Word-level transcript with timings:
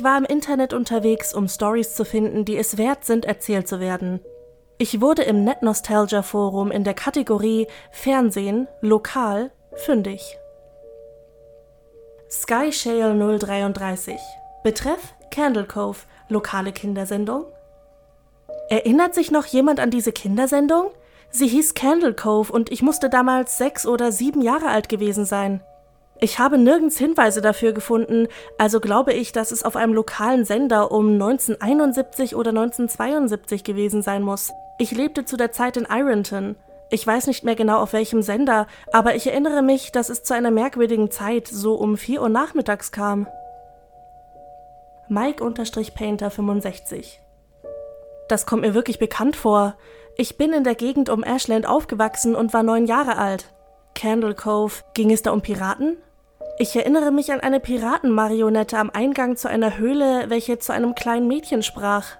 Ich 0.00 0.04
war 0.04 0.16
im 0.16 0.24
Internet 0.24 0.72
unterwegs, 0.72 1.34
um 1.34 1.46
Stories 1.46 1.94
zu 1.94 2.06
finden, 2.06 2.46
die 2.46 2.56
es 2.56 2.78
wert 2.78 3.04
sind, 3.04 3.26
erzählt 3.26 3.68
zu 3.68 3.80
werden. 3.80 4.20
Ich 4.78 5.02
wurde 5.02 5.24
im 5.24 5.44
Net 5.44 5.60
Nostalgia 5.60 6.22
Forum 6.22 6.70
in 6.70 6.84
der 6.84 6.94
Kategorie 6.94 7.66
Fernsehen, 7.90 8.66
Lokal, 8.80 9.50
fündig. 9.74 10.38
Sky 12.30 12.72
Shale 12.72 13.14
033. 13.38 14.18
Betreff 14.64 15.14
Candle 15.30 15.66
Cove, 15.66 15.98
lokale 16.30 16.72
Kindersendung. 16.72 17.44
Erinnert 18.70 19.14
sich 19.14 19.30
noch 19.30 19.44
jemand 19.44 19.80
an 19.80 19.90
diese 19.90 20.12
Kindersendung? 20.12 20.92
Sie 21.28 21.46
hieß 21.46 21.74
Candle 21.74 22.14
Cove 22.14 22.50
und 22.50 22.72
ich 22.72 22.80
musste 22.80 23.10
damals 23.10 23.58
sechs 23.58 23.84
oder 23.84 24.12
sieben 24.12 24.40
Jahre 24.40 24.68
alt 24.68 24.88
gewesen 24.88 25.26
sein. 25.26 25.62
Ich 26.22 26.38
habe 26.38 26.58
nirgends 26.58 26.98
Hinweise 26.98 27.40
dafür 27.40 27.72
gefunden, 27.72 28.28
also 28.58 28.78
glaube 28.78 29.14
ich, 29.14 29.32
dass 29.32 29.52
es 29.52 29.62
auf 29.62 29.74
einem 29.74 29.94
lokalen 29.94 30.44
Sender 30.44 30.92
um 30.92 31.14
1971 31.14 32.36
oder 32.36 32.50
1972 32.50 33.64
gewesen 33.64 34.02
sein 34.02 34.22
muss. 34.22 34.52
Ich 34.78 34.90
lebte 34.90 35.24
zu 35.24 35.38
der 35.38 35.52
Zeit 35.52 35.78
in 35.78 35.86
Ironton. 35.90 36.56
Ich 36.90 37.06
weiß 37.06 37.26
nicht 37.26 37.44
mehr 37.44 37.54
genau 37.54 37.78
auf 37.78 37.94
welchem 37.94 38.20
Sender, 38.20 38.66
aber 38.92 39.14
ich 39.14 39.28
erinnere 39.28 39.62
mich, 39.62 39.92
dass 39.92 40.10
es 40.10 40.22
zu 40.22 40.34
einer 40.34 40.50
merkwürdigen 40.50 41.10
Zeit 41.10 41.48
so 41.48 41.74
um 41.74 41.96
4 41.96 42.20
Uhr 42.20 42.28
nachmittags 42.28 42.92
kam. 42.92 43.26
Mike-Painter 45.08 46.30
65 46.30 47.20
Das 48.28 48.44
kommt 48.44 48.62
mir 48.62 48.74
wirklich 48.74 48.98
bekannt 48.98 49.36
vor. 49.36 49.74
Ich 50.18 50.36
bin 50.36 50.52
in 50.52 50.64
der 50.64 50.74
Gegend 50.74 51.08
um 51.08 51.24
Ashland 51.24 51.66
aufgewachsen 51.66 52.34
und 52.34 52.52
war 52.52 52.62
neun 52.62 52.84
Jahre 52.86 53.16
alt. 53.16 53.46
Candle 53.94 54.34
Cove, 54.34 54.82
ging 54.92 55.10
es 55.10 55.22
da 55.22 55.30
um 55.30 55.40
Piraten? 55.40 55.96
Ich 56.60 56.76
erinnere 56.76 57.10
mich 57.10 57.32
an 57.32 57.40
eine 57.40 57.58
Piratenmarionette 57.58 58.76
am 58.76 58.90
Eingang 58.90 59.34
zu 59.34 59.48
einer 59.48 59.78
Höhle, 59.78 60.28
welche 60.28 60.58
zu 60.58 60.74
einem 60.74 60.94
kleinen 60.94 61.26
Mädchen 61.26 61.62
sprach. 61.62 62.18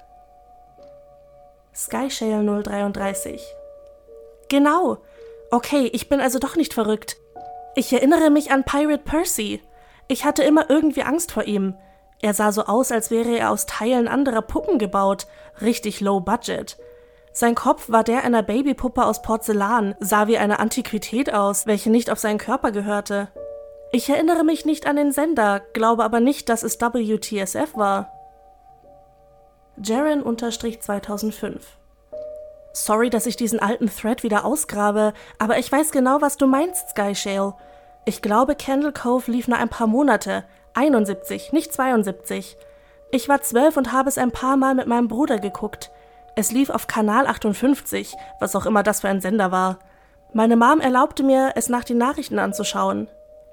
Skyshale 1.75 2.63
033. 2.63 3.43
Genau. 4.49 4.97
Okay, 5.51 5.91
ich 5.93 6.09
bin 6.09 6.23
also 6.23 6.39
doch 6.39 6.57
nicht 6.57 6.73
verrückt. 6.73 7.19
Ich 7.75 7.93
erinnere 7.93 8.31
mich 8.31 8.51
an 8.51 8.65
Pirate 8.65 9.03
Percy. 9.05 9.61
Ich 10.09 10.25
hatte 10.25 10.43
immer 10.43 10.71
irgendwie 10.71 11.03
Angst 11.03 11.33
vor 11.33 11.45
ihm. 11.45 11.75
Er 12.23 12.33
sah 12.33 12.51
so 12.51 12.65
aus, 12.65 12.93
als 12.93 13.11
wäre 13.11 13.37
er 13.37 13.51
aus 13.51 13.67
Teilen 13.67 14.09
anderer 14.09 14.41
Puppen 14.41 14.79
gebaut. 14.79 15.27
Richtig 15.61 16.01
low 16.01 16.19
budget. 16.19 16.79
Sein 17.35 17.55
Kopf 17.55 17.91
war 17.91 18.05
der 18.05 18.25
einer 18.25 18.43
Babypuppe 18.43 19.05
aus 19.05 19.21
Porzellan, 19.21 19.97
sah 20.01 20.29
wie 20.29 20.39
eine 20.39 20.61
Antiquität 20.61 21.31
aus, 21.31 21.67
welche 21.67 21.91
nicht 21.91 22.09
auf 22.09 22.19
seinen 22.19 22.39
Körper 22.39 22.73
gehörte. 22.73 23.29
Ich 23.93 24.09
erinnere 24.09 24.45
mich 24.45 24.65
nicht 24.65 24.87
an 24.87 24.95
den 24.95 25.11
Sender, 25.11 25.61
glaube 25.73 26.05
aber 26.05 26.21
nicht, 26.21 26.49
dass 26.49 26.63
es 26.63 26.81
WTSF 26.81 27.77
war. 27.77 28.13
Jaren-2005 29.83 31.59
Sorry, 32.73 33.11
dass 33.11 33.27
ich 33.27 33.35
diesen 33.35 33.59
alten 33.59 33.89
Thread 33.89 34.23
wieder 34.23 34.45
ausgrabe, 34.45 35.13
aber 35.39 35.59
ich 35.59 35.73
weiß 35.73 35.91
genau, 35.91 36.21
was 36.21 36.37
du 36.37 36.47
meinst, 36.47 36.91
Sky 36.91 37.17
Shale. 37.17 37.55
Ich 38.05 38.23
glaube, 38.23 38.55
Candle 38.55 38.93
Cove 38.93 39.29
lief 39.29 39.49
nur 39.49 39.59
ein 39.59 39.69
paar 39.69 39.89
Monate. 39.89 40.45
71, 40.75 41.53
nicht 41.53 41.73
72. 41.73 42.57
Ich 43.11 43.29
war 43.29 43.43
zwölf 43.43 43.77
und 43.77 43.93
habe 43.93 44.09
es 44.09 44.19
ein 44.19 44.31
paar 44.31 44.57
Mal 44.57 44.77
mit 44.77 44.87
meinem 44.87 45.09
Bruder 45.09 45.41
geguckt. 45.41 45.91
Es 46.37 46.53
lief 46.53 46.71
auf 46.71 46.87
Kanal 46.87 47.27
58, 47.27 48.15
was 48.39 48.55
auch 48.55 48.67
immer 48.67 48.85
das 48.85 49.01
für 49.01 49.09
ein 49.09 49.21
Sender 49.21 49.51
war. 49.51 49.81
Meine 50.33 50.57
Mom 50.57 50.81
erlaubte 50.81 51.25
mir, 51.25 51.55
es 51.57 51.69
nach 51.69 51.83
den 51.83 51.99
Nachrichten 51.99 52.39
anzuschauen. 52.39 53.09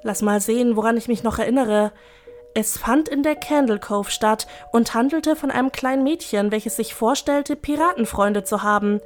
Lass 0.07 0.21
mal 0.21 0.39
sehen, 0.39 0.77
woran 0.77 0.95
ich 0.95 1.09
mich 1.09 1.23
noch 1.23 1.37
erinnere. 1.37 1.91
Es 2.53 2.77
fand 2.77 3.09
in 3.09 3.23
der 3.23 3.35
Candle 3.35 3.77
Cove 3.77 4.09
statt 4.09 4.47
und 4.71 4.93
handelte 4.93 5.35
von 5.35 5.51
einem 5.51 5.73
kleinen 5.73 6.05
Mädchen, 6.05 6.49
welches 6.49 6.77
sich 6.77 6.93
vorstellte, 6.93 7.57
Piratenfreunde 7.57 8.45
zu 8.45 8.63
haben. 8.63 9.01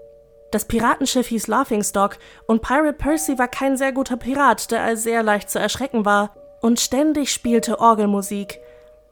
Das 0.51 0.65
Piratenschiff 0.65 1.25
hieß 1.25 1.47
Laughingstock 1.47 2.19
und 2.45 2.61
Pirate 2.61 2.93
Percy 2.93 3.39
war 3.39 3.47
kein 3.47 3.77
sehr 3.77 3.93
guter 3.93 4.15
Pirat, 4.15 4.69
der 4.69 4.95
sehr 4.95 5.23
leicht 5.23 5.49
zu 5.49 5.57
erschrecken 5.57 6.05
war 6.05 6.35
und 6.61 6.79
ständig 6.79 7.33
spielte 7.33 7.79
Orgelmusik. 7.79 8.59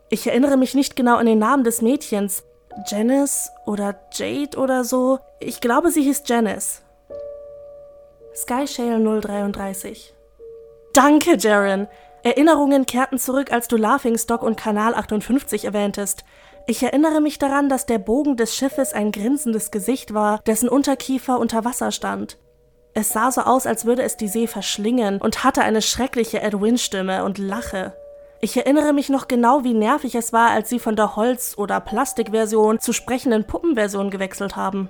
Ich 0.09 0.27
erinnere 0.27 0.57
mich 0.57 0.75
nicht 0.75 0.95
genau 0.95 1.15
an 1.15 1.25
den 1.25 1.39
Namen 1.39 1.63
des 1.63 1.81
Mädchens. 1.81 2.43
Janice 2.85 3.49
oder 3.65 3.99
Jade 4.13 4.59
oder 4.59 4.83
so. 4.83 5.17
Ich 5.39 5.59
glaube, 5.59 5.89
sie 5.89 6.03
hieß 6.03 6.21
Janice. 6.27 6.83
Skyshale 8.35 9.21
033 9.21 10.13
Danke, 10.93 11.37
Jaren. 11.37 11.87
Erinnerungen 12.23 12.85
kehrten 12.85 13.17
zurück, 13.17 13.51
als 13.51 13.67
du 13.67 13.77
Laughingstock 13.77 14.41
und 14.41 14.57
Kanal 14.57 14.93
58 14.93 15.65
erwähntest. 15.65 16.25
Ich 16.67 16.83
erinnere 16.83 17.21
mich 17.21 17.39
daran, 17.39 17.69
dass 17.69 17.85
der 17.85 17.99
Bogen 17.99 18.37
des 18.37 18.55
Schiffes 18.55 18.93
ein 18.93 19.11
grinsendes 19.11 19.71
Gesicht 19.71 20.13
war, 20.13 20.39
dessen 20.45 20.67
Unterkiefer 20.67 21.39
unter 21.39 21.63
Wasser 21.63 21.91
stand. 21.91 22.37
Es 22.93 23.09
sah 23.09 23.31
so 23.31 23.41
aus, 23.41 23.65
als 23.65 23.85
würde 23.85 24.03
es 24.03 24.17
die 24.17 24.27
See 24.27 24.47
verschlingen 24.47 25.21
und 25.21 25.43
hatte 25.43 25.61
eine 25.61 25.81
schreckliche 25.81 26.41
Edwin-Stimme 26.41 27.23
und 27.23 27.37
Lache. 27.37 27.93
Ich 28.41 28.57
erinnere 28.57 28.93
mich 28.93 29.09
noch 29.09 29.27
genau, 29.27 29.63
wie 29.63 29.73
nervig 29.73 30.15
es 30.15 30.33
war, 30.33 30.49
als 30.49 30.69
sie 30.69 30.79
von 30.79 30.95
der 30.95 31.15
Holz- 31.15 31.57
oder 31.57 31.79
Plastikversion 31.79 32.79
zur 32.79 32.93
sprechenden 32.93 33.45
Puppenversion 33.45 34.09
gewechselt 34.09 34.55
haben. 34.55 34.89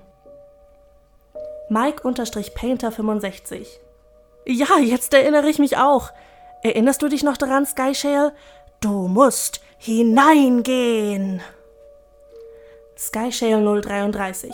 Mike-Painter 1.70 2.92
65 2.92 3.80
ja, 4.50 4.80
jetzt 4.80 5.14
erinnere 5.14 5.50
ich 5.50 5.60
mich 5.60 5.78
auch. 5.78 6.12
Erinnerst 6.64 7.02
du 7.02 7.08
dich 7.08 7.24
noch 7.24 7.38
daran, 7.38 7.66
Skyshale? 7.66 8.34
Du 8.82 9.08
musst 9.08 9.62
hineingehen. 9.78 11.42
Skyshale 12.98 13.82
033 13.82 14.54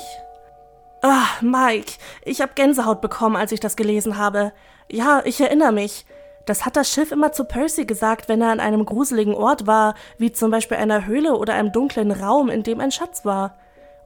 Ah, 1.02 1.28
Mike, 1.42 1.94
ich 2.24 2.42
hab 2.42 2.56
Gänsehaut 2.56 3.00
bekommen, 3.00 3.36
als 3.36 3.52
ich 3.52 3.60
das 3.60 3.76
gelesen 3.76 4.18
habe. 4.18 4.52
Ja, 4.92 5.22
ich 5.24 5.40
erinnere 5.40 5.72
mich. 5.72 6.06
Das 6.46 6.66
hat 6.66 6.76
das 6.76 6.90
Schiff 6.90 7.12
immer 7.12 7.32
zu 7.32 7.46
Percy 7.46 7.86
gesagt, 7.86 8.28
wenn 8.28 8.42
er 8.42 8.50
an 8.50 8.60
einem 8.60 8.86
gruseligen 8.86 9.34
Ort 9.34 9.66
war, 9.66 9.96
wie 10.18 10.32
zum 10.32 10.52
Beispiel 10.52 10.78
einer 10.78 11.06
Höhle 11.06 11.36
oder 11.38 11.54
einem 11.54 11.72
dunklen 11.72 12.12
Raum, 12.12 12.50
in 12.50 12.64
dem 12.64 12.80
ein 12.80 12.92
Schatz 12.92 13.26
war. 13.26 13.58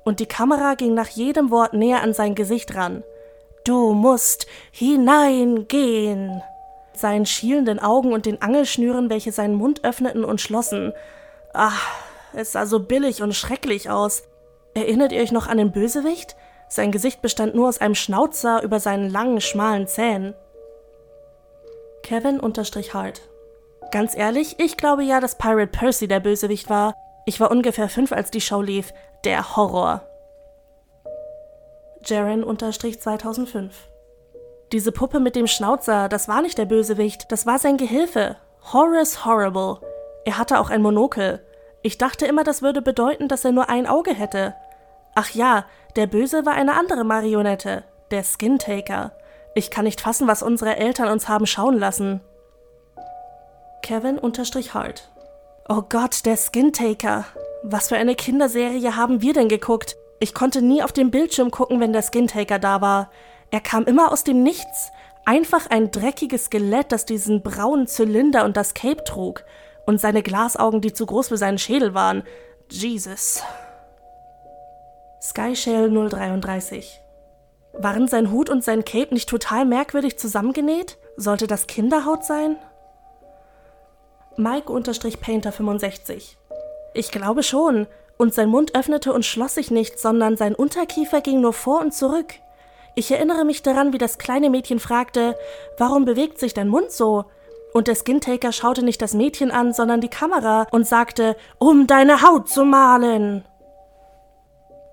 Und 0.03 0.19
die 0.19 0.25
Kamera 0.25 0.75
ging 0.75 0.93
nach 0.93 1.09
jedem 1.09 1.51
Wort 1.51 1.73
näher 1.73 2.01
an 2.01 2.13
sein 2.13 2.35
Gesicht 2.35 2.75
ran. 2.75 3.03
Du 3.63 3.93
musst 3.93 4.47
hineingehen. 4.71 6.41
Seinen 6.93 7.25
schielenden 7.25 7.79
Augen 7.79 8.13
und 8.13 8.25
den 8.25 8.41
Angelschnüren, 8.41 9.09
welche 9.09 9.31
seinen 9.31 9.55
Mund 9.55 9.83
öffneten 9.83 10.25
und 10.25 10.41
schlossen. 10.41 10.93
Ach, 11.53 11.81
es 12.33 12.51
sah 12.51 12.65
so 12.65 12.79
billig 12.79 13.21
und 13.21 13.33
schrecklich 13.33 13.89
aus. 13.89 14.23
Erinnert 14.73 15.11
ihr 15.11 15.21
euch 15.21 15.31
noch 15.31 15.47
an 15.47 15.57
den 15.57 15.71
Bösewicht? 15.71 16.35
Sein 16.67 16.91
Gesicht 16.91 17.21
bestand 17.21 17.55
nur 17.55 17.67
aus 17.67 17.81
einem 17.81 17.95
Schnauzer 17.95 18.61
über 18.61 18.79
seinen 18.79 19.09
langen, 19.09 19.41
schmalen 19.41 19.87
Zähnen. 19.87 20.35
Kevin 22.03 22.39
unterstrich 22.39 22.93
Hart. 22.93 23.21
Ganz 23.91 24.15
ehrlich, 24.15 24.59
ich 24.59 24.77
glaube 24.77 25.03
ja, 25.03 25.19
dass 25.19 25.37
Pirate 25.37 25.67
Percy 25.67 26.07
der 26.07 26.19
Bösewicht 26.19 26.69
war. 26.69 26.93
Ich 27.25 27.39
war 27.39 27.49
ungefähr 27.49 27.89
fünf, 27.89 28.11
als 28.11 28.29
die 28.29 28.41
Show 28.41 28.61
lief. 28.61 28.93
Der 29.23 29.55
Horror. 29.55 30.08
Jaren-2005. 32.05 33.71
Diese 34.71 34.91
Puppe 34.91 35.19
mit 35.19 35.35
dem 35.35 35.47
Schnauzer, 35.47 36.09
das 36.09 36.27
war 36.27 36.41
nicht 36.41 36.57
der 36.57 36.65
Bösewicht, 36.65 37.31
das 37.31 37.45
war 37.45 37.57
sein 37.59 37.77
Gehilfe. 37.77 38.35
Horace 38.71 39.25
Horrible. 39.25 39.79
Er 40.25 40.37
hatte 40.37 40.59
auch 40.59 40.69
ein 40.69 40.81
Monokel. 40.81 41.43
Ich 41.81 41.97
dachte 41.97 42.25
immer, 42.25 42.43
das 42.43 42.61
würde 42.61 42.81
bedeuten, 42.81 43.27
dass 43.27 43.45
er 43.45 43.51
nur 43.51 43.69
ein 43.69 43.87
Auge 43.87 44.13
hätte. 44.13 44.53
Ach 45.15 45.31
ja, 45.31 45.65
der 45.95 46.07
Böse 46.07 46.45
war 46.45 46.53
eine 46.53 46.75
andere 46.75 47.03
Marionette, 47.03 47.83
der 48.11 48.23
Skintaker. 48.23 49.11
Ich 49.55 49.71
kann 49.71 49.85
nicht 49.85 50.01
fassen, 50.01 50.27
was 50.27 50.43
unsere 50.43 50.75
Eltern 50.75 51.09
uns 51.09 51.27
haben 51.27 51.47
schauen 51.47 51.77
lassen. 51.79 52.21
Kevin-Hart. 53.81 55.09
Oh 55.67 55.81
Gott, 55.87 56.25
der 56.25 56.37
Skintaker. 56.37 57.25
Was 57.63 57.89
für 57.89 57.97
eine 57.97 58.15
Kinderserie 58.15 58.95
haben 58.95 59.21
wir 59.21 59.33
denn 59.33 59.49
geguckt? 59.49 59.97
Ich 60.19 60.33
konnte 60.33 60.61
nie 60.61 60.83
auf 60.83 60.91
den 60.91 61.11
Bildschirm 61.11 61.49
gucken, 61.49 61.79
wenn 61.79 61.93
der 61.93 62.01
Skintaker 62.01 62.59
da 62.59 62.81
war. 62.81 63.09
Er 63.51 63.61
kam 63.61 63.85
immer 63.85 64.11
aus 64.11 64.23
dem 64.23 64.43
Nichts. 64.43 64.91
Einfach 65.25 65.69
ein 65.69 65.91
dreckiges 65.91 66.45
Skelett, 66.45 66.91
das 66.91 67.05
diesen 67.05 67.41
braunen 67.41 67.87
Zylinder 67.87 68.43
und 68.45 68.57
das 68.57 68.73
Cape 68.73 69.03
trug. 69.03 69.43
Und 69.85 70.01
seine 70.01 70.23
Glasaugen, 70.23 70.81
die 70.81 70.93
zu 70.93 71.05
groß 71.05 71.29
für 71.29 71.37
seinen 71.37 71.57
Schädel 71.57 71.93
waren. 71.93 72.23
Jesus. 72.69 73.41
Skyshale 75.21 75.89
033. 75.89 77.01
Waren 77.73 78.07
sein 78.07 78.31
Hut 78.31 78.49
und 78.49 78.63
sein 78.63 78.83
Cape 78.83 79.13
nicht 79.13 79.29
total 79.29 79.65
merkwürdig 79.65 80.17
zusammengenäht? 80.17 80.97
Sollte 81.15 81.47
das 81.47 81.67
Kinderhaut 81.67 82.25
sein? 82.25 82.57
Mike-Painter 84.37 85.51
65. 85.51 86.37
Ich 86.93 87.11
glaube 87.11 87.43
schon 87.43 87.87
und 88.19 88.33
sein 88.33 88.49
Mund 88.49 88.75
öffnete 88.75 89.13
und 89.13 89.25
schloss 89.25 89.55
sich 89.55 89.71
nicht, 89.71 89.97
sondern 89.97 90.35
sein 90.35 90.53
Unterkiefer 90.53 91.21
ging 91.21 91.39
nur 91.41 91.53
vor 91.53 91.79
und 91.79 91.93
zurück. 91.93 92.35
Ich 92.93 93.09
erinnere 93.09 93.45
mich 93.45 93.63
daran, 93.63 93.93
wie 93.93 93.97
das 93.97 94.17
kleine 94.17 94.49
Mädchen 94.49 94.79
fragte, 94.79 95.37
warum 95.77 96.03
bewegt 96.03 96.37
sich 96.37 96.53
dein 96.53 96.67
Mund 96.67 96.91
so? 96.91 97.25
Und 97.73 97.87
der 97.87 97.95
Skintaker 97.95 98.51
schaute 98.51 98.83
nicht 98.83 99.01
das 99.01 99.13
Mädchen 99.13 99.51
an, 99.51 99.71
sondern 99.73 100.01
die 100.01 100.09
Kamera 100.09 100.67
und 100.71 100.85
sagte, 100.85 101.37
um 101.59 101.87
deine 101.87 102.21
Haut 102.21 102.49
zu 102.49 102.65
malen. 102.65 103.45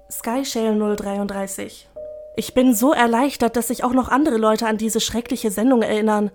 Skyshale 0.08 0.96
033. 0.96 1.88
Ich 2.37 2.55
bin 2.55 2.75
so 2.75 2.93
erleichtert, 2.93 3.56
dass 3.56 3.69
sich 3.69 3.82
auch 3.82 3.93
noch 3.93 4.08
andere 4.08 4.37
Leute 4.37 4.69
an 4.69 4.76
diese 4.76 5.00
schreckliche 5.00 5.50
Sendung 5.50 5.82
erinnern. 5.82 6.31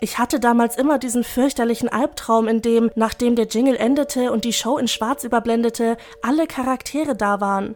Ich 0.00 0.18
hatte 0.18 0.38
damals 0.38 0.76
immer 0.76 0.98
diesen 0.98 1.24
fürchterlichen 1.24 1.88
Albtraum, 1.88 2.46
in 2.46 2.62
dem, 2.62 2.90
nachdem 2.94 3.34
der 3.34 3.46
Jingle 3.46 3.76
endete 3.76 4.30
und 4.30 4.44
die 4.44 4.52
Show 4.52 4.78
in 4.78 4.86
Schwarz 4.86 5.24
überblendete, 5.24 5.96
alle 6.22 6.46
Charaktere 6.46 7.16
da 7.16 7.40
waren. 7.40 7.74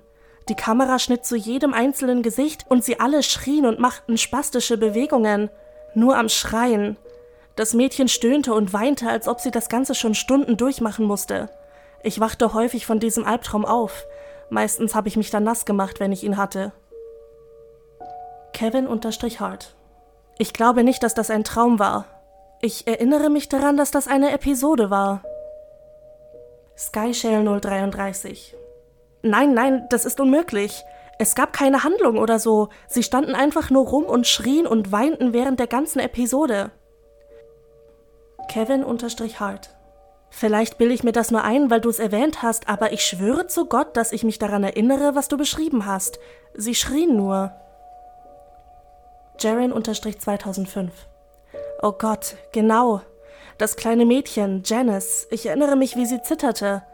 Die 0.49 0.55
Kamera 0.55 0.99
schnitt 0.99 1.25
zu 1.25 1.37
jedem 1.37 1.73
einzelnen 1.75 2.23
Gesicht 2.23 2.65
und 2.69 2.85
sie 2.85 3.01
alle 3.01 3.23
schrien 3.23 3.67
und 3.67 3.79
machten 3.79 4.19
spastische 4.19 4.77
Bewegungen. 4.77 5.51
Nur 5.95 6.17
am 6.17 6.29
Schreien. 6.29 6.97
Das 7.57 7.75
Mädchen 7.75 8.09
stöhnte 8.09 8.55
und 8.55 8.73
weinte, 8.73 9.09
als 9.09 9.29
ob 9.29 9.41
sie 9.41 9.51
das 9.51 9.69
Ganze 9.69 9.95
schon 9.95 10.15
Stunden 10.15 10.57
durchmachen 10.57 11.07
musste. 11.07 11.51
Ich 12.03 12.19
wachte 12.19 12.55
häufig 12.55 12.87
von 12.87 12.99
diesem 12.99 13.25
Albtraum 13.25 13.65
auf. 13.65 14.05
Meistens 14.49 14.95
habe 14.95 15.09
ich 15.09 15.17
mich 15.17 15.31
dann 15.31 15.45
nass 15.45 15.65
gemacht, 15.65 16.01
wenn 16.01 16.13
ich 16.13 16.25
ihn 16.25 16.37
hatte. 16.37 16.73
Kevin 18.53 18.87
unterstrich 18.87 19.41
Hart. 19.41 19.75
Ich 20.39 20.53
glaube 20.53 20.83
nicht, 20.83 21.03
dass 21.03 21.15
das 21.15 21.31
ein 21.31 21.45
Traum 21.45 21.79
war. 21.79 22.07
Ich 22.65 22.87
erinnere 22.87 23.29
mich 23.29 23.49
daran, 23.49 23.77
dass 23.77 23.91
das 23.91 24.07
eine 24.07 24.31
Episode 24.31 24.89
war. 24.89 25.25
Skyshell 26.79 27.45
033. 27.45 28.55
Nein, 29.23 29.53
nein, 29.53 29.87
das 29.91 30.05
ist 30.05 30.21
unmöglich. 30.21 30.85
Es 31.19 31.35
gab 31.35 31.53
keine 31.53 31.83
Handlung 31.83 32.19
oder 32.19 32.39
so. 32.39 32.69
Sie 32.87 33.03
standen 33.03 33.35
einfach 33.35 33.71
nur 33.71 33.89
rum 33.89 34.05
und 34.05 34.29
schrien 34.29 34.69
und 34.69 34.93
weinten 34.93 35.33
während 35.33 35.59
der 35.59 35.67
ganzen 35.67 35.99
Episode. 35.99 36.71
Kevin 38.49 38.85
unterstrich 38.85 39.41
Hart. 39.41 39.71
Vielleicht 40.31 40.79
bilde 40.79 40.95
ich 40.95 41.03
mir 41.03 41.11
das 41.11 41.33
nur 41.33 41.43
ein, 41.43 41.69
weil 41.69 41.81
du 41.81 41.89
es 41.89 41.99
erwähnt 41.99 42.43
hast, 42.43 42.69
aber 42.69 42.93
ich 42.93 43.05
schwöre 43.05 43.49
zu 43.49 43.67
Gott, 43.67 43.97
dass 43.97 44.13
ich 44.13 44.23
mich 44.23 44.39
daran 44.39 44.63
erinnere, 44.63 45.17
was 45.17 45.27
du 45.27 45.37
beschrieben 45.37 45.85
hast. 45.85 46.21
Sie 46.55 46.77
schrien 46.77 47.17
nur. 47.17 47.51
Jaren 49.41 49.73
unterstrich 49.73 50.21
2005. 50.21 50.93
Oh 51.85 51.91
Gott, 51.91 52.37
genau. 52.53 53.01
Das 53.59 53.75
kleine 53.75 54.07
Mädchen, 54.07 54.63
Janice. 54.65 55.27
Ich 55.33 55.47
erinnere 55.47 55.75
mich, 55.75 55.97
wie 55.97 56.07
sie 56.07 56.23
zitterte. 56.23 56.85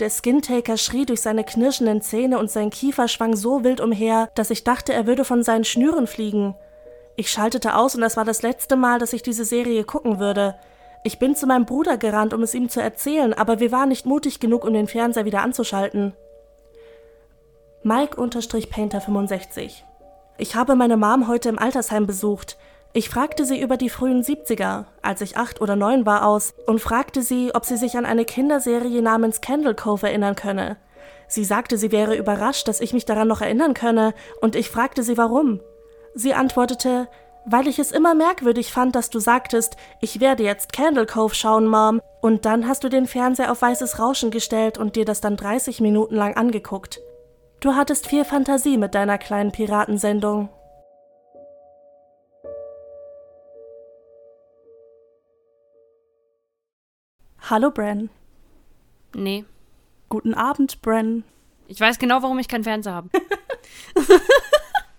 Der 0.00 0.10
Skintaker 0.10 0.76
schrie 0.76 1.06
durch 1.06 1.20
seine 1.20 1.44
knirschenden 1.44 2.02
Zähne 2.02 2.40
und 2.40 2.50
sein 2.50 2.70
Kiefer 2.70 3.06
schwang 3.06 3.36
so 3.36 3.62
wild 3.62 3.80
umher, 3.80 4.30
dass 4.34 4.50
ich 4.50 4.64
dachte, 4.64 4.92
er 4.92 5.06
würde 5.06 5.24
von 5.24 5.44
seinen 5.44 5.62
Schnüren 5.62 6.08
fliegen. 6.08 6.56
Ich 7.14 7.30
schaltete 7.30 7.76
aus 7.76 7.94
und 7.94 8.00
das 8.00 8.16
war 8.16 8.24
das 8.24 8.42
letzte 8.42 8.74
Mal, 8.74 8.98
dass 8.98 9.12
ich 9.12 9.22
diese 9.22 9.44
Serie 9.44 9.84
gucken 9.84 10.18
würde. 10.18 10.56
Ich 11.04 11.20
bin 11.20 11.36
zu 11.36 11.46
meinem 11.46 11.66
Bruder 11.66 11.96
gerannt, 11.96 12.34
um 12.34 12.42
es 12.42 12.52
ihm 12.52 12.68
zu 12.68 12.82
erzählen, 12.82 13.32
aber 13.34 13.60
wir 13.60 13.70
waren 13.70 13.90
nicht 13.90 14.06
mutig 14.06 14.40
genug, 14.40 14.64
um 14.64 14.72
den 14.72 14.88
Fernseher 14.88 15.24
wieder 15.24 15.42
anzuschalten. 15.42 16.14
Mike-Painter65 17.84 19.82
Ich 20.36 20.56
habe 20.56 20.74
meine 20.74 20.96
Mom 20.96 21.28
heute 21.28 21.48
im 21.48 21.60
Altersheim 21.60 22.08
besucht. 22.08 22.56
Ich 22.94 23.08
fragte 23.08 23.46
sie 23.46 23.58
über 23.58 23.78
die 23.78 23.88
frühen 23.88 24.22
70er, 24.22 24.84
als 25.00 25.22
ich 25.22 25.38
acht 25.38 25.62
oder 25.62 25.76
neun 25.76 26.04
war, 26.04 26.26
aus 26.26 26.52
und 26.66 26.78
fragte 26.78 27.22
sie, 27.22 27.50
ob 27.54 27.64
sie 27.64 27.78
sich 27.78 27.96
an 27.96 28.04
eine 28.04 28.26
Kinderserie 28.26 29.00
namens 29.00 29.40
Candle 29.40 29.74
Cove 29.74 30.08
erinnern 30.08 30.36
könne. 30.36 30.76
Sie 31.26 31.44
sagte, 31.44 31.78
sie 31.78 31.90
wäre 31.90 32.14
überrascht, 32.16 32.68
dass 32.68 32.82
ich 32.82 32.92
mich 32.92 33.06
daran 33.06 33.28
noch 33.28 33.40
erinnern 33.40 33.72
könne, 33.72 34.12
und 34.42 34.54
ich 34.54 34.68
fragte 34.68 35.02
sie 35.02 35.16
warum. 35.16 35.60
Sie 36.14 36.34
antwortete, 36.34 37.08
weil 37.46 37.66
ich 37.66 37.78
es 37.78 37.92
immer 37.92 38.14
merkwürdig 38.14 38.70
fand, 38.70 38.94
dass 38.94 39.08
du 39.08 39.20
sagtest, 39.20 39.76
ich 40.02 40.20
werde 40.20 40.42
jetzt 40.42 40.74
Candle 40.74 41.06
Cove 41.06 41.34
schauen, 41.34 41.66
Mom, 41.66 42.02
und 42.20 42.44
dann 42.44 42.68
hast 42.68 42.84
du 42.84 42.90
den 42.90 43.06
Fernseher 43.06 43.50
auf 43.50 43.62
weißes 43.62 43.98
Rauschen 44.00 44.30
gestellt 44.30 44.76
und 44.76 44.96
dir 44.96 45.06
das 45.06 45.22
dann 45.22 45.38
30 45.38 45.80
Minuten 45.80 46.14
lang 46.14 46.36
angeguckt. 46.36 47.00
Du 47.60 47.74
hattest 47.74 48.06
viel 48.06 48.26
Fantasie 48.26 48.76
mit 48.76 48.94
deiner 48.94 49.16
kleinen 49.16 49.50
Piratensendung. 49.50 50.50
Hallo, 57.52 57.70
Bren. 57.70 58.08
Nee. 59.14 59.44
Guten 60.08 60.32
Abend, 60.32 60.80
Bren. 60.80 61.22
Ich 61.68 61.78
weiß 61.78 61.98
genau, 61.98 62.22
warum 62.22 62.38
ich 62.38 62.48
keinen 62.48 62.64
Fernseher 62.64 62.94
habe. 62.94 63.10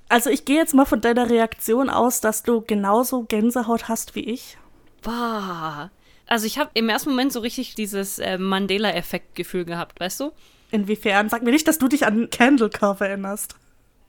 Also 0.07 0.29
ich 0.29 0.45
gehe 0.45 0.57
jetzt 0.57 0.75
mal 0.75 0.85
von 0.85 1.01
deiner 1.01 1.31
Reaktion 1.31 1.89
aus, 1.89 2.21
dass 2.21 2.43
du 2.43 2.61
genauso 2.61 3.23
Gänsehaut 3.23 3.87
hast 3.87 4.13
wie 4.13 4.25
ich. 4.25 4.59
Boah. 5.01 5.89
Also 6.27 6.45
ich 6.45 6.59
habe 6.59 6.69
im 6.75 6.87
ersten 6.87 7.09
Moment 7.09 7.33
so 7.33 7.39
richtig 7.39 7.73
dieses 7.73 8.19
äh, 8.19 8.37
Mandela-Effekt-Gefühl 8.37 9.65
gehabt, 9.65 9.99
weißt 9.99 10.19
du? 10.19 10.31
Inwiefern? 10.69 11.29
Sag 11.29 11.41
mir 11.41 11.49
nicht, 11.49 11.67
dass 11.67 11.79
du 11.79 11.87
dich 11.87 12.05
an 12.05 12.29
Candle 12.29 12.69
Cove 12.69 13.03
erinnerst. 13.03 13.55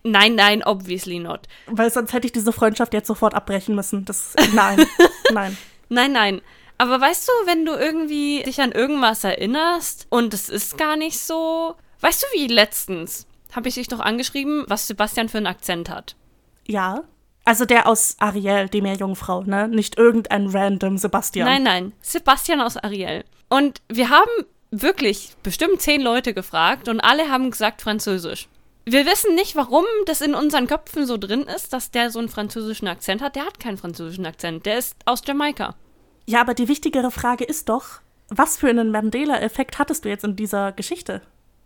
Nein, 0.03 0.35
nein, 0.35 0.63
obviously 0.63 1.19
not. 1.21 1.49
Weil 1.69 1.91
sonst 1.91 2.13
hätte 2.13 2.27
ich 2.27 2.33
diese 2.33 2.53
Freundschaft 2.53 2.93
jetzt 2.93 3.07
sofort 3.07 3.33
abbrechen 3.33 3.75
müssen. 3.75 4.05
Das, 4.05 4.35
nein, 4.53 4.85
nein. 5.33 5.57
Nein, 5.89 6.13
nein. 6.13 6.43
Aber 6.79 7.01
weißt 7.01 7.29
du, 7.29 7.33
wenn 7.47 7.65
du 7.65 7.73
irgendwie 7.73 8.43
dich 8.43 8.61
an 8.61 8.73
irgendwas 8.73 9.25
erinnerst 9.25 10.07
und 10.11 10.35
es 10.35 10.49
ist 10.49 10.77
gar 10.77 10.97
nicht 10.97 11.19
so. 11.21 11.77
Weißt 12.01 12.23
du, 12.23 12.27
wie 12.39 12.49
letztens? 12.49 13.27
habe 13.55 13.69
ich 13.69 13.75
dich 13.75 13.89
doch 13.89 14.01
angeschrieben, 14.01 14.65
was 14.69 14.87
Sebastian 14.87 15.29
für 15.29 15.39
einen 15.39 15.47
Akzent 15.47 15.89
hat. 15.89 16.17
Ja. 16.67 17.05
Also 17.45 17.67
der 17.67 17.87
aus 17.87 18.17
Ariel, 18.21 18.69
die 18.69 18.81
Meerjungfrau, 18.81 19.43
ne? 19.43 19.69
Nicht 19.69 19.99
irgendein 19.99 20.49
random 20.49 20.97
Sebastian. 20.97 21.47
Nein, 21.47 21.63
nein. 21.63 21.93
Sebastian 22.01 22.61
aus 22.61 22.77
Ariel. 22.79 23.25
Und 23.51 23.83
wir 23.89 24.09
haben 24.09 24.31
wirklich 24.71 25.35
bestimmt 25.43 25.81
zehn 25.83 26.01
Leute 26.01 26.33
gefragt 26.33 26.89
und 26.89 27.01
alle 27.01 27.31
haben 27.31 27.51
gesagt 27.51 27.83
Französisch. 27.83 28.49
Wir 28.87 29.07
wissen 29.07 29.35
nicht, 29.35 29.57
warum 29.57 29.85
das 30.07 30.21
in 30.21 30.35
unseren 30.35 30.67
Köpfen 30.67 31.07
so 31.07 31.17
drin 31.17 31.43
ist, 31.43 31.73
dass 31.73 31.91
der 31.91 32.11
so 32.11 32.19
einen 32.19 32.29
französischen 32.29 32.89
Akzent 32.89 33.23
hat. 33.23 33.37
Der 33.37 33.47
hat 33.47 33.61
keinen 33.61 33.79
französischen 33.79 34.27
Akzent. 34.27 34.67
Der 34.67 34.79
ist 34.79 34.97
aus 35.05 35.23
Jamaika. 35.25 35.75
Ja, 36.27 36.41
aber 36.41 36.55
die 36.55 36.69
wichtigere 36.69 37.11
Frage 37.11 37.45
ist 37.45 37.69
doch, 37.69 38.01
was 38.29 38.57
für 38.57 38.69
einen 38.69 38.91
Mandela-Effekt 38.91 39.79
hattest 39.79 40.05
du 40.05 40.09
jetzt 40.09 40.25
in 40.25 40.37
dieser 40.37 40.73
Geschichte? 40.73 41.23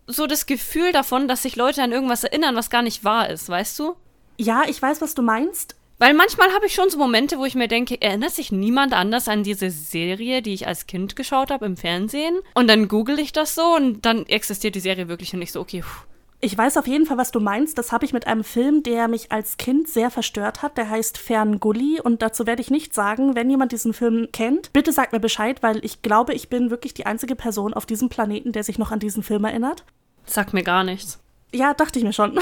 so 0.09 0.27
das 0.27 0.47
Gefühl 0.47 0.91
davon, 0.93 1.29
dass 1.29 1.43
sich 1.43 1.55
Leute 1.55 1.83
an 1.83 1.93
irgendwas 1.93 2.25
erinnern, 2.25 2.57
was 2.57 2.71
gar 2.71 2.83
nicht 2.83 3.05
wahr 3.05 3.31
ist, 3.31 3.49
weißt 3.49 3.79
du? 3.79 3.95
Ja, 4.39 4.65
ich 4.67 4.81
weiß, 4.81 5.01
was 5.01 5.15
du 5.15 5.23
meinst. 5.23 5.77
Weil 5.99 6.15
manchmal 6.15 6.53
habe 6.55 6.67
ich 6.67 6.75
schon 6.75 6.91
so 6.91 6.97
Momente, 6.97 7.39
wo 7.39 7.45
ich 7.45 7.57
mir 7.57 7.69
denke, 7.69 8.01
erinnert 8.01 8.31
sich 8.31 8.53
niemand 8.53 8.93
anders 8.93 9.29
an 9.29 9.43
diese 9.43 9.71
Serie, 9.71 10.43
die 10.43 10.55
ich 10.55 10.67
als 10.67 10.87
Kind 10.87 11.17
geschaut 11.17 11.51
habe 11.51 11.67
im 11.67 11.77
Fernsehen? 11.77 12.39
Und 12.55 12.69
dann 12.69 12.89
google 12.89 13.19
ich 13.19 13.33
das 13.33 13.55
so 13.55 13.75
und 13.75 14.07
dann 14.07 14.25
existiert 14.27 14.77
die 14.77 14.81
Serie 14.81 15.09
wirklich 15.09 15.35
und 15.35 15.43
ich 15.43 15.53
so, 15.53 15.61
okay, 15.61 15.83
pff. 15.83 16.07
Ich 16.41 16.57
weiß 16.57 16.77
auf 16.77 16.87
jeden 16.87 17.05
Fall, 17.05 17.19
was 17.19 17.33
du 17.33 17.41
meinst. 17.41 17.79
Das 17.79 17.91
habe 17.91 18.05
ich 18.05 18.13
mit 18.13 18.29
einem 18.29 18.45
Film, 18.45 18.85
der 18.85 19.09
mich 19.09 19.33
als 19.33 19.57
Kind 19.57 19.89
sehr 19.89 20.09
verstört 20.11 20.63
hat. 20.63 20.79
Der 20.79 20.89
heißt 20.89 21.19
Ferngully 21.19 22.01
und 22.01 22.23
dazu 22.23 22.47
werde 22.47 22.63
ich 22.63 22.71
nichts 22.71 22.95
sagen. 22.95 23.35
Wenn 23.35 23.51
jemand 23.51 23.73
diesen 23.73 23.93
Film 23.93 24.29
kennt, 24.33 24.73
bitte 24.73 24.93
sagt 24.93 25.13
mir 25.13 25.19
Bescheid, 25.19 25.63
weil 25.65 25.85
ich 25.85 26.01
glaube, 26.01 26.35
ich 26.35 26.49
bin 26.49 26.71
wirklich 26.71 26.95
die 26.95 27.07
einzige 27.07 27.35
Person 27.35 27.75
auf 27.75 27.87
diesem 27.87 28.09
Planeten, 28.09 28.53
der 28.53 28.63
sich 28.63 28.79
noch 28.79 28.93
an 28.93 29.01
diesen 29.01 29.25
Film 29.25 29.45
erinnert. 29.45 29.85
Sagt 30.27 30.55
mir 30.55 30.63
gar 30.63 30.85
nichts. 30.85 31.19
Ja, 31.53 31.75
dachte 31.75 31.99
ich 31.99 32.05
mir 32.05 32.13
schon. 32.13 32.39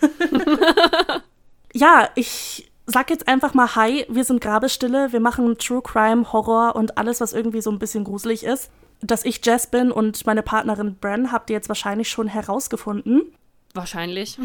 ja, 1.74 2.08
ich 2.14 2.70
sag 2.86 3.10
jetzt 3.10 3.28
einfach 3.28 3.52
mal 3.52 3.74
Hi, 3.74 4.06
wir 4.08 4.24
sind 4.24 4.40
Grabestille, 4.40 5.12
wir 5.12 5.20
machen 5.20 5.58
True 5.58 5.82
Crime, 5.82 6.32
Horror 6.32 6.76
und 6.76 6.96
alles, 6.96 7.20
was 7.20 7.34
irgendwie 7.34 7.60
so 7.60 7.70
ein 7.70 7.78
bisschen 7.78 8.04
gruselig 8.04 8.44
ist. 8.44 8.70
Dass 9.00 9.24
ich 9.24 9.44
Jess 9.44 9.66
bin 9.66 9.92
und 9.92 10.26
meine 10.26 10.42
Partnerin 10.42 10.96
Bren 10.96 11.32
habt 11.32 11.50
ihr 11.50 11.56
jetzt 11.56 11.68
wahrscheinlich 11.68 12.08
schon 12.08 12.28
herausgefunden. 12.28 13.34
Wahrscheinlich. 13.74 14.38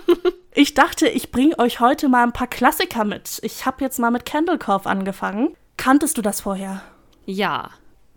ich 0.54 0.74
dachte, 0.74 1.08
ich 1.08 1.32
bringe 1.32 1.58
euch 1.58 1.80
heute 1.80 2.08
mal 2.08 2.22
ein 2.22 2.32
paar 2.32 2.46
Klassiker 2.46 3.04
mit. 3.04 3.40
Ich 3.42 3.66
habe 3.66 3.84
jetzt 3.84 3.98
mal 3.98 4.10
mit 4.10 4.24
Candlecorp 4.24 4.86
angefangen. 4.86 5.56
Kanntest 5.76 6.16
du 6.16 6.22
das 6.22 6.42
vorher? 6.42 6.82
Ja. 7.26 7.70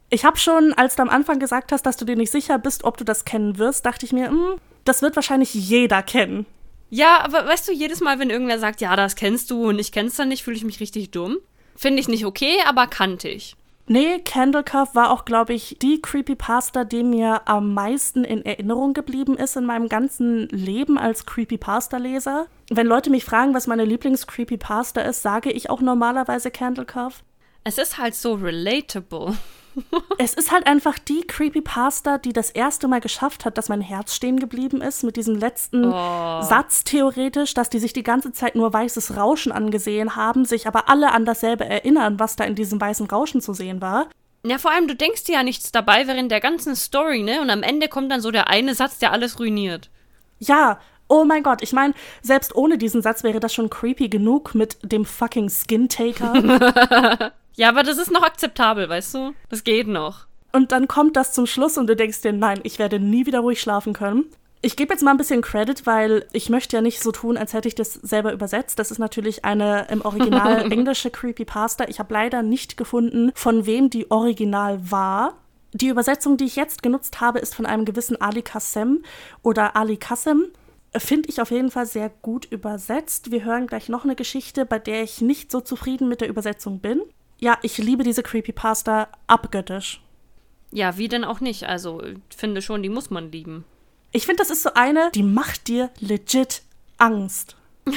Ich 0.09 0.23
habe 0.23 0.37
schon, 0.37 0.73
als 0.73 0.95
du 0.95 1.01
am 1.01 1.09
Anfang 1.09 1.39
gesagt 1.39 1.71
hast, 1.71 1.85
dass 1.85 1.97
du 1.97 2.05
dir 2.05 2.15
nicht 2.15 2.31
sicher 2.31 2.59
bist, 2.59 2.83
ob 2.83 2.97
du 2.97 3.03
das 3.03 3.25
kennen 3.25 3.57
wirst, 3.57 3.85
dachte 3.85 4.05
ich 4.05 4.13
mir, 4.13 4.29
hm, 4.29 4.57
das 4.83 5.01
wird 5.01 5.15
wahrscheinlich 5.15 5.53
jeder 5.53 6.03
kennen. 6.03 6.45
Ja, 6.89 7.21
aber 7.21 7.47
weißt 7.47 7.69
du, 7.69 7.71
jedes 7.71 8.01
Mal, 8.01 8.19
wenn 8.19 8.29
irgendwer 8.29 8.59
sagt, 8.59 8.81
ja, 8.81 8.95
das 8.95 9.15
kennst 9.15 9.49
du 9.49 9.69
und 9.69 9.79
ich 9.79 9.91
kenn's 9.91 10.17
dann 10.17 10.27
nicht, 10.27 10.43
fühle 10.43 10.57
ich 10.57 10.65
mich 10.65 10.81
richtig 10.81 11.11
dumm. 11.11 11.37
Finde 11.75 12.01
ich 12.01 12.09
nicht 12.09 12.25
okay, 12.25 12.57
aber 12.67 12.85
kannte 12.87 13.29
ich. 13.29 13.55
Nee, 13.87 14.19
Candlecuff 14.19 14.95
war 14.95 15.11
auch, 15.11 15.25
glaube 15.25 15.53
ich, 15.53 15.77
die 15.81 16.01
Creepypasta, 16.01 16.83
die 16.83 17.03
mir 17.03 17.47
am 17.47 17.73
meisten 17.73 18.23
in 18.23 18.45
Erinnerung 18.45 18.93
geblieben 18.93 19.37
ist 19.37 19.57
in 19.57 19.65
meinem 19.65 19.89
ganzen 19.89 20.47
Leben 20.49 20.97
als 20.97 21.25
Creepypasta-Leser. 21.25 22.47
Wenn 22.69 22.87
Leute 22.87 23.09
mich 23.09 23.25
fragen, 23.25 23.53
was 23.53 23.67
meine 23.67 23.85
Lieblings-Creepypasta 23.85 25.01
ist, 25.01 25.21
sage 25.21 25.51
ich 25.51 25.69
auch 25.69 25.81
normalerweise 25.81 26.51
Candlecuff. 26.51 27.23
Es 27.63 27.77
ist 27.77 27.97
halt 27.97 28.15
so 28.15 28.33
relatable. 28.33 29.35
es 30.17 30.33
ist 30.33 30.51
halt 30.51 30.67
einfach 30.67 30.99
die 30.99 31.21
Creepypasta, 31.21 32.17
die 32.17 32.33
das 32.33 32.49
erste 32.49 32.87
Mal 32.87 33.01
geschafft 33.01 33.45
hat, 33.45 33.57
dass 33.57 33.69
mein 33.69 33.81
Herz 33.81 34.15
stehen 34.15 34.39
geblieben 34.39 34.81
ist 34.81 35.03
mit 35.03 35.15
diesem 35.15 35.35
letzten 35.35 35.85
Oh. 35.85 36.41
Satz 36.41 36.83
theoretisch, 36.83 37.53
dass 37.53 37.69
die 37.69 37.79
sich 37.79 37.93
die 37.93 38.03
ganze 38.03 38.31
Zeit 38.31 38.55
nur 38.55 38.71
weißes 38.71 39.17
Rauschen 39.17 39.51
angesehen 39.51 40.15
haben, 40.15 40.45
sich 40.45 40.67
aber 40.67 40.89
alle 40.89 41.11
an 41.11 41.25
dasselbe 41.25 41.65
erinnern, 41.65 42.19
was 42.19 42.35
da 42.35 42.43
in 42.43 42.55
diesem 42.55 42.79
weißen 42.79 43.07
Rauschen 43.07 43.41
zu 43.41 43.53
sehen 43.53 43.81
war. 43.81 44.07
Ja, 44.45 44.57
vor 44.57 44.71
allem, 44.71 44.87
du 44.87 44.95
denkst 44.95 45.25
dir 45.25 45.35
ja 45.35 45.43
nichts 45.43 45.71
dabei 45.71 46.07
während 46.07 46.31
der 46.31 46.39
ganzen 46.39 46.75
Story, 46.75 47.21
ne? 47.21 47.41
Und 47.41 47.49
am 47.49 47.61
Ende 47.63 47.87
kommt 47.87 48.11
dann 48.11 48.21
so 48.21 48.31
der 48.31 48.47
eine 48.47 48.73
Satz, 48.73 48.97
der 48.97 49.11
alles 49.11 49.39
ruiniert. 49.39 49.89
Ja, 50.39 50.79
oh 51.07 51.25
mein 51.25 51.43
Gott, 51.43 51.61
ich 51.61 51.73
meine, 51.73 51.93
selbst 52.23 52.55
ohne 52.55 52.77
diesen 52.77 53.01
Satz 53.01 53.23
wäre 53.23 53.39
das 53.39 53.53
schon 53.53 53.69
creepy 53.69 54.09
genug 54.09 54.55
mit 54.55 54.77
dem 54.81 55.05
fucking 55.05 55.49
Skin 55.49 55.89
Taker. 55.89 57.31
Ja, 57.61 57.69
aber 57.69 57.83
das 57.83 57.99
ist 57.99 58.09
noch 58.09 58.23
akzeptabel, 58.23 58.89
weißt 58.89 59.13
du? 59.13 59.35
Das 59.49 59.63
geht 59.63 59.87
noch. 59.87 60.25
Und 60.51 60.71
dann 60.71 60.87
kommt 60.87 61.15
das 61.15 61.31
zum 61.31 61.45
Schluss 61.45 61.77
und 61.77 61.85
du 61.85 61.95
denkst 61.95 62.21
dir, 62.21 62.33
nein, 62.33 62.59
ich 62.63 62.79
werde 62.79 62.99
nie 62.99 63.27
wieder 63.27 63.41
ruhig 63.41 63.61
schlafen 63.61 63.93
können. 63.93 64.25
Ich 64.63 64.75
gebe 64.75 64.91
jetzt 64.91 65.03
mal 65.03 65.11
ein 65.11 65.17
bisschen 65.17 65.43
Credit, 65.43 65.85
weil 65.85 66.25
ich 66.33 66.49
möchte 66.49 66.75
ja 66.75 66.81
nicht 66.81 67.03
so 67.03 67.11
tun, 67.11 67.37
als 67.37 67.53
hätte 67.53 67.67
ich 67.67 67.75
das 67.75 67.93
selber 67.93 68.33
übersetzt. 68.33 68.79
Das 68.79 68.89
ist 68.89 68.97
natürlich 68.97 69.45
eine 69.45 69.85
im 69.91 70.01
Original 70.01 70.71
englische 70.71 71.11
Creepypasta. 71.11 71.85
Ich 71.87 71.99
habe 71.99 72.11
leider 72.11 72.41
nicht 72.41 72.77
gefunden, 72.77 73.31
von 73.35 73.67
wem 73.67 73.91
die 73.91 74.09
Original 74.09 74.79
war. 74.89 75.35
Die 75.71 75.89
Übersetzung, 75.89 76.37
die 76.37 76.45
ich 76.45 76.55
jetzt 76.55 76.81
genutzt 76.81 77.21
habe, 77.21 77.37
ist 77.37 77.53
von 77.53 77.67
einem 77.67 77.85
gewissen 77.85 78.19
Ali 78.19 78.41
Kassem 78.41 79.03
oder 79.43 79.75
Ali 79.75 79.97
Kassem. 79.97 80.47
Finde 80.97 81.29
ich 81.29 81.39
auf 81.39 81.51
jeden 81.51 81.69
Fall 81.69 81.85
sehr 81.85 82.09
gut 82.23 82.45
übersetzt. 82.45 83.29
Wir 83.29 83.43
hören 83.43 83.67
gleich 83.67 83.87
noch 83.87 84.03
eine 84.03 84.15
Geschichte, 84.15 84.65
bei 84.65 84.79
der 84.79 85.03
ich 85.03 85.21
nicht 85.21 85.51
so 85.51 85.61
zufrieden 85.61 86.09
mit 86.09 86.21
der 86.21 86.27
Übersetzung 86.27 86.79
bin. 86.79 87.03
Ja, 87.41 87.57
ich 87.63 87.79
liebe 87.79 88.03
diese 88.03 88.21
Creepypasta 88.21 89.09
abgöttisch. 89.25 89.99
Ja, 90.71 90.97
wie 90.97 91.07
denn 91.07 91.23
auch 91.23 91.41
nicht? 91.41 91.63
Also, 91.63 92.01
ich 92.03 92.37
finde 92.37 92.61
schon, 92.61 92.83
die 92.83 92.89
muss 92.89 93.09
man 93.09 93.31
lieben. 93.31 93.65
Ich 94.11 94.27
finde, 94.27 94.43
das 94.43 94.51
ist 94.51 94.61
so 94.61 94.73
eine, 94.75 95.09
die 95.15 95.23
macht 95.23 95.67
dir 95.67 95.89
legit 95.99 96.61
Angst. 96.99 97.55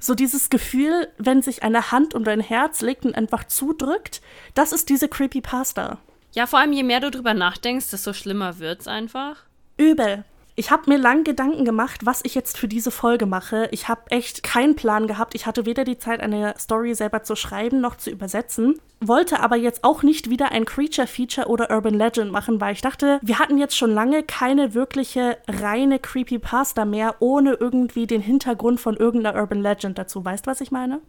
so 0.00 0.16
dieses 0.16 0.50
Gefühl, 0.50 1.08
wenn 1.18 1.40
sich 1.40 1.62
eine 1.62 1.92
Hand 1.92 2.14
um 2.14 2.24
dein 2.24 2.40
Herz 2.40 2.80
legt 2.80 3.06
und 3.06 3.14
einfach 3.14 3.44
zudrückt, 3.44 4.20
das 4.54 4.72
ist 4.72 4.88
diese 4.88 5.08
Creepypasta. 5.08 5.98
Ja, 6.34 6.46
vor 6.46 6.58
allem, 6.58 6.72
je 6.72 6.82
mehr 6.82 7.00
du 7.00 7.12
drüber 7.12 7.32
nachdenkst, 7.32 7.90
desto 7.90 8.12
schlimmer 8.12 8.58
wird's 8.58 8.88
einfach. 8.88 9.44
Übel. 9.76 10.24
Ich 10.58 10.70
habe 10.70 10.88
mir 10.88 10.96
lang 10.96 11.22
Gedanken 11.22 11.66
gemacht, 11.66 12.06
was 12.06 12.22
ich 12.24 12.34
jetzt 12.34 12.56
für 12.56 12.66
diese 12.66 12.90
Folge 12.90 13.26
mache. 13.26 13.68
Ich 13.72 13.88
habe 13.88 14.10
echt 14.10 14.42
keinen 14.42 14.74
Plan 14.74 15.06
gehabt. 15.06 15.34
Ich 15.34 15.44
hatte 15.44 15.66
weder 15.66 15.84
die 15.84 15.98
Zeit, 15.98 16.20
eine 16.20 16.54
Story 16.58 16.94
selber 16.94 17.22
zu 17.22 17.36
schreiben 17.36 17.82
noch 17.82 17.96
zu 17.96 18.08
übersetzen. 18.08 18.80
Wollte 19.02 19.40
aber 19.40 19.56
jetzt 19.56 19.84
auch 19.84 20.02
nicht 20.02 20.30
wieder 20.30 20.52
ein 20.52 20.64
Creature-Feature 20.64 21.48
oder 21.48 21.70
Urban 21.70 21.92
Legend 21.92 22.32
machen, 22.32 22.58
weil 22.58 22.72
ich 22.72 22.80
dachte, 22.80 23.20
wir 23.20 23.38
hatten 23.38 23.58
jetzt 23.58 23.76
schon 23.76 23.90
lange 23.90 24.22
keine 24.22 24.72
wirkliche 24.72 25.36
reine 25.46 25.98
Creepypasta 25.98 26.86
mehr, 26.86 27.16
ohne 27.18 27.52
irgendwie 27.52 28.06
den 28.06 28.22
Hintergrund 28.22 28.80
von 28.80 28.96
irgendeiner 28.96 29.38
Urban 29.38 29.60
Legend 29.60 29.98
dazu. 29.98 30.24
Weißt 30.24 30.46
du, 30.46 30.50
was 30.50 30.62
ich 30.62 30.70
meine? 30.70 31.02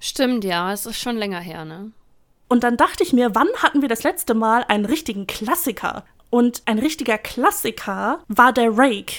Stimmt, 0.00 0.42
ja, 0.42 0.72
es 0.72 0.86
ist 0.86 0.98
schon 0.98 1.16
länger 1.16 1.40
her, 1.40 1.64
ne? 1.64 1.92
Und 2.48 2.64
dann 2.64 2.76
dachte 2.76 3.04
ich 3.04 3.12
mir, 3.12 3.36
wann 3.36 3.48
hatten 3.58 3.80
wir 3.80 3.88
das 3.88 4.02
letzte 4.02 4.34
Mal 4.34 4.64
einen 4.66 4.86
richtigen 4.86 5.28
Klassiker? 5.28 6.04
Und 6.30 6.62
ein 6.66 6.78
richtiger 6.78 7.18
Klassiker 7.18 8.20
war 8.28 8.52
der 8.52 8.76
Rake, 8.76 9.14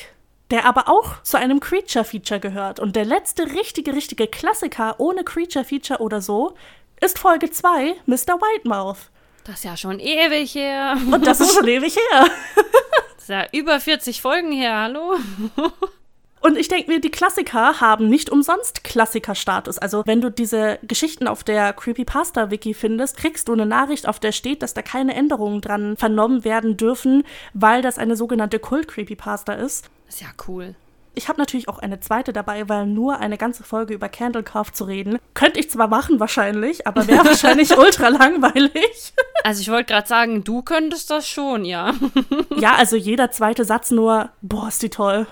der 0.51 0.65
aber 0.65 0.87
auch 0.87 1.21
zu 1.23 1.37
einem 1.37 1.59
Creature-Feature 1.59 2.39
gehört. 2.39 2.79
Und 2.79 2.95
der 2.95 3.05
letzte 3.05 3.45
richtige, 3.53 3.93
richtige 3.93 4.27
Klassiker 4.27 4.95
ohne 4.99 5.23
Creature-Feature 5.23 5.99
oder 5.99 6.21
so 6.21 6.55
ist 7.01 7.17
Folge 7.17 7.49
2, 7.49 7.95
Mr. 8.05 8.39
Whitemouth. 8.39 9.09
Das 9.45 9.55
ist 9.55 9.63
ja 9.63 9.77
schon 9.77 9.99
ewig 9.99 10.53
her. 10.53 10.97
Und 11.11 11.25
das 11.25 11.39
ist 11.39 11.55
schon 11.55 11.67
ewig 11.67 11.95
her. 11.95 12.29
Das 13.15 13.17
ist 13.23 13.29
ja 13.29 13.47
über 13.51 13.79
40 13.79 14.21
Folgen 14.21 14.51
her, 14.51 14.77
hallo? 14.77 15.15
Und 16.41 16.57
ich 16.57 16.67
denke 16.67 16.89
mir, 16.89 17.01
die 17.01 17.11
Klassiker 17.11 17.81
haben 17.81 18.09
nicht 18.09 18.29
umsonst 18.29 18.83
Klassikerstatus. 18.83 19.77
Also, 19.77 20.03
wenn 20.05 20.21
du 20.21 20.31
diese 20.31 20.79
Geschichten 20.83 21.27
auf 21.27 21.43
der 21.43 21.73
Creepypasta-Wiki 21.73 22.73
findest, 22.73 23.17
kriegst 23.17 23.47
du 23.47 23.53
eine 23.53 23.65
Nachricht, 23.65 24.07
auf 24.07 24.19
der 24.19 24.31
steht, 24.31 24.63
dass 24.63 24.73
da 24.73 24.81
keine 24.81 25.15
Änderungen 25.15 25.61
dran 25.61 25.97
vernommen 25.97 26.43
werden 26.43 26.77
dürfen, 26.77 27.23
weil 27.53 27.81
das 27.81 27.97
eine 27.97 28.15
sogenannte 28.15 28.59
Kult-Creepypasta 28.59 29.53
ist. 29.53 29.89
Ist 30.07 30.21
ja 30.21 30.27
cool. 30.47 30.75
Ich 31.15 31.27
habe 31.27 31.39
natürlich 31.39 31.67
auch 31.67 31.79
eine 31.79 31.99
zweite 31.99 32.31
dabei, 32.31 32.69
weil 32.69 32.85
nur 32.85 33.19
eine 33.19 33.37
ganze 33.37 33.63
Folge 33.63 33.93
über 33.93 34.07
Candlecraft 34.07 34.71
zu 34.73 34.85
reden, 34.85 35.19
könnte 35.33 35.59
ich 35.59 35.69
zwar 35.69 35.87
machen 35.87 36.19
wahrscheinlich, 36.19 36.87
aber 36.87 37.07
wäre 37.07 37.25
wahrscheinlich 37.25 37.77
ultra 37.77 38.07
langweilig. 38.07 39.13
Also 39.43 39.61
ich 39.61 39.69
wollte 39.69 39.91
gerade 39.91 40.07
sagen, 40.07 40.43
du 40.43 40.61
könntest 40.61 41.09
das 41.09 41.27
schon, 41.27 41.65
ja. 41.65 41.93
ja, 42.57 42.75
also 42.75 42.95
jeder 42.95 43.31
zweite 43.31 43.65
Satz 43.65 43.91
nur, 43.91 44.29
boah, 44.41 44.69
ist 44.69 44.81
die 44.81 44.89
toll. 44.89 45.27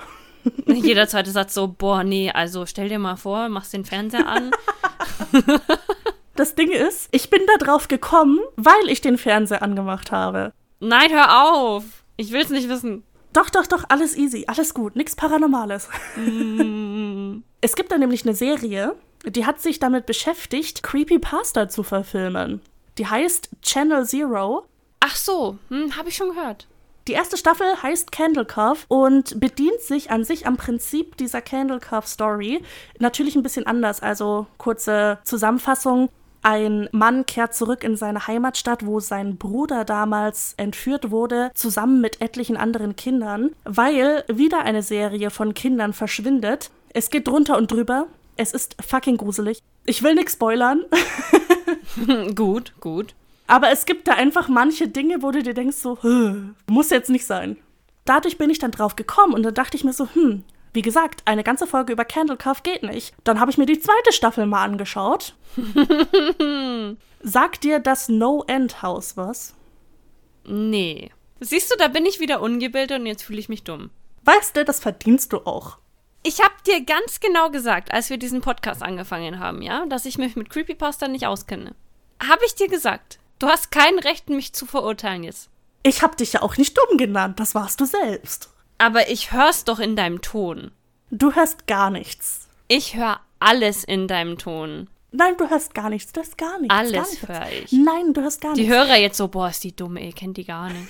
Jeder 0.65 1.07
zweite 1.07 1.31
Satz 1.31 1.53
so, 1.53 1.67
boah, 1.67 2.03
nee, 2.03 2.31
also 2.31 2.65
stell 2.65 2.89
dir 2.89 2.99
mal 2.99 3.15
vor, 3.15 3.49
machst 3.49 3.73
den 3.73 3.85
Fernseher 3.85 4.27
an. 4.27 4.51
Das 6.37 6.53
Ding 6.53 6.69
ist, 6.69 7.09
ich 7.11 7.31
bin 7.31 7.41
da 7.47 7.65
drauf 7.65 7.87
gekommen, 7.87 8.37
weil 8.57 8.89
ich 8.89 9.01
den 9.01 9.17
Fernseher 9.17 9.63
angemacht 9.63 10.11
habe. 10.11 10.53
Nein, 10.79 11.11
hör 11.11 11.51
auf. 11.51 12.03
Ich 12.15 12.31
will's 12.31 12.51
nicht 12.51 12.69
wissen. 12.69 13.01
Doch, 13.33 13.49
doch, 13.49 13.65
doch, 13.65 13.85
alles 13.89 14.15
easy, 14.15 14.45
alles 14.47 14.75
gut, 14.75 14.95
nichts 14.95 15.15
Paranormales. 15.15 15.89
es 17.61 17.75
gibt 17.75 17.91
da 17.91 17.97
nämlich 17.97 18.23
eine 18.23 18.35
Serie, 18.35 18.93
die 19.25 19.47
hat 19.47 19.59
sich 19.61 19.79
damit 19.79 20.05
beschäftigt, 20.05 20.83
Creepypasta 20.83 21.69
zu 21.69 21.81
verfilmen. 21.81 22.61
Die 22.99 23.07
heißt 23.07 23.49
Channel 23.63 24.05
Zero. 24.05 24.67
Ach 24.99 25.15
so, 25.15 25.57
hm, 25.69 25.97
hab 25.97 26.07
ich 26.07 26.15
schon 26.15 26.35
gehört. 26.35 26.67
Die 27.07 27.13
erste 27.13 27.37
Staffel 27.37 27.81
heißt 27.81 28.11
Candle 28.11 28.43
Cove 28.43 28.79
und 28.89 29.39
bedient 29.39 29.79
sich 29.79 30.11
an 30.11 30.25
sich 30.25 30.45
am 30.45 30.57
Prinzip 30.57 31.15
dieser 31.15 31.41
Candle 31.41 31.79
Cove 31.79 32.05
Story. 32.05 32.61
Natürlich 32.99 33.35
ein 33.37 33.43
bisschen 33.43 33.65
anders, 33.65 34.01
also 34.01 34.45
kurze 34.57 35.17
Zusammenfassung. 35.23 36.09
Ein 36.43 36.89
Mann 36.91 37.25
kehrt 37.25 37.55
zurück 37.55 37.85
in 37.85 37.95
seine 37.95 38.27
Heimatstadt, 38.27 38.85
wo 38.85 38.99
sein 38.99 39.37
Bruder 39.37 39.85
damals 39.85 40.53
entführt 40.57 41.09
wurde, 41.09 41.51
zusammen 41.55 42.01
mit 42.01 42.19
etlichen 42.19 42.57
anderen 42.57 42.97
Kindern, 42.97 43.51
weil 43.63 44.25
wieder 44.27 44.63
eine 44.63 44.83
Serie 44.83 45.29
von 45.29 45.53
Kindern 45.53 45.93
verschwindet. 45.93 46.71
Es 46.93 47.09
geht 47.09 47.27
drunter 47.27 47.57
und 47.57 47.71
drüber. 47.71 48.07
Es 48.35 48.51
ist 48.51 48.75
fucking 48.85 49.15
gruselig. 49.15 49.61
Ich 49.85 50.03
will 50.03 50.13
nichts 50.13 50.33
spoilern. 50.33 50.83
gut, 52.35 52.73
gut. 52.81 53.15
Aber 53.47 53.71
es 53.71 53.85
gibt 53.85 54.07
da 54.07 54.13
einfach 54.13 54.49
manche 54.49 54.87
Dinge, 54.87 55.21
wo 55.21 55.31
du 55.31 55.41
dir 55.41 55.53
denkst, 55.53 55.77
so, 55.77 55.97
"Hm, 56.01 56.55
muss 56.67 56.89
jetzt 56.89 57.09
nicht 57.09 57.25
sein. 57.25 57.57
Dadurch 58.05 58.37
bin 58.37 58.49
ich 58.49 58.59
dann 58.59 58.71
drauf 58.71 58.95
gekommen 58.95 59.33
und 59.33 59.43
dann 59.43 59.53
dachte 59.53 59.75
ich 59.75 59.83
mir 59.83 59.93
so, 59.93 60.07
hm, 60.13 60.43
wie 60.73 60.81
gesagt, 60.81 61.23
eine 61.25 61.43
ganze 61.43 61.65
Folge 61.67 61.93
über 61.93 62.05
Candlecraft 62.05 62.61
geht 62.63 62.83
nicht. 62.83 63.13
Dann 63.23 63.39
habe 63.39 63.51
ich 63.51 63.57
mir 63.57 63.65
die 63.65 63.79
zweite 63.79 64.11
Staffel 64.13 64.45
mal 64.45 64.63
angeschaut. 64.63 65.33
Sagt 67.21 67.63
dir 67.63 67.79
das 67.79 68.09
No-End-Haus 68.09 69.17
was? 69.17 69.55
Nee. 70.45 71.11
Siehst 71.39 71.71
du, 71.71 71.77
da 71.77 71.87
bin 71.87 72.05
ich 72.05 72.19
wieder 72.19 72.41
ungebildet 72.41 72.99
und 72.99 73.05
jetzt 73.05 73.23
fühle 73.23 73.39
ich 73.39 73.49
mich 73.49 73.63
dumm. 73.63 73.89
Weißt 74.23 74.55
du, 74.55 74.65
das 74.65 74.79
verdienst 74.79 75.33
du 75.33 75.39
auch. 75.39 75.77
Ich 76.23 76.41
habe 76.41 76.53
dir 76.65 76.83
ganz 76.83 77.19
genau 77.19 77.49
gesagt, 77.49 77.91
als 77.93 78.09
wir 78.09 78.17
diesen 78.17 78.41
Podcast 78.41 78.83
angefangen 78.83 79.39
haben, 79.39 79.61
ja, 79.61 79.85
dass 79.85 80.05
ich 80.05 80.17
mich 80.17 80.35
mit 80.35 80.49
Creepypasta 80.49 81.07
nicht 81.07 81.27
auskenne. 81.27 81.75
Habe 82.21 82.43
ich 82.45 82.55
dir 82.55 82.67
gesagt. 82.67 83.19
Du 83.39 83.47
hast 83.47 83.71
kein 83.71 83.99
Recht, 83.99 84.29
mich 84.29 84.53
zu 84.53 84.65
verurteilen 84.65 85.23
jetzt. 85.23 85.49
Ich 85.83 86.01
hab 86.01 86.17
dich 86.17 86.33
ja 86.33 86.41
auch 86.41 86.57
nicht 86.57 86.77
dumm 86.77 86.97
genannt, 86.97 87.39
das 87.39 87.55
warst 87.55 87.79
du 87.79 87.85
selbst. 87.85 88.49
Aber 88.77 89.09
ich 89.09 89.31
hör's 89.31 89.63
doch 89.63 89.79
in 89.79 89.95
deinem 89.95 90.21
Ton. 90.21 90.71
Du 91.11 91.33
hörst 91.33 91.67
gar 91.67 91.89
nichts. 91.89 92.47
Ich 92.67 92.95
höre 92.95 93.19
alles 93.39 93.83
in 93.83 94.07
deinem 94.07 94.37
Ton. 94.37 94.89
Nein, 95.11 95.35
du 95.37 95.49
hörst 95.49 95.73
gar 95.73 95.89
nichts, 95.89 96.11
du 96.11 96.19
hörst 96.19 96.37
gar 96.37 96.59
nichts. 96.59 96.75
Alles 96.75 96.91
gar 96.93 97.09
nichts. 97.09 97.27
höre 97.27 97.51
ich. 97.63 97.71
Nein, 97.71 98.13
du 98.13 98.21
hörst 98.21 98.41
gar 98.41 98.53
Die 98.53 98.61
nichts. 98.61 98.75
Hörer 98.75 98.97
jetzt 98.97 99.17
so, 99.17 99.27
boah, 99.29 99.49
ist 99.49 99.63
die 99.63 99.75
dumme, 99.75 100.03
ihr 100.03 100.11
kennt 100.13 100.37
die 100.37 100.43
gar 100.45 100.69
nicht. 100.69 100.87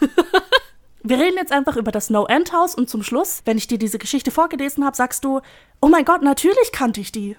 Wir 1.02 1.18
reden 1.18 1.36
jetzt 1.36 1.52
einfach 1.52 1.76
über 1.76 1.92
das 1.92 2.10
No-End-Haus 2.10 2.74
und 2.74 2.90
zum 2.90 3.02
Schluss, 3.02 3.40
wenn 3.46 3.56
ich 3.56 3.66
dir 3.68 3.78
diese 3.78 3.98
Geschichte 3.98 4.30
vorgelesen 4.30 4.84
habe, 4.84 4.96
sagst 4.96 5.24
du, 5.24 5.40
oh 5.80 5.88
mein 5.88 6.04
Gott, 6.04 6.22
natürlich 6.22 6.72
kannte 6.72 7.00
ich 7.00 7.12
die. 7.12 7.36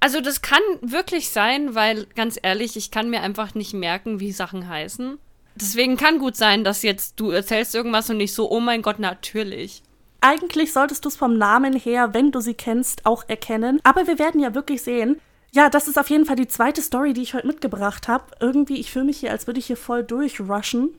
Also 0.00 0.20
das 0.22 0.40
kann 0.40 0.62
wirklich 0.80 1.28
sein, 1.28 1.74
weil 1.74 2.06
ganz 2.16 2.38
ehrlich, 2.42 2.76
ich 2.76 2.90
kann 2.90 3.10
mir 3.10 3.20
einfach 3.20 3.54
nicht 3.54 3.74
merken, 3.74 4.18
wie 4.18 4.32
Sachen 4.32 4.68
heißen. 4.68 5.18
Deswegen 5.54 5.96
kann 5.96 6.18
gut 6.18 6.36
sein, 6.36 6.64
dass 6.64 6.82
jetzt 6.82 7.20
du 7.20 7.30
erzählst 7.30 7.74
irgendwas 7.74 8.08
und 8.08 8.16
nicht 8.16 8.32
so, 8.32 8.50
oh 8.50 8.60
mein 8.60 8.80
Gott, 8.80 8.98
natürlich. 8.98 9.82
Eigentlich 10.22 10.72
solltest 10.72 11.04
du 11.04 11.08
es 11.08 11.16
vom 11.16 11.36
Namen 11.36 11.74
her, 11.74 12.14
wenn 12.14 12.30
du 12.30 12.40
sie 12.40 12.54
kennst, 12.54 13.04
auch 13.04 13.28
erkennen. 13.28 13.80
Aber 13.84 14.06
wir 14.06 14.18
werden 14.18 14.40
ja 14.40 14.54
wirklich 14.54 14.82
sehen. 14.82 15.20
Ja, 15.52 15.68
das 15.68 15.88
ist 15.88 15.98
auf 15.98 16.08
jeden 16.10 16.26
Fall 16.26 16.36
die 16.36 16.48
zweite 16.48 16.80
Story, 16.80 17.12
die 17.12 17.22
ich 17.22 17.34
heute 17.34 17.46
mitgebracht 17.46 18.08
habe. 18.08 18.24
Irgendwie, 18.38 18.78
ich 18.78 18.90
fühle 18.92 19.06
mich 19.06 19.18
hier, 19.18 19.32
als 19.32 19.46
würde 19.46 19.58
ich 19.58 19.66
hier 19.66 19.76
voll 19.76 20.04
durchrushen. 20.04 20.90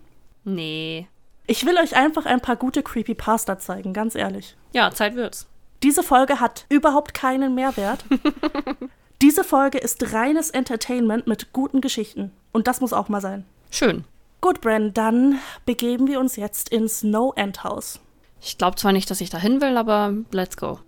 Nee. 0.44 1.08
Ich 1.48 1.66
will 1.66 1.78
euch 1.78 1.96
einfach 1.96 2.26
ein 2.26 2.42
paar 2.42 2.56
gute 2.56 2.84
Creepypasta 2.84 3.58
zeigen, 3.60 3.94
ganz 3.94 4.16
ehrlich. 4.16 4.56
Ja, 4.74 4.92
Zeit 4.92 5.16
wird's. 5.16 5.48
Diese 5.84 6.04
Folge 6.04 6.40
hat 6.40 6.66
überhaupt 6.70 7.14
keinen 7.14 7.56
Mehrwert. 7.56 8.06
Diese 9.22 9.44
Folge 9.44 9.78
ist 9.78 10.14
reines 10.14 10.50
Entertainment 10.50 11.28
mit 11.28 11.54
guten 11.54 11.82
Geschichten. 11.82 12.32
Und 12.52 12.68
das 12.68 12.82
muss 12.82 12.94
auch 12.94 13.10
mal 13.10 13.22
sein. 13.22 13.46
Schön. 13.70 14.04
Gut, 14.42 14.62
Bren, 14.62 14.94
dann 14.94 15.40
begeben 15.66 16.08
wir 16.08 16.20
uns 16.20 16.36
jetzt 16.36 16.70
ins 16.70 17.00
Snow 17.00 17.34
End 17.36 17.64
House. 17.64 18.00
Ich 18.42 18.58
glaube 18.58 18.76
zwar 18.78 18.92
nicht, 18.92 19.10
dass 19.10 19.22
ich 19.22 19.30
dahin 19.30 19.62
will, 19.62 19.78
aber 19.78 20.16
let's 20.32 20.58
go. 20.58 20.80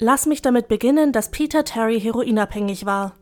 Lass 0.00 0.26
mich 0.26 0.42
damit 0.42 0.66
beginnen, 0.66 1.12
dass 1.12 1.30
Peter 1.30 1.64
Terry 1.64 2.00
heroinabhängig 2.00 2.86
war. 2.86 3.14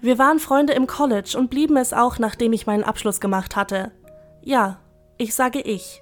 Wir 0.00 0.16
waren 0.16 0.38
Freunde 0.38 0.72
im 0.72 0.86
College 0.86 1.34
und 1.36 1.50
blieben 1.50 1.76
es 1.76 1.92
auch, 1.92 2.18
nachdem 2.18 2.54
ich 2.54 2.66
meinen 2.66 2.84
Abschluss 2.84 3.20
gemacht 3.20 3.56
hatte. 3.56 3.92
Ja, 4.42 4.80
ich 5.18 5.34
sage 5.34 5.60
ich. 5.60 6.00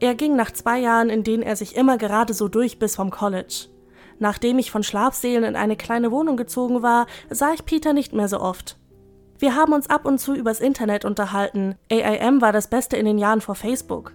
Er 0.00 0.14
ging 0.14 0.36
nach 0.36 0.52
zwei 0.52 0.78
Jahren, 0.78 1.10
in 1.10 1.24
denen 1.24 1.42
er 1.42 1.56
sich 1.56 1.76
immer 1.76 1.98
gerade 1.98 2.34
so 2.34 2.48
durchbiss 2.48 2.96
vom 2.96 3.10
College. 3.10 3.68
Nachdem 4.18 4.58
ich 4.58 4.70
von 4.70 4.82
Schlafseelen 4.82 5.44
in 5.44 5.56
eine 5.56 5.76
kleine 5.76 6.10
Wohnung 6.10 6.36
gezogen 6.36 6.82
war, 6.82 7.06
sah 7.30 7.52
ich 7.52 7.64
Peter 7.64 7.92
nicht 7.92 8.12
mehr 8.12 8.28
so 8.28 8.40
oft. 8.40 8.76
Wir 9.38 9.54
haben 9.54 9.72
uns 9.72 9.88
ab 9.88 10.04
und 10.04 10.18
zu 10.18 10.34
übers 10.34 10.60
Internet 10.60 11.04
unterhalten. 11.04 11.76
AIM 11.90 12.40
war 12.40 12.52
das 12.52 12.68
Beste 12.68 12.96
in 12.96 13.06
den 13.06 13.18
Jahren 13.18 13.40
vor 13.40 13.54
Facebook. 13.54 14.12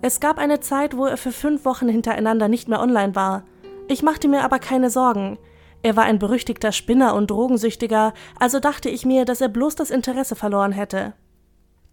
Es 0.00 0.20
gab 0.20 0.38
eine 0.38 0.60
Zeit, 0.60 0.96
wo 0.96 1.06
er 1.06 1.16
für 1.16 1.32
fünf 1.32 1.64
Wochen 1.64 1.88
hintereinander 1.88 2.48
nicht 2.48 2.68
mehr 2.68 2.80
online 2.80 3.14
war. 3.14 3.44
Ich 3.88 4.02
machte 4.02 4.28
mir 4.28 4.44
aber 4.44 4.58
keine 4.58 4.90
Sorgen. 4.90 5.38
Er 5.82 5.96
war 5.96 6.04
ein 6.04 6.20
berüchtigter 6.20 6.70
Spinner 6.70 7.14
und 7.14 7.30
Drogensüchtiger, 7.30 8.14
also 8.38 8.60
dachte 8.60 8.88
ich 8.88 9.04
mir, 9.04 9.24
dass 9.24 9.40
er 9.40 9.48
bloß 9.48 9.74
das 9.74 9.90
Interesse 9.90 10.36
verloren 10.36 10.72
hätte. 10.72 11.12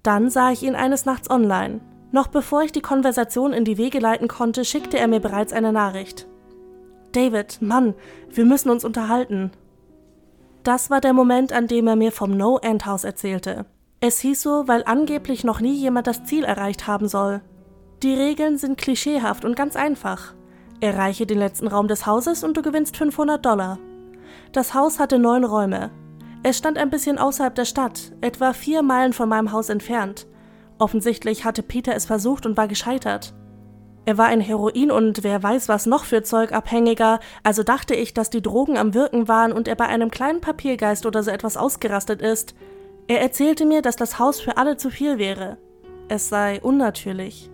Dann 0.03 0.29
sah 0.29 0.51
ich 0.51 0.61
ihn 0.61 0.75
eines 0.75 1.05
Nachts 1.05 1.29
online. 1.29 1.81
Noch 2.11 2.27
bevor 2.27 2.63
ich 2.63 2.71
die 2.71 2.81
Konversation 2.81 3.53
in 3.53 3.65
die 3.65 3.77
Wege 3.77 3.99
leiten 3.99 4.27
konnte, 4.27 4.65
schickte 4.65 4.97
er 4.97 5.07
mir 5.07 5.19
bereits 5.19 5.53
eine 5.53 5.71
Nachricht. 5.71 6.27
David, 7.11 7.61
Mann, 7.61 7.95
wir 8.31 8.45
müssen 8.45 8.69
uns 8.69 8.83
unterhalten. 8.83 9.51
Das 10.63 10.89
war 10.89 11.01
der 11.01 11.13
Moment, 11.13 11.53
an 11.53 11.67
dem 11.67 11.87
er 11.87 11.95
mir 11.95 12.11
vom 12.11 12.35
No-End 12.35 12.85
House 12.85 13.03
erzählte. 13.03 13.65
Es 14.01 14.19
hieß 14.19 14.41
so, 14.41 14.67
weil 14.67 14.83
angeblich 14.85 15.43
noch 15.43 15.59
nie 15.59 15.73
jemand 15.73 16.07
das 16.07 16.23
Ziel 16.23 16.43
erreicht 16.43 16.87
haben 16.87 17.07
soll. 17.07 17.41
Die 18.01 18.13
Regeln 18.13 18.57
sind 18.57 18.77
klischeehaft 18.77 19.43
und 19.43 19.55
ganz 19.55 19.75
einfach. 19.75 20.33
Erreiche 20.79 21.25
den 21.25 21.39
letzten 21.39 21.67
Raum 21.67 21.87
des 21.87 22.05
Hauses 22.05 22.43
und 22.43 22.55
du 22.55 22.61
gewinnst 22.61 22.95
500 22.95 23.45
Dollar. 23.45 23.77
Das 24.51 24.73
Haus 24.73 24.99
hatte 24.99 25.19
neun 25.19 25.43
Räume. 25.43 25.91
Es 26.43 26.57
stand 26.57 26.77
ein 26.77 26.89
bisschen 26.89 27.17
außerhalb 27.17 27.53
der 27.53 27.65
Stadt, 27.65 28.13
etwa 28.21 28.53
vier 28.53 28.81
Meilen 28.81 29.11
von 29.11 29.27
meinem 29.27 29.51
Haus 29.51 29.67
entfernt. 29.67 30.27
Offensichtlich 30.79 31.45
hatte 31.45 31.61
Peter 31.61 31.93
es 31.95 32.05
versucht 32.05 32.45
und 32.45 32.57
war 32.57 32.67
gescheitert. 32.67 33.33
Er 34.05 34.17
war 34.17 34.27
ein 34.27 34.41
Heroin 34.41 34.89
und 34.89 35.23
wer 35.23 35.43
weiß 35.43 35.69
was 35.69 35.85
noch 35.85 36.05
für 36.05 36.23
Zeug 36.23 36.53
abhängiger, 36.53 37.19
also 37.43 37.63
dachte 37.63 37.93
ich, 37.93 38.13
dass 38.13 38.29
die 38.29 38.41
Drogen 38.41 38.77
am 38.77 38.93
Wirken 38.93 39.27
waren 39.27 39.51
und 39.51 39.67
er 39.67 39.75
bei 39.75 39.85
einem 39.85 40.09
kleinen 40.09 40.41
Papiergeist 40.41 41.05
oder 41.05 41.21
so 41.21 41.29
etwas 41.29 41.57
ausgerastet 41.57 42.21
ist. 42.21 42.55
Er 43.07 43.21
erzählte 43.21 43.65
mir, 43.65 43.81
dass 43.81 43.97
das 43.97 44.17
Haus 44.17 44.39
für 44.39 44.57
alle 44.57 44.77
zu 44.77 44.89
viel 44.89 45.19
wäre. 45.19 45.57
Es 46.07 46.29
sei 46.29 46.59
unnatürlich. 46.61 47.51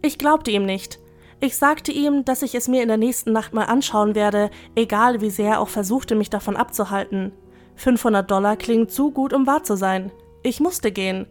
Ich 0.00 0.16
glaubte 0.16 0.50
ihm 0.50 0.64
nicht. 0.64 1.00
Ich 1.40 1.56
sagte 1.56 1.92
ihm, 1.92 2.24
dass 2.24 2.42
ich 2.42 2.54
es 2.54 2.68
mir 2.68 2.82
in 2.82 2.88
der 2.88 2.96
nächsten 2.96 3.32
Nacht 3.32 3.52
mal 3.52 3.64
anschauen 3.64 4.14
werde, 4.14 4.50
egal 4.74 5.20
wie 5.20 5.30
sehr 5.30 5.50
er 5.52 5.60
auch 5.60 5.68
versuchte, 5.68 6.14
mich 6.14 6.30
davon 6.30 6.56
abzuhalten. 6.56 7.32
500 7.76 8.30
Dollar 8.30 8.56
klingt 8.56 8.92
zu 8.92 9.10
gut, 9.10 9.32
um 9.32 9.46
wahr 9.46 9.64
zu 9.64 9.76
sein. 9.76 10.12
Ich 10.42 10.60
musste 10.60 10.92
gehen. 10.92 11.26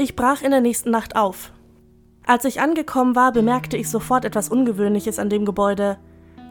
Ich 0.00 0.14
brach 0.14 0.42
in 0.42 0.52
der 0.52 0.60
nächsten 0.60 0.92
Nacht 0.92 1.16
auf. 1.16 1.50
Als 2.24 2.44
ich 2.44 2.60
angekommen 2.60 3.16
war, 3.16 3.32
bemerkte 3.32 3.76
ich 3.76 3.90
sofort 3.90 4.24
etwas 4.24 4.48
Ungewöhnliches 4.48 5.18
an 5.18 5.28
dem 5.28 5.44
Gebäude. 5.44 5.98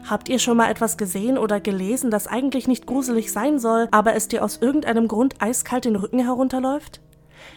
Habt 0.06 0.28
ihr 0.28 0.38
schon 0.38 0.58
mal 0.58 0.70
etwas 0.70 0.98
gesehen 0.98 1.38
oder 1.38 1.58
gelesen, 1.58 2.10
das 2.10 2.26
eigentlich 2.26 2.68
nicht 2.68 2.84
gruselig 2.84 3.32
sein 3.32 3.58
soll, 3.58 3.88
aber 3.90 4.14
es 4.14 4.28
dir 4.28 4.44
aus 4.44 4.58
irgendeinem 4.58 5.08
Grund 5.08 5.36
eiskalt 5.40 5.86
den 5.86 5.96
Rücken 5.96 6.18
herunterläuft? 6.18 7.00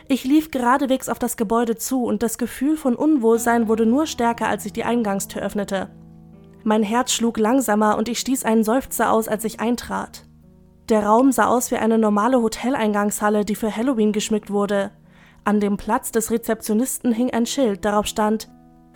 Ich 0.07 0.23
lief 0.23 0.49
geradewegs 0.49 1.09
auf 1.09 1.19
das 1.19 1.35
Gebäude 1.35 1.75
zu 1.75 2.05
und 2.05 2.23
das 2.23 2.37
Gefühl 2.37 2.77
von 2.77 2.95
Unwohlsein 2.95 3.67
wurde 3.67 3.85
nur 3.85 4.05
stärker, 4.05 4.47
als 4.47 4.65
ich 4.65 4.71
die 4.71 4.85
Eingangstür 4.85 5.41
öffnete. 5.41 5.89
Mein 6.63 6.83
Herz 6.83 7.11
schlug 7.11 7.37
langsamer 7.37 7.97
und 7.97 8.07
ich 8.07 8.19
stieß 8.19 8.45
einen 8.45 8.63
Seufzer 8.63 9.11
aus, 9.11 9.27
als 9.27 9.43
ich 9.43 9.59
eintrat. 9.59 10.23
Der 10.87 11.05
Raum 11.05 11.33
sah 11.33 11.47
aus 11.47 11.69
wie 11.69 11.75
eine 11.75 11.97
normale 11.97 12.41
Hoteleingangshalle, 12.41 13.43
die 13.43 13.55
für 13.55 13.75
Halloween 13.75 14.13
geschmückt 14.13 14.51
wurde. 14.51 14.91
An 15.43 15.59
dem 15.59 15.77
Platz 15.77 16.11
des 16.11 16.29
Rezeptionisten 16.29 17.11
hing 17.11 17.31
ein 17.31 17.45
Schild, 17.45 17.83
darauf 17.83 18.05
stand 18.05 18.49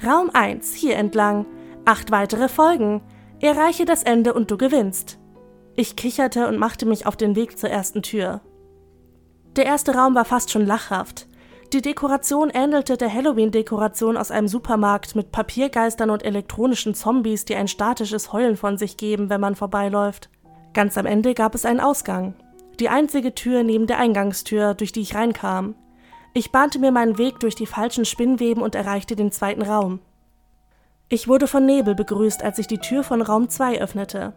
Raum 0.04 0.30
1, 0.34 0.74
hier 0.74 0.98
entlang. 0.98 1.46
Acht 1.86 2.12
weitere 2.12 2.50
Folgen. 2.50 3.02
Erreiche 3.40 3.86
das 3.86 4.04
Ende 4.04 4.34
und 4.34 4.52
du 4.52 4.58
gewinnst. 4.58 5.20
Ich 5.76 5.96
kicherte 5.96 6.48
und 6.48 6.58
machte 6.58 6.86
mich 6.86 7.06
auf 7.06 7.16
den 7.16 7.36
Weg 7.36 7.58
zur 7.58 7.70
ersten 7.70 8.02
Tür. 8.02 8.42
Der 9.56 9.66
erste 9.66 9.96
Raum 9.96 10.16
war 10.16 10.26
fast 10.26 10.52
schon 10.52 10.66
lachhaft. 10.66 11.28
Die 11.74 11.82
Dekoration 11.82 12.50
ähnelte 12.50 12.98
der 12.98 13.14
Halloween-Dekoration 13.14 14.18
aus 14.18 14.32
einem 14.32 14.48
Supermarkt 14.48 15.16
mit 15.16 15.32
Papiergeistern 15.32 16.10
und 16.10 16.24
elektronischen 16.24 16.94
Zombies, 16.94 17.46
die 17.46 17.56
ein 17.56 17.68
statisches 17.68 18.32
Heulen 18.34 18.56
von 18.56 18.78
sich 18.78 18.98
geben, 18.98 19.30
wenn 19.30 19.42
man 19.42 19.56
vorbeiläuft. 19.56 20.30
Ganz 20.74 20.98
am 20.98 21.06
Ende 21.06 21.34
gab 21.34 21.56
es 21.56 21.66
einen 21.66 21.80
Ausgang. 21.80 22.36
Die 22.80 22.90
einzige 22.90 23.34
Tür 23.34 23.64
neben 23.64 23.88
der 23.88 23.98
Eingangstür, 23.98 24.74
durch 24.74 24.92
die 24.92 25.02
ich 25.02 25.16
reinkam. 25.16 25.76
Ich 26.38 26.52
bahnte 26.52 26.80
mir 26.80 26.92
meinen 26.92 27.18
Weg 27.18 27.40
durch 27.40 27.56
die 27.56 27.66
falschen 27.66 28.04
Spinnweben 28.04 28.62
und 28.62 28.76
erreichte 28.76 29.16
den 29.16 29.32
zweiten 29.32 29.62
Raum. 29.62 30.02
Ich 31.08 31.30
wurde 31.30 31.48
von 31.48 31.66
Nebel 31.66 31.96
begrüßt, 31.96 32.44
als 32.44 32.60
ich 32.60 32.68
die 32.68 32.80
Tür 32.80 33.04
von 33.04 33.22
Raum 33.22 33.48
2 33.48 33.80
öffnete. 33.80 34.34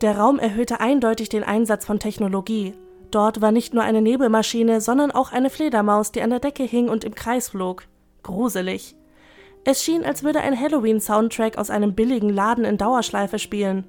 Der 0.00 0.16
Raum 0.16 0.38
erhöhte 0.38 0.80
eindeutig 0.80 1.28
den 1.28 1.44
Einsatz 1.44 1.84
von 1.84 1.98
Technologie. 1.98 2.72
Dort 3.10 3.42
war 3.42 3.52
nicht 3.52 3.74
nur 3.74 3.82
eine 3.82 4.00
Nebelmaschine, 4.00 4.80
sondern 4.80 5.10
auch 5.10 5.30
eine 5.30 5.50
Fledermaus, 5.50 6.10
die 6.10 6.22
an 6.22 6.30
der 6.30 6.40
Decke 6.40 6.62
hing 6.62 6.88
und 6.88 7.04
im 7.04 7.14
Kreis 7.14 7.50
flog. 7.50 7.84
Gruselig. 8.22 8.96
Es 9.64 9.84
schien, 9.84 10.06
als 10.06 10.22
würde 10.22 10.40
ein 10.40 10.58
Halloween-Soundtrack 10.58 11.58
aus 11.58 11.68
einem 11.68 11.94
billigen 11.94 12.30
Laden 12.30 12.64
in 12.64 12.78
Dauerschleife 12.78 13.38
spielen. 13.38 13.84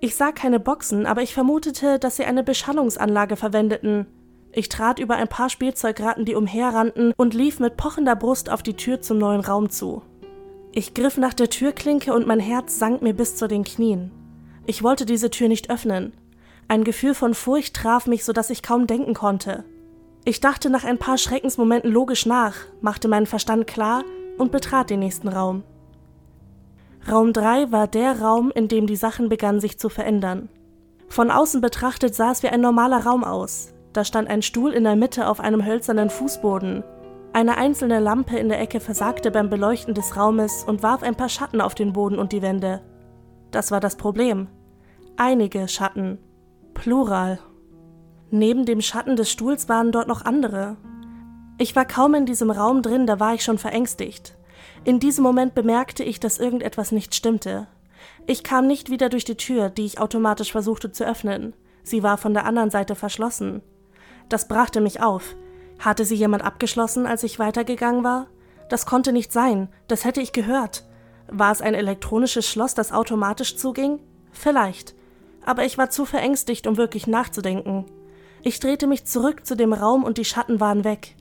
Ich 0.00 0.16
sah 0.16 0.32
keine 0.32 0.58
Boxen, 0.58 1.06
aber 1.06 1.22
ich 1.22 1.32
vermutete, 1.32 2.00
dass 2.00 2.16
sie 2.16 2.24
eine 2.24 2.42
Beschallungsanlage 2.42 3.36
verwendeten. 3.36 4.08
Ich 4.56 4.68
trat 4.68 5.00
über 5.00 5.16
ein 5.16 5.26
paar 5.26 5.50
Spielzeugratten, 5.50 6.24
die 6.24 6.36
umherrannten, 6.36 7.12
und 7.16 7.34
lief 7.34 7.58
mit 7.58 7.76
pochender 7.76 8.14
Brust 8.14 8.48
auf 8.48 8.62
die 8.62 8.76
Tür 8.76 9.00
zum 9.00 9.18
neuen 9.18 9.40
Raum 9.40 9.68
zu. 9.68 10.02
Ich 10.70 10.94
griff 10.94 11.16
nach 11.16 11.34
der 11.34 11.50
Türklinke 11.50 12.14
und 12.14 12.28
mein 12.28 12.38
Herz 12.38 12.78
sank 12.78 13.02
mir 13.02 13.14
bis 13.14 13.34
zu 13.34 13.48
den 13.48 13.64
Knien. 13.64 14.12
Ich 14.64 14.84
wollte 14.84 15.06
diese 15.06 15.30
Tür 15.30 15.48
nicht 15.48 15.70
öffnen. 15.70 16.12
Ein 16.68 16.84
Gefühl 16.84 17.14
von 17.14 17.34
Furcht 17.34 17.74
traf 17.74 18.06
mich, 18.06 18.24
so 18.24 18.32
dass 18.32 18.48
ich 18.48 18.62
kaum 18.62 18.86
denken 18.86 19.14
konnte. 19.14 19.64
Ich 20.24 20.40
dachte 20.40 20.70
nach 20.70 20.84
ein 20.84 20.98
paar 20.98 21.18
Schreckensmomenten 21.18 21.90
logisch 21.90 22.24
nach, 22.24 22.54
machte 22.80 23.08
meinen 23.08 23.26
Verstand 23.26 23.66
klar 23.66 24.04
und 24.38 24.52
betrat 24.52 24.88
den 24.88 25.00
nächsten 25.00 25.28
Raum. 25.28 25.64
Raum 27.10 27.32
3 27.32 27.72
war 27.72 27.88
der 27.88 28.20
Raum, 28.20 28.52
in 28.54 28.68
dem 28.68 28.86
die 28.86 28.96
Sachen 28.96 29.28
begannen 29.28 29.60
sich 29.60 29.78
zu 29.78 29.88
verändern. 29.88 30.48
Von 31.08 31.32
außen 31.32 31.60
betrachtet 31.60 32.14
sah 32.14 32.30
es 32.30 32.42
wie 32.44 32.48
ein 32.48 32.60
normaler 32.60 33.04
Raum 33.04 33.24
aus. 33.24 33.74
Da 33.94 34.04
stand 34.04 34.28
ein 34.28 34.42
Stuhl 34.42 34.72
in 34.72 34.84
der 34.84 34.96
Mitte 34.96 35.28
auf 35.28 35.40
einem 35.40 35.64
hölzernen 35.64 36.10
Fußboden. 36.10 36.82
Eine 37.32 37.56
einzelne 37.56 38.00
Lampe 38.00 38.36
in 38.36 38.48
der 38.48 38.60
Ecke 38.60 38.80
versagte 38.80 39.30
beim 39.30 39.48
Beleuchten 39.48 39.94
des 39.94 40.16
Raumes 40.16 40.64
und 40.64 40.82
warf 40.82 41.02
ein 41.02 41.14
paar 41.14 41.28
Schatten 41.28 41.60
auf 41.60 41.76
den 41.76 41.92
Boden 41.92 42.18
und 42.18 42.32
die 42.32 42.42
Wände. 42.42 42.82
Das 43.52 43.70
war 43.70 43.78
das 43.78 43.96
Problem. 43.96 44.48
Einige 45.16 45.68
Schatten. 45.68 46.18
Plural. 46.74 47.38
Neben 48.30 48.66
dem 48.66 48.80
Schatten 48.80 49.14
des 49.14 49.30
Stuhls 49.30 49.68
waren 49.68 49.92
dort 49.92 50.08
noch 50.08 50.24
andere. 50.24 50.76
Ich 51.56 51.76
war 51.76 51.84
kaum 51.84 52.14
in 52.14 52.26
diesem 52.26 52.50
Raum 52.50 52.82
drin, 52.82 53.06
da 53.06 53.20
war 53.20 53.34
ich 53.34 53.44
schon 53.44 53.58
verängstigt. 53.58 54.36
In 54.82 54.98
diesem 54.98 55.22
Moment 55.22 55.54
bemerkte 55.54 56.02
ich, 56.02 56.18
dass 56.18 56.38
irgendetwas 56.38 56.90
nicht 56.90 57.14
stimmte. 57.14 57.68
Ich 58.26 58.42
kam 58.42 58.66
nicht 58.66 58.90
wieder 58.90 59.08
durch 59.08 59.24
die 59.24 59.36
Tür, 59.36 59.70
die 59.70 59.84
ich 59.84 60.00
automatisch 60.00 60.50
versuchte 60.50 60.90
zu 60.90 61.06
öffnen. 61.06 61.54
Sie 61.84 62.02
war 62.02 62.18
von 62.18 62.34
der 62.34 62.44
anderen 62.44 62.70
Seite 62.70 62.96
verschlossen. 62.96 63.62
Das 64.28 64.48
brachte 64.48 64.80
mich 64.80 65.02
auf. 65.02 65.36
Hatte 65.78 66.04
sie 66.04 66.14
jemand 66.14 66.44
abgeschlossen, 66.44 67.06
als 67.06 67.22
ich 67.22 67.38
weitergegangen 67.38 68.04
war? 68.04 68.26
Das 68.68 68.86
konnte 68.86 69.12
nicht 69.12 69.32
sein, 69.32 69.68
das 69.88 70.04
hätte 70.04 70.20
ich 70.20 70.32
gehört. 70.32 70.84
War 71.28 71.52
es 71.52 71.60
ein 71.60 71.74
elektronisches 71.74 72.48
Schloss, 72.48 72.74
das 72.74 72.92
automatisch 72.92 73.56
zuging? 73.56 74.00
Vielleicht. 74.32 74.94
Aber 75.44 75.64
ich 75.64 75.78
war 75.78 75.90
zu 75.90 76.04
verängstigt, 76.04 76.66
um 76.66 76.76
wirklich 76.76 77.06
nachzudenken. 77.06 77.86
Ich 78.42 78.60
drehte 78.60 78.86
mich 78.86 79.04
zurück 79.04 79.46
zu 79.46 79.56
dem 79.56 79.72
Raum 79.72 80.04
und 80.04 80.18
die 80.18 80.24
Schatten 80.24 80.60
waren 80.60 80.84
weg. 80.84 81.16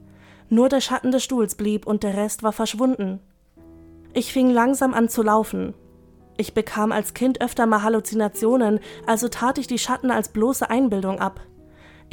Nur 0.50 0.70
der 0.70 0.82
Schatten 0.82 1.12
des 1.12 1.24
Stuhls 1.24 1.56
blieb 1.56 1.88
und 1.88 2.04
der 2.04 2.16
Rest 2.16 2.44
war 2.44 2.52
verschwunden. 2.52 3.20
Ich 4.14 4.32
fing 4.32 4.50
langsam 4.50 4.94
an 4.94 5.10
zu 5.10 5.24
laufen. 5.24 5.74
Ich 6.38 6.54
bekam 6.54 6.92
als 6.92 7.14
Kind 7.14 7.42
öfter 7.42 7.66
mal 7.66 7.84
Halluzinationen, 7.84 8.80
also 9.06 9.28
tat 9.28 9.58
ich 9.58 9.68
die 9.68 9.80
Schatten 9.80 10.12
als 10.12 10.30
bloße 10.30 10.70
Einbildung 10.70 11.20
ab. 11.20 11.42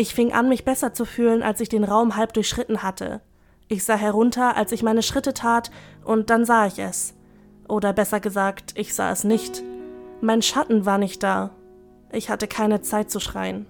Ich 0.00 0.14
fing 0.14 0.32
an, 0.32 0.48
mich 0.48 0.64
besser 0.64 0.94
zu 0.94 1.04
fühlen, 1.04 1.42
als 1.42 1.60
ich 1.60 1.68
den 1.68 1.84
Raum 1.84 2.16
halb 2.16 2.32
durchschritten 2.32 2.82
hatte. 2.82 3.20
Ich 3.68 3.84
sah 3.84 3.96
herunter, 3.96 4.56
als 4.56 4.72
ich 4.72 4.82
meine 4.82 5.02
Schritte 5.02 5.34
tat, 5.34 5.70
und 6.06 6.30
dann 6.30 6.46
sah 6.46 6.64
ich 6.64 6.78
es. 6.78 7.12
Oder 7.68 7.92
besser 7.92 8.18
gesagt, 8.18 8.72
ich 8.76 8.94
sah 8.94 9.10
es 9.10 9.24
nicht. 9.24 9.62
Mein 10.22 10.40
Schatten 10.40 10.86
war 10.86 10.96
nicht 10.96 11.22
da. 11.22 11.50
Ich 12.12 12.30
hatte 12.30 12.48
keine 12.48 12.80
Zeit 12.80 13.10
zu 13.10 13.20
schreien. 13.20 13.66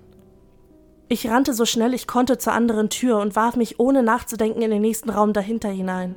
Ich 1.08 1.28
rannte 1.28 1.52
so 1.52 1.64
schnell 1.64 1.94
ich 1.94 2.06
konnte 2.06 2.38
zur 2.38 2.52
anderen 2.52 2.90
Tür 2.90 3.18
und 3.18 3.34
warf 3.34 3.56
mich 3.56 3.80
ohne 3.80 4.04
nachzudenken 4.04 4.62
in 4.62 4.70
den 4.70 4.82
nächsten 4.82 5.10
Raum 5.10 5.32
dahinter 5.32 5.70
hinein. 5.70 6.14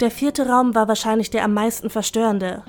Der 0.00 0.10
vierte 0.10 0.46
Raum 0.46 0.74
war 0.74 0.88
wahrscheinlich 0.88 1.30
der 1.30 1.44
am 1.44 1.54
meisten 1.54 1.88
verstörende. 1.88 2.64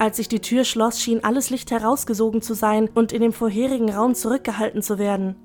Als 0.00 0.18
ich 0.18 0.26
die 0.26 0.40
Tür 0.40 0.64
schloss, 0.64 1.00
schien 1.00 1.22
alles 1.22 1.48
Licht 1.50 1.70
herausgesogen 1.70 2.42
zu 2.42 2.54
sein 2.54 2.90
und 2.92 3.12
in 3.12 3.22
dem 3.22 3.32
vorherigen 3.32 3.94
Raum 3.94 4.16
zurückgehalten 4.16 4.82
zu 4.82 4.98
werden. 4.98 5.36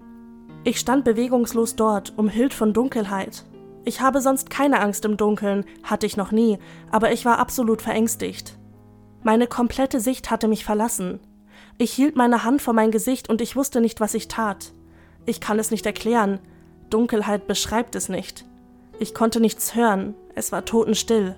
Ich 0.67 0.80
stand 0.80 1.06
bewegungslos 1.06 1.75
dort, 1.75 2.17
umhüllt 2.17 2.56
von 2.56 2.73
Dunkelheit. 2.73 3.45
Ich 3.84 4.01
habe 4.01 4.19
sonst 4.19 4.49
keine 4.49 4.82
Angst 4.82 5.06
im 5.06 5.15
Dunkeln, 5.15 5.63
hatte 5.84 6.08
ich 6.08 6.17
noch 6.17 6.32
nie, 6.32 6.58
aber 6.89 7.12
ich 7.12 7.23
war 7.23 7.38
absolut 7.38 7.84
verängstigt. 7.84 8.58
Meine 9.21 9.45
komplette 9.45 9.99
Sicht 9.99 10.32
hatte 10.32 10.47
mich 10.47 10.65
verlassen. 10.65 11.19
Ich 11.78 11.91
hielt 11.91 12.15
meine 12.15 12.43
Hand 12.43 12.63
vor 12.63 12.73
mein 12.73 12.89
Gesicht 12.89 13.30
und 13.30 13.41
ich 13.41 13.56
wusste 13.56 13.80
nicht, 13.80 13.99
was 13.99 14.15
ich 14.15 14.28
tat. 14.28 14.73
Ich 15.28 15.39
kann 15.39 15.60
es 15.60 15.69
nicht 15.69 15.86
erklären. 15.86 16.39
Dunkelheit 16.89 17.45
beschreibt 17.45 17.95
es 17.95 18.10
nicht. 18.10 18.43
Ich 18.97 19.13
konnte 19.13 19.39
nichts 19.39 19.75
hören. 19.75 20.15
Es 20.34 20.51
war 20.51 20.65
totenstill. 20.65 21.36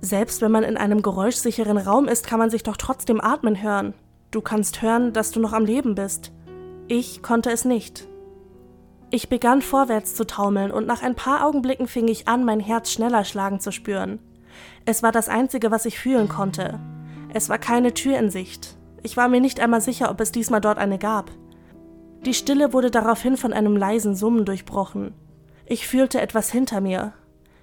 Selbst 0.00 0.40
wenn 0.40 0.50
man 0.50 0.64
in 0.64 0.78
einem 0.78 1.02
geräuschsicheren 1.02 1.76
Raum 1.76 2.08
ist, 2.08 2.26
kann 2.26 2.38
man 2.38 2.48
sich 2.48 2.62
doch 2.62 2.78
trotzdem 2.78 3.20
atmen 3.20 3.62
hören. 3.62 3.92
Du 4.30 4.40
kannst 4.40 4.80
hören, 4.80 5.12
dass 5.12 5.30
du 5.30 5.40
noch 5.40 5.52
am 5.52 5.66
Leben 5.66 5.94
bist. 5.94 6.32
Ich 6.88 7.22
konnte 7.22 7.50
es 7.50 7.66
nicht. 7.66 8.08
Ich 9.14 9.28
begann 9.28 9.60
vorwärts 9.60 10.14
zu 10.14 10.26
taumeln 10.26 10.70
und 10.70 10.86
nach 10.86 11.02
ein 11.02 11.14
paar 11.14 11.46
Augenblicken 11.46 11.86
fing 11.86 12.08
ich 12.08 12.28
an, 12.28 12.46
mein 12.46 12.60
Herz 12.60 12.90
schneller 12.90 13.24
schlagen 13.24 13.60
zu 13.60 13.70
spüren. 13.70 14.20
Es 14.86 15.02
war 15.02 15.12
das 15.12 15.28
Einzige, 15.28 15.70
was 15.70 15.84
ich 15.84 15.98
fühlen 15.98 16.30
konnte. 16.30 16.80
Es 17.34 17.50
war 17.50 17.58
keine 17.58 17.92
Tür 17.92 18.18
in 18.18 18.30
Sicht. 18.30 18.78
Ich 19.02 19.18
war 19.18 19.28
mir 19.28 19.42
nicht 19.42 19.60
einmal 19.60 19.82
sicher, 19.82 20.10
ob 20.10 20.18
es 20.22 20.32
diesmal 20.32 20.62
dort 20.62 20.78
eine 20.78 20.98
gab. 20.98 21.30
Die 22.24 22.32
Stille 22.32 22.72
wurde 22.72 22.90
daraufhin 22.90 23.36
von 23.36 23.52
einem 23.52 23.76
leisen 23.76 24.16
Summen 24.16 24.46
durchbrochen. 24.46 25.12
Ich 25.66 25.86
fühlte 25.86 26.18
etwas 26.18 26.50
hinter 26.50 26.80
mir. 26.80 27.12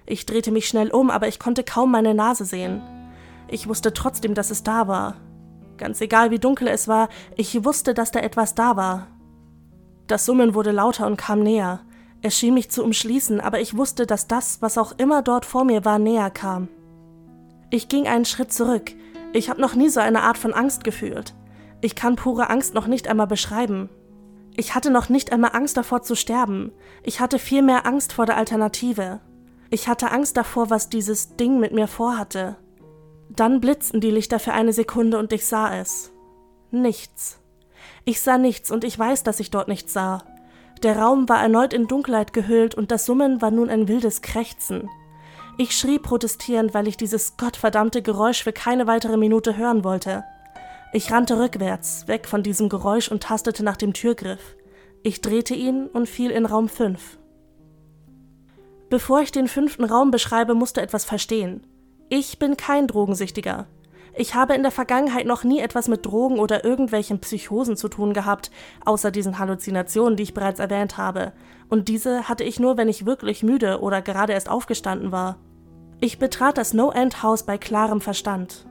Ich 0.06 0.26
drehte 0.26 0.52
mich 0.52 0.68
schnell 0.68 0.92
um, 0.92 1.10
aber 1.10 1.26
ich 1.26 1.40
konnte 1.40 1.64
kaum 1.64 1.90
meine 1.90 2.14
Nase 2.14 2.44
sehen. 2.44 2.80
Ich 3.48 3.66
wusste 3.66 3.92
trotzdem, 3.92 4.34
dass 4.34 4.52
es 4.52 4.62
da 4.62 4.86
war. 4.86 5.16
Ganz 5.78 6.00
egal, 6.00 6.30
wie 6.30 6.38
dunkel 6.38 6.68
es 6.68 6.86
war, 6.86 7.08
ich 7.34 7.64
wusste, 7.64 7.92
dass 7.92 8.12
da 8.12 8.20
etwas 8.20 8.54
da 8.54 8.76
war. 8.76 9.08
Das 10.10 10.26
Summen 10.26 10.54
wurde 10.54 10.72
lauter 10.72 11.06
und 11.06 11.16
kam 11.18 11.40
näher. 11.40 11.82
Es 12.20 12.36
schien 12.36 12.54
mich 12.54 12.68
zu 12.68 12.82
umschließen, 12.82 13.40
aber 13.40 13.60
ich 13.60 13.76
wusste, 13.76 14.06
dass 14.06 14.26
das, 14.26 14.60
was 14.60 14.76
auch 14.76 14.90
immer 14.98 15.22
dort 15.22 15.46
vor 15.46 15.62
mir 15.62 15.84
war, 15.84 16.00
näher 16.00 16.30
kam. 16.30 16.66
Ich 17.70 17.86
ging 17.86 18.08
einen 18.08 18.24
Schritt 18.24 18.52
zurück. 18.52 18.90
Ich 19.32 19.48
habe 19.48 19.60
noch 19.60 19.76
nie 19.76 19.88
so 19.88 20.00
eine 20.00 20.22
Art 20.22 20.36
von 20.36 20.52
Angst 20.52 20.82
gefühlt. 20.82 21.36
Ich 21.80 21.94
kann 21.94 22.16
pure 22.16 22.50
Angst 22.50 22.74
noch 22.74 22.88
nicht 22.88 23.06
einmal 23.06 23.28
beschreiben. 23.28 23.88
Ich 24.56 24.74
hatte 24.74 24.90
noch 24.90 25.10
nicht 25.10 25.30
einmal 25.30 25.52
Angst 25.54 25.76
davor 25.76 26.02
zu 26.02 26.16
sterben. 26.16 26.72
Ich 27.04 27.20
hatte 27.20 27.38
vielmehr 27.38 27.86
Angst 27.86 28.12
vor 28.12 28.26
der 28.26 28.36
Alternative. 28.36 29.20
Ich 29.70 29.86
hatte 29.86 30.10
Angst 30.10 30.36
davor, 30.36 30.70
was 30.70 30.88
dieses 30.88 31.36
Ding 31.36 31.60
mit 31.60 31.72
mir 31.72 31.86
vorhatte. 31.86 32.56
Dann 33.28 33.60
blitzten 33.60 34.00
die 34.00 34.10
Lichter 34.10 34.40
für 34.40 34.54
eine 34.54 34.72
Sekunde 34.72 35.20
und 35.20 35.32
ich 35.32 35.46
sah 35.46 35.78
es. 35.78 36.10
Nichts. 36.72 37.39
Ich 38.04 38.20
sah 38.20 38.38
nichts 38.38 38.70
und 38.70 38.84
ich 38.84 38.98
weiß, 38.98 39.22
dass 39.22 39.40
ich 39.40 39.50
dort 39.50 39.68
nichts 39.68 39.92
sah. 39.92 40.24
Der 40.82 40.98
Raum 40.98 41.28
war 41.28 41.42
erneut 41.42 41.74
in 41.74 41.86
Dunkelheit 41.86 42.32
gehüllt 42.32 42.74
und 42.74 42.90
das 42.90 43.04
Summen 43.04 43.42
war 43.42 43.50
nun 43.50 43.68
ein 43.68 43.88
wildes 43.88 44.22
Krächzen. 44.22 44.88
Ich 45.58 45.76
schrie 45.76 45.98
protestierend, 45.98 46.72
weil 46.72 46.88
ich 46.88 46.96
dieses 46.96 47.36
gottverdammte 47.36 48.00
Geräusch 48.00 48.42
für 48.42 48.52
keine 48.52 48.86
weitere 48.86 49.18
Minute 49.18 49.58
hören 49.58 49.84
wollte. 49.84 50.24
Ich 50.92 51.12
rannte 51.12 51.38
rückwärts, 51.38 52.08
weg 52.08 52.26
von 52.26 52.42
diesem 52.42 52.68
Geräusch 52.68 53.10
und 53.10 53.22
tastete 53.22 53.62
nach 53.62 53.76
dem 53.76 53.92
Türgriff. 53.92 54.56
Ich 55.02 55.20
drehte 55.20 55.54
ihn 55.54 55.86
und 55.86 56.08
fiel 56.08 56.30
in 56.30 56.46
Raum 56.46 56.68
5. 56.68 57.18
Bevor 58.88 59.20
ich 59.20 59.32
den 59.32 59.48
fünften 59.48 59.84
Raum 59.84 60.10
beschreibe, 60.10 60.54
musste 60.54 60.80
etwas 60.80 61.04
verstehen. 61.04 61.66
Ich 62.08 62.38
bin 62.38 62.56
kein 62.56 62.86
Drogensüchtiger. 62.86 63.66
Ich 64.20 64.34
habe 64.34 64.52
in 64.52 64.60
der 64.60 64.70
Vergangenheit 64.70 65.24
noch 65.24 65.44
nie 65.44 65.60
etwas 65.60 65.88
mit 65.88 66.04
Drogen 66.04 66.40
oder 66.40 66.62
irgendwelchen 66.62 67.22
Psychosen 67.22 67.74
zu 67.74 67.88
tun 67.88 68.12
gehabt, 68.12 68.50
außer 68.84 69.10
diesen 69.10 69.38
Halluzinationen, 69.38 70.14
die 70.14 70.24
ich 70.24 70.34
bereits 70.34 70.60
erwähnt 70.60 70.98
habe. 70.98 71.32
Und 71.70 71.88
diese 71.88 72.28
hatte 72.28 72.44
ich 72.44 72.60
nur, 72.60 72.76
wenn 72.76 72.90
ich 72.90 73.06
wirklich 73.06 73.42
müde 73.42 73.80
oder 73.80 74.02
gerade 74.02 74.34
erst 74.34 74.50
aufgestanden 74.50 75.10
war. 75.10 75.38
Ich 76.02 76.18
betrat 76.18 76.58
das 76.58 76.74
No-End-Haus 76.74 77.44
bei 77.46 77.56
klarem 77.56 78.02
Verstand. 78.02 78.66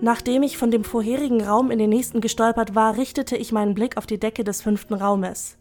Nachdem 0.00 0.44
ich 0.44 0.56
von 0.56 0.70
dem 0.70 0.84
vorherigen 0.84 1.42
Raum 1.42 1.72
in 1.72 1.80
den 1.80 1.90
nächsten 1.90 2.20
gestolpert 2.20 2.76
war, 2.76 2.96
richtete 2.96 3.36
ich 3.36 3.50
meinen 3.50 3.74
Blick 3.74 3.96
auf 3.96 4.06
die 4.06 4.20
Decke 4.20 4.44
des 4.44 4.62
fünften 4.62 4.94
Raumes. 4.94 5.58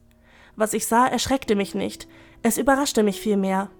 Was 0.55 0.75
ich 0.75 0.85
sah, 0.85 1.07
erschreckte 1.07 1.55
mich 1.55 1.73
nicht, 1.73 2.07
es 2.43 2.59
überraschte 2.59 3.01
mich 3.01 3.21
vielmehr. 3.21 3.71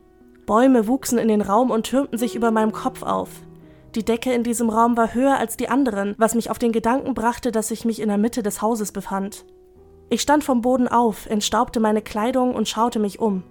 Bäume 0.48 0.88
wuchsen 0.88 1.20
in 1.20 1.28
den 1.28 1.42
Raum 1.42 1.70
und 1.70 1.86
türmten 1.86 2.18
sich 2.18 2.34
über 2.36 2.50
meinem 2.50 2.72
Kopf 2.72 3.04
auf. 3.04 3.30
Die 3.98 4.06
Decke 4.06 4.32
in 4.32 4.44
diesem 4.44 4.70
Raum 4.70 4.96
war 4.96 5.16
höher 5.16 5.40
als 5.40 5.58
die 5.58 5.70
anderen, 5.70 6.14
was 6.20 6.36
mich 6.36 6.52
auf 6.52 6.60
den 6.60 6.72
Gedanken 6.72 7.16
brachte, 7.16 7.52
dass 7.52 7.72
ich 7.72 7.84
mich 7.84 8.00
in 8.00 8.10
der 8.10 8.20
Mitte 8.20 8.44
des 8.44 8.62
Hauses 8.62 8.92
befand. 8.92 9.44
Ich 10.12 10.22
stand 10.22 10.44
vom 10.44 10.62
Boden 10.62 10.88
auf, 10.88 11.26
entstaubte 11.26 11.80
meine 11.80 12.04
Kleidung 12.04 12.54
und 12.54 12.70
schaute 12.70 13.00
mich 13.00 13.20
um. 13.20 13.42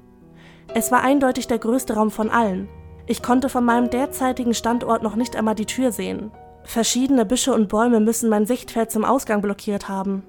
Es 0.73 0.93
war 0.93 1.03
eindeutig 1.03 1.49
der 1.49 1.59
größte 1.59 1.95
Raum 1.95 2.13
von 2.13 2.31
allen. 2.31 2.69
Ich 3.09 3.25
konnte 3.25 3.49
von 3.49 3.65
meinem 3.65 3.91
derzeitigen 3.91 4.55
Standort 4.55 5.03
noch 5.03 5.17
nicht 5.17 5.35
einmal 5.35 5.57
die 5.57 5.67
Tür 5.67 5.91
sehen. 5.91 6.31
Verschiedene 6.63 7.25
Büsche 7.25 7.53
und 7.53 7.69
Bäume 7.69 7.99
müssen 7.99 8.31
mein 8.31 8.47
Sichtfeld 8.47 8.93
zum 8.93 9.05
Ausgang 9.05 9.43
blockiert 9.43 9.89
haben. 9.89 10.23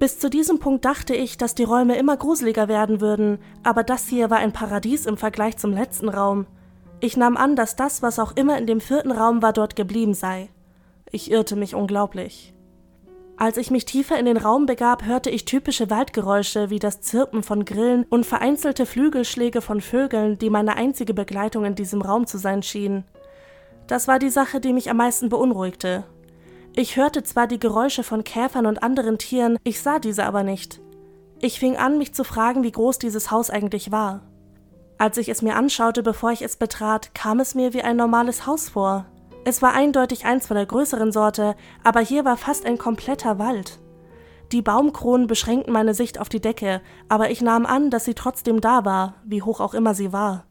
Bis 0.00 0.18
zu 0.18 0.28
diesem 0.28 0.58
Punkt 0.58 0.84
dachte 0.84 1.14
ich, 1.14 1.36
dass 1.38 1.54
die 1.54 1.62
Räume 1.62 1.96
immer 1.96 2.16
gruseliger 2.16 2.66
werden 2.66 3.00
würden, 3.00 3.38
aber 3.62 3.84
das 3.84 4.08
hier 4.08 4.28
war 4.28 4.38
ein 4.38 4.52
Paradies 4.52 5.06
im 5.06 5.16
Vergleich 5.16 5.56
zum 5.56 5.72
letzten 5.72 6.08
Raum. 6.08 6.46
Ich 7.00 7.16
nahm 7.16 7.36
an, 7.36 7.54
dass 7.54 7.76
das, 7.76 8.02
was 8.02 8.18
auch 8.18 8.32
immer 8.36 8.58
in 8.58 8.66
dem 8.66 8.80
vierten 8.80 9.12
Raum 9.12 9.40
war, 9.40 9.52
dort 9.52 9.76
geblieben 9.76 10.14
sei. 10.14 10.48
Ich 11.10 11.30
irrte 11.30 11.54
mich 11.54 11.74
unglaublich. 11.74 12.54
Als 13.36 13.56
ich 13.56 13.70
mich 13.70 13.84
tiefer 13.84 14.18
in 14.18 14.26
den 14.26 14.36
Raum 14.36 14.66
begab, 14.66 15.04
hörte 15.04 15.30
ich 15.30 15.44
typische 15.44 15.90
Waldgeräusche 15.90 16.70
wie 16.70 16.80
das 16.80 17.00
Zirpen 17.00 17.44
von 17.44 17.64
Grillen 17.64 18.04
und 18.10 18.26
vereinzelte 18.26 18.84
Flügelschläge 18.84 19.60
von 19.60 19.80
Vögeln, 19.80 20.38
die 20.38 20.50
meine 20.50 20.76
einzige 20.76 21.14
Begleitung 21.14 21.64
in 21.64 21.76
diesem 21.76 22.02
Raum 22.02 22.26
zu 22.26 22.36
sein 22.36 22.64
schienen. 22.64 23.04
Das 23.86 24.08
war 24.08 24.18
die 24.18 24.30
Sache, 24.30 24.58
die 24.58 24.72
mich 24.72 24.90
am 24.90 24.96
meisten 24.96 25.28
beunruhigte. 25.28 26.02
Ich 26.74 26.96
hörte 26.96 27.22
zwar 27.22 27.46
die 27.46 27.60
Geräusche 27.60 28.02
von 28.02 28.24
Käfern 28.24 28.66
und 28.66 28.82
anderen 28.82 29.18
Tieren, 29.18 29.56
ich 29.62 29.80
sah 29.80 30.00
diese 30.00 30.24
aber 30.24 30.42
nicht. 30.42 30.80
Ich 31.40 31.60
fing 31.60 31.76
an, 31.76 31.96
mich 31.96 32.12
zu 32.14 32.24
fragen, 32.24 32.64
wie 32.64 32.72
groß 32.72 32.98
dieses 32.98 33.30
Haus 33.30 33.50
eigentlich 33.50 33.92
war. 33.92 34.22
Als 34.98 35.16
ich 35.16 35.28
es 35.28 35.42
mir 35.42 35.54
anschaute, 35.54 36.02
bevor 36.02 36.32
ich 36.32 36.42
es 36.42 36.56
betrat, 36.56 37.14
kam 37.14 37.38
es 37.38 37.54
mir 37.54 37.72
wie 37.72 37.82
ein 37.82 37.96
normales 37.96 38.46
Haus 38.46 38.68
vor. 38.68 39.06
Es 39.44 39.62
war 39.62 39.72
eindeutig 39.72 40.24
eins 40.24 40.48
von 40.48 40.56
der 40.56 40.66
größeren 40.66 41.12
Sorte, 41.12 41.54
aber 41.84 42.00
hier 42.00 42.24
war 42.24 42.36
fast 42.36 42.66
ein 42.66 42.78
kompletter 42.78 43.38
Wald. 43.38 43.78
Die 44.50 44.60
Baumkronen 44.60 45.28
beschränkten 45.28 45.72
meine 45.72 45.94
Sicht 45.94 46.18
auf 46.18 46.28
die 46.28 46.40
Decke, 46.40 46.80
aber 47.08 47.30
ich 47.30 47.42
nahm 47.42 47.64
an, 47.64 47.90
dass 47.90 48.06
sie 48.06 48.14
trotzdem 48.14 48.60
da 48.60 48.84
war, 48.84 49.14
wie 49.24 49.42
hoch 49.42 49.60
auch 49.60 49.74
immer 49.74 49.94
sie 49.94 50.12
war. 50.12 50.44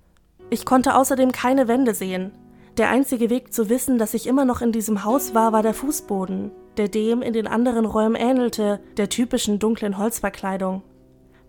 Ich 0.49 0.65
konnte 0.65 0.95
außerdem 0.95 1.33
keine 1.33 1.67
Wände 1.67 1.93
sehen. 1.93 2.31
Der 2.77 2.89
einzige 2.89 3.29
Weg 3.29 3.53
zu 3.53 3.69
wissen, 3.69 3.97
dass 3.97 4.13
ich 4.13 4.27
immer 4.27 4.45
noch 4.45 4.61
in 4.61 4.71
diesem 4.71 5.03
Haus 5.03 5.33
war, 5.33 5.51
war 5.51 5.63
der 5.63 5.73
Fußboden, 5.73 6.51
der 6.77 6.87
dem 6.87 7.21
in 7.21 7.33
den 7.33 7.47
anderen 7.47 7.85
Räumen 7.85 8.15
ähnelte, 8.15 8.79
der 8.95 9.09
typischen 9.09 9.59
dunklen 9.59 9.97
Holzverkleidung. 9.97 10.83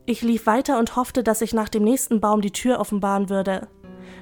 Ich 0.08 0.22
lief 0.22 0.46
weiter 0.46 0.78
und 0.78 0.96
hoffte, 0.96 1.22
dass 1.22 1.40
sich 1.40 1.52
nach 1.52 1.68
dem 1.68 1.84
nächsten 1.84 2.18
Baum 2.18 2.40
die 2.40 2.50
Tür 2.50 2.80
offenbaren 2.80 3.28
würde. 3.28 3.68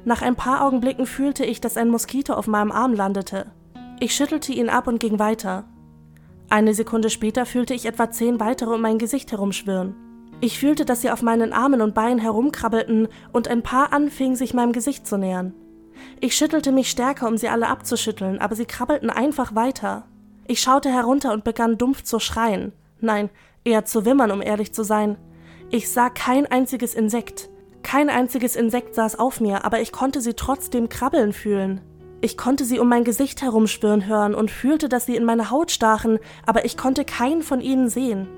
Nach 0.04 0.20
ein 0.20 0.34
paar 0.34 0.66
Augenblicken 0.66 1.06
fühlte 1.06 1.44
ich, 1.44 1.60
dass 1.60 1.76
ein 1.76 1.90
Moskito 1.90 2.34
auf 2.34 2.48
meinem 2.48 2.72
Arm 2.72 2.92
landete. 2.92 3.52
Ich 4.00 4.12
schüttelte 4.12 4.52
ihn 4.52 4.68
ab 4.68 4.88
und 4.88 4.98
ging 4.98 5.20
weiter. 5.20 5.62
Eine 6.50 6.74
Sekunde 6.74 7.08
später 7.08 7.46
fühlte 7.46 7.72
ich 7.72 7.86
etwa 7.86 8.10
zehn 8.10 8.40
weitere 8.40 8.74
um 8.74 8.80
mein 8.80 8.98
Gesicht 8.98 9.30
herumschwirren. 9.30 9.94
Ich 10.40 10.58
fühlte, 10.58 10.86
dass 10.86 11.02
sie 11.02 11.10
auf 11.12 11.22
meinen 11.22 11.52
Armen 11.52 11.80
und 11.80 11.94
Beinen 11.94 12.18
herumkrabbelten 12.18 13.06
und 13.32 13.46
ein 13.46 13.62
paar 13.62 13.92
anfingen, 13.92 14.34
sich 14.34 14.54
meinem 14.54 14.72
Gesicht 14.72 15.06
zu 15.06 15.16
nähern. 15.16 15.54
Ich 16.18 16.34
schüttelte 16.34 16.72
mich 16.72 16.90
stärker, 16.90 17.28
um 17.28 17.36
sie 17.36 17.48
alle 17.48 17.68
abzuschütteln, 17.68 18.40
aber 18.40 18.56
sie 18.56 18.66
krabbelten 18.66 19.08
einfach 19.08 19.54
weiter. 19.54 20.08
Ich 20.48 20.60
schaute 20.60 20.90
herunter 20.90 21.32
und 21.32 21.44
begann 21.44 21.78
dumpf 21.78 22.02
zu 22.02 22.18
schreien. 22.18 22.72
Nein, 23.00 23.30
eher 23.62 23.84
zu 23.84 24.04
wimmern, 24.04 24.32
um 24.32 24.42
ehrlich 24.42 24.74
zu 24.74 24.82
sein. 24.82 25.16
Ich 25.70 25.90
sah 25.90 26.10
kein 26.10 26.46
einziges 26.46 26.94
Insekt. 26.94 27.50
Kein 27.82 28.08
einziges 28.08 28.54
Insekt 28.54 28.94
saß 28.94 29.18
auf 29.18 29.40
mir, 29.40 29.64
aber 29.64 29.80
ich 29.80 29.90
konnte 29.90 30.20
sie 30.20 30.34
trotzdem 30.34 30.88
krabbeln 30.88 31.32
fühlen. 31.32 31.80
Ich 32.20 32.36
konnte 32.36 32.64
sie 32.64 32.78
um 32.78 32.88
mein 32.88 33.04
Gesicht 33.04 33.42
herumschwirren 33.42 34.06
hören 34.06 34.34
und 34.34 34.50
fühlte, 34.50 34.88
dass 34.88 35.06
sie 35.06 35.16
in 35.16 35.24
meine 35.24 35.50
Haut 35.50 35.70
stachen, 35.70 36.18
aber 36.46 36.64
ich 36.64 36.76
konnte 36.76 37.04
keinen 37.04 37.42
von 37.42 37.60
ihnen 37.60 37.88
sehen. 37.88 38.28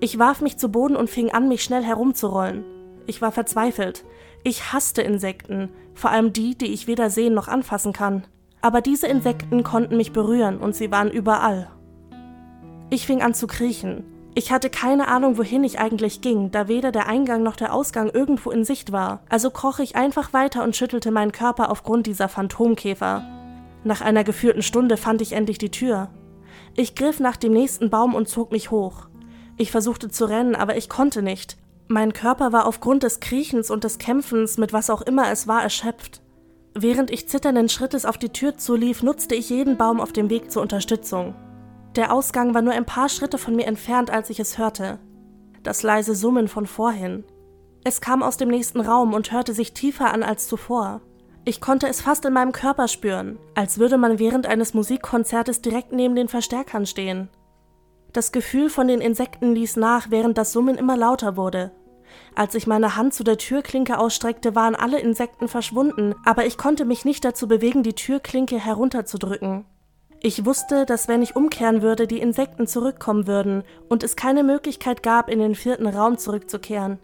Ich 0.00 0.18
warf 0.18 0.40
mich 0.40 0.56
zu 0.56 0.70
Boden 0.70 0.96
und 0.96 1.10
fing 1.10 1.30
an, 1.30 1.48
mich 1.48 1.62
schnell 1.62 1.84
herumzurollen. 1.84 2.64
Ich 3.06 3.20
war 3.20 3.32
verzweifelt. 3.32 4.04
Ich 4.42 4.72
hasste 4.72 5.02
Insekten, 5.02 5.68
vor 5.94 6.10
allem 6.10 6.32
die, 6.32 6.56
die 6.56 6.72
ich 6.72 6.86
weder 6.86 7.10
sehen 7.10 7.34
noch 7.34 7.48
anfassen 7.48 7.92
kann. 7.92 8.26
Aber 8.62 8.80
diese 8.80 9.06
Insekten 9.06 9.62
konnten 9.64 9.98
mich 9.98 10.12
berühren 10.12 10.58
und 10.58 10.74
sie 10.74 10.90
waren 10.90 11.10
überall. 11.10 11.70
Ich 12.88 13.06
fing 13.06 13.22
an 13.22 13.34
zu 13.34 13.46
kriechen. 13.46 14.04
Ich 14.34 14.52
hatte 14.52 14.70
keine 14.70 15.08
Ahnung, 15.08 15.38
wohin 15.38 15.64
ich 15.64 15.80
eigentlich 15.80 16.20
ging, 16.20 16.52
da 16.52 16.68
weder 16.68 16.92
der 16.92 17.08
Eingang 17.08 17.42
noch 17.42 17.56
der 17.56 17.74
Ausgang 17.74 18.10
irgendwo 18.10 18.50
in 18.50 18.64
Sicht 18.64 18.92
war, 18.92 19.22
also 19.28 19.50
kroch 19.50 19.80
ich 19.80 19.96
einfach 19.96 20.32
weiter 20.32 20.62
und 20.62 20.76
schüttelte 20.76 21.10
meinen 21.10 21.32
Körper 21.32 21.70
aufgrund 21.70 22.06
dieser 22.06 22.28
Phantomkäfer. 22.28 23.24
Nach 23.82 24.00
einer 24.00 24.22
geführten 24.22 24.62
Stunde 24.62 24.96
fand 24.96 25.20
ich 25.20 25.32
endlich 25.32 25.58
die 25.58 25.70
Tür. 25.70 26.10
Ich 26.76 26.94
griff 26.94 27.18
nach 27.18 27.36
dem 27.36 27.52
nächsten 27.52 27.90
Baum 27.90 28.14
und 28.14 28.28
zog 28.28 28.52
mich 28.52 28.70
hoch. 28.70 29.08
Ich 29.56 29.72
versuchte 29.72 30.08
zu 30.10 30.26
rennen, 30.26 30.54
aber 30.54 30.76
ich 30.76 30.88
konnte 30.88 31.22
nicht. 31.22 31.56
Mein 31.88 32.12
Körper 32.12 32.52
war 32.52 32.66
aufgrund 32.66 33.02
des 33.02 33.18
Kriechens 33.18 33.68
und 33.68 33.82
des 33.82 33.98
Kämpfens 33.98 34.58
mit 34.58 34.72
was 34.72 34.90
auch 34.90 35.02
immer 35.02 35.28
es 35.32 35.48
war 35.48 35.62
erschöpft. 35.62 36.22
Während 36.72 37.10
ich 37.10 37.28
zitternden 37.28 37.68
Schrittes 37.68 38.06
auf 38.06 38.16
die 38.16 38.28
Tür 38.28 38.56
zulief, 38.56 39.02
nutzte 39.02 39.34
ich 39.34 39.50
jeden 39.50 39.76
Baum 39.76 40.00
auf 40.00 40.12
dem 40.12 40.30
Weg 40.30 40.52
zur 40.52 40.62
Unterstützung. 40.62 41.34
Der 41.96 42.12
Ausgang 42.12 42.54
war 42.54 42.62
nur 42.62 42.72
ein 42.72 42.86
paar 42.86 43.08
Schritte 43.08 43.36
von 43.36 43.56
mir 43.56 43.66
entfernt, 43.66 44.10
als 44.10 44.30
ich 44.30 44.38
es 44.38 44.58
hörte. 44.58 45.00
Das 45.62 45.82
leise 45.82 46.14
Summen 46.14 46.46
von 46.46 46.66
vorhin. 46.66 47.24
Es 47.82 48.00
kam 48.00 48.22
aus 48.22 48.36
dem 48.36 48.48
nächsten 48.48 48.80
Raum 48.80 49.12
und 49.12 49.32
hörte 49.32 49.54
sich 49.54 49.72
tiefer 49.72 50.12
an 50.12 50.22
als 50.22 50.46
zuvor. 50.46 51.00
Ich 51.44 51.60
konnte 51.60 51.88
es 51.88 52.00
fast 52.00 52.24
in 52.26 52.32
meinem 52.32 52.52
Körper 52.52 52.86
spüren, 52.86 53.38
als 53.54 53.78
würde 53.78 53.98
man 53.98 54.18
während 54.18 54.46
eines 54.46 54.74
Musikkonzertes 54.74 55.62
direkt 55.62 55.92
neben 55.92 56.14
den 56.14 56.28
Verstärkern 56.28 56.86
stehen. 56.86 57.28
Das 58.12 58.30
Gefühl 58.32 58.70
von 58.70 58.88
den 58.88 59.00
Insekten 59.00 59.54
ließ 59.54 59.76
nach, 59.76 60.10
während 60.10 60.36
das 60.36 60.52
Summen 60.52 60.76
immer 60.76 60.96
lauter 60.96 61.36
wurde. 61.36 61.72
Als 62.34 62.54
ich 62.54 62.66
meine 62.66 62.96
Hand 62.96 63.14
zu 63.14 63.24
der 63.24 63.38
Türklinke 63.38 63.98
ausstreckte, 63.98 64.54
waren 64.54 64.74
alle 64.74 65.00
Insekten 65.00 65.48
verschwunden, 65.48 66.14
aber 66.24 66.46
ich 66.46 66.58
konnte 66.58 66.84
mich 66.84 67.04
nicht 67.04 67.24
dazu 67.24 67.48
bewegen, 67.48 67.82
die 67.82 67.94
Türklinke 67.94 68.58
herunterzudrücken. 68.58 69.64
Ich 70.22 70.44
wusste, 70.44 70.84
dass 70.84 71.08
wenn 71.08 71.22
ich 71.22 71.34
umkehren 71.34 71.80
würde, 71.80 72.06
die 72.06 72.20
Insekten 72.20 72.66
zurückkommen 72.66 73.26
würden 73.26 73.64
und 73.88 74.02
es 74.02 74.16
keine 74.16 74.44
Möglichkeit 74.44 75.02
gab, 75.02 75.30
in 75.30 75.38
den 75.38 75.54
vierten 75.54 75.86
Raum 75.86 76.18
zurückzukehren. 76.18 76.98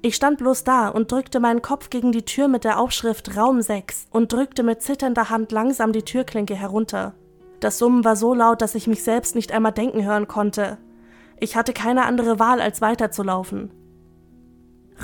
Ich 0.00 0.16
stand 0.16 0.38
bloß 0.38 0.64
da 0.64 0.88
und 0.88 1.12
drückte 1.12 1.40
meinen 1.40 1.60
Kopf 1.60 1.90
gegen 1.90 2.10
die 2.10 2.24
Tür 2.24 2.48
mit 2.48 2.64
der 2.64 2.78
Aufschrift 2.78 3.36
Raum 3.36 3.60
6 3.60 4.06
und 4.10 4.32
drückte 4.32 4.62
mit 4.62 4.80
zitternder 4.80 5.28
Hand 5.28 5.52
langsam 5.52 5.92
die 5.92 6.02
Türklinke 6.02 6.54
herunter. 6.54 7.14
Das 7.60 7.78
Summen 7.78 8.02
war 8.04 8.16
so 8.16 8.32
laut, 8.32 8.62
dass 8.62 8.74
ich 8.74 8.86
mich 8.86 9.02
selbst 9.02 9.34
nicht 9.34 9.52
einmal 9.52 9.72
denken 9.72 10.04
hören 10.04 10.26
konnte. 10.26 10.78
Ich 11.40 11.56
hatte 11.56 11.74
keine 11.74 12.04
andere 12.06 12.38
Wahl, 12.38 12.60
als 12.60 12.80
weiterzulaufen. 12.80 13.72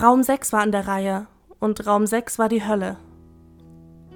Raum 0.01 0.23
6 0.23 0.53
war 0.53 0.61
an 0.61 0.73
der 0.73 0.87
Reihe 0.87 1.27
und 1.59 1.87
Raum 1.87 2.07
6 2.07 2.39
war 2.39 2.49
die 2.49 2.67
Hölle. 2.67 2.97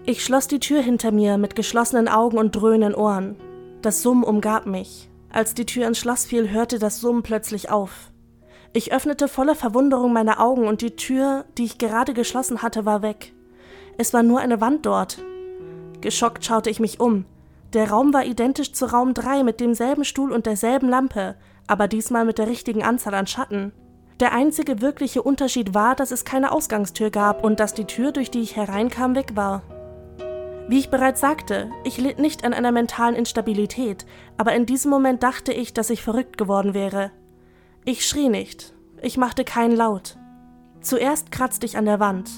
Ich 0.06 0.22
schloss 0.22 0.48
die 0.48 0.60
Tür 0.60 0.82
hinter 0.82 1.12
mir 1.12 1.38
mit 1.38 1.56
geschlossenen 1.56 2.08
Augen 2.08 2.36
und 2.36 2.54
dröhnenden 2.54 2.94
Ohren. 2.94 3.36
Das 3.80 4.02
Summen 4.02 4.22
umgab 4.22 4.66
mich. 4.66 5.08
Als 5.30 5.54
die 5.54 5.64
Tür 5.64 5.86
ins 5.86 5.98
Schloss 5.98 6.26
fiel, 6.26 6.50
hörte 6.50 6.78
das 6.78 7.00
Summen 7.00 7.22
plötzlich 7.22 7.70
auf. 7.70 8.10
Ich 8.74 8.92
öffnete 8.92 9.28
voller 9.28 9.54
Verwunderung 9.54 10.12
meine 10.12 10.40
Augen 10.40 10.68
und 10.68 10.82
die 10.82 10.94
Tür, 10.94 11.46
die 11.56 11.64
ich 11.64 11.78
gerade 11.78 12.12
geschlossen 12.12 12.60
hatte, 12.60 12.84
war 12.84 13.00
weg. 13.00 13.32
Es 13.96 14.12
war 14.12 14.22
nur 14.22 14.40
eine 14.40 14.60
Wand 14.60 14.84
dort. 14.84 15.22
Geschockt 16.02 16.44
schaute 16.44 16.68
ich 16.68 16.80
mich 16.80 17.00
um. 17.00 17.24
Der 17.72 17.88
Raum 17.88 18.12
war 18.12 18.26
identisch 18.26 18.74
zu 18.74 18.84
Raum 18.84 19.14
3 19.14 19.42
mit 19.42 19.58
demselben 19.58 20.04
Stuhl 20.04 20.32
und 20.32 20.44
derselben 20.44 20.90
Lampe, 20.90 21.34
aber 21.66 21.88
diesmal 21.88 22.26
mit 22.26 22.36
der 22.36 22.48
richtigen 22.48 22.82
Anzahl 22.82 23.14
an 23.14 23.26
Schatten. 23.26 23.72
Der 24.20 24.34
einzige 24.34 24.82
wirkliche 24.82 25.22
Unterschied 25.22 25.72
war, 25.72 25.94
dass 25.96 26.10
es 26.10 26.26
keine 26.26 26.52
Ausgangstür 26.52 27.08
gab 27.08 27.42
und 27.42 27.58
dass 27.58 27.72
die 27.72 27.86
Tür, 27.86 28.12
durch 28.12 28.30
die 28.30 28.42
ich 28.42 28.54
hereinkam, 28.54 29.14
weg 29.14 29.32
war. 29.34 29.62
Wie 30.66 30.78
ich 30.78 30.88
bereits 30.88 31.20
sagte, 31.20 31.70
ich 31.84 31.98
litt 31.98 32.18
nicht 32.18 32.44
an 32.44 32.54
einer 32.54 32.72
mentalen 32.72 33.14
Instabilität, 33.14 34.06
aber 34.38 34.54
in 34.54 34.64
diesem 34.64 34.90
Moment 34.90 35.22
dachte 35.22 35.52
ich, 35.52 35.74
dass 35.74 35.90
ich 35.90 36.02
verrückt 36.02 36.38
geworden 36.38 36.72
wäre. 36.72 37.10
Ich 37.84 38.06
schrie 38.06 38.30
nicht, 38.30 38.74
ich 39.02 39.18
machte 39.18 39.44
keinen 39.44 39.76
Laut. 39.76 40.16
Zuerst 40.80 41.30
kratzte 41.30 41.66
ich 41.66 41.76
an 41.76 41.84
der 41.84 42.00
Wand. 42.00 42.30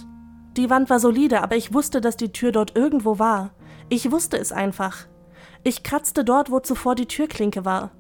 Die 0.57 0.71
Wand 0.71 0.91
war 0.91 0.99
solide, 0.99 1.43
aber 1.43 1.55
ich 1.55 1.73
wusste, 1.73 2.01
dass 2.01 2.17
die 2.17 2.33
Tür 2.33 2.51
dort 2.51 2.77
irgendwo 2.77 3.21
war. 3.21 3.51
Ich 3.89 4.11
wusste 4.11 4.39
es 4.39 4.51
einfach. 4.51 5.07
Ich 5.63 5.85
kratzte 5.85 6.25
dort, 6.25 6.51
wo 6.51 6.59
zuvor 6.59 6.97
die 6.97 7.07
Türklinke 7.07 7.65
war. 7.65 7.93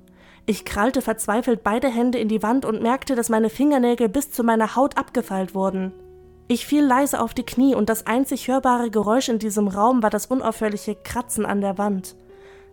Ich 0.46 0.64
krallte 0.64 1.02
verzweifelt 1.02 1.62
beide 1.62 1.88
Hände 1.88 2.18
in 2.18 2.28
die 2.28 2.42
Wand 2.42 2.64
und 2.64 2.82
merkte, 2.82 3.14
dass 3.14 3.28
meine 3.28 3.50
Fingernägel 3.50 4.08
bis 4.08 4.30
zu 4.32 4.42
meiner 4.42 4.74
Haut 4.74 4.96
abgefeilt 4.96 5.54
wurden. 5.54 5.92
Ich 6.48 6.64
fiel 6.64 6.84
leise 6.84 7.20
auf 7.20 7.34
die 7.34 7.44
Knie 7.44 7.74
und 7.74 7.88
das 7.88 8.06
einzig 8.06 8.46
hörbare 8.46 8.90
Geräusch 8.90 9.28
in 9.28 9.38
diesem 9.38 9.66
Raum 9.66 10.02
war 10.02 10.10
das 10.10 10.26
unaufhörliche 10.26 10.94
Kratzen 10.94 11.44
an 11.44 11.60
der 11.60 11.76
Wand. 11.76 12.14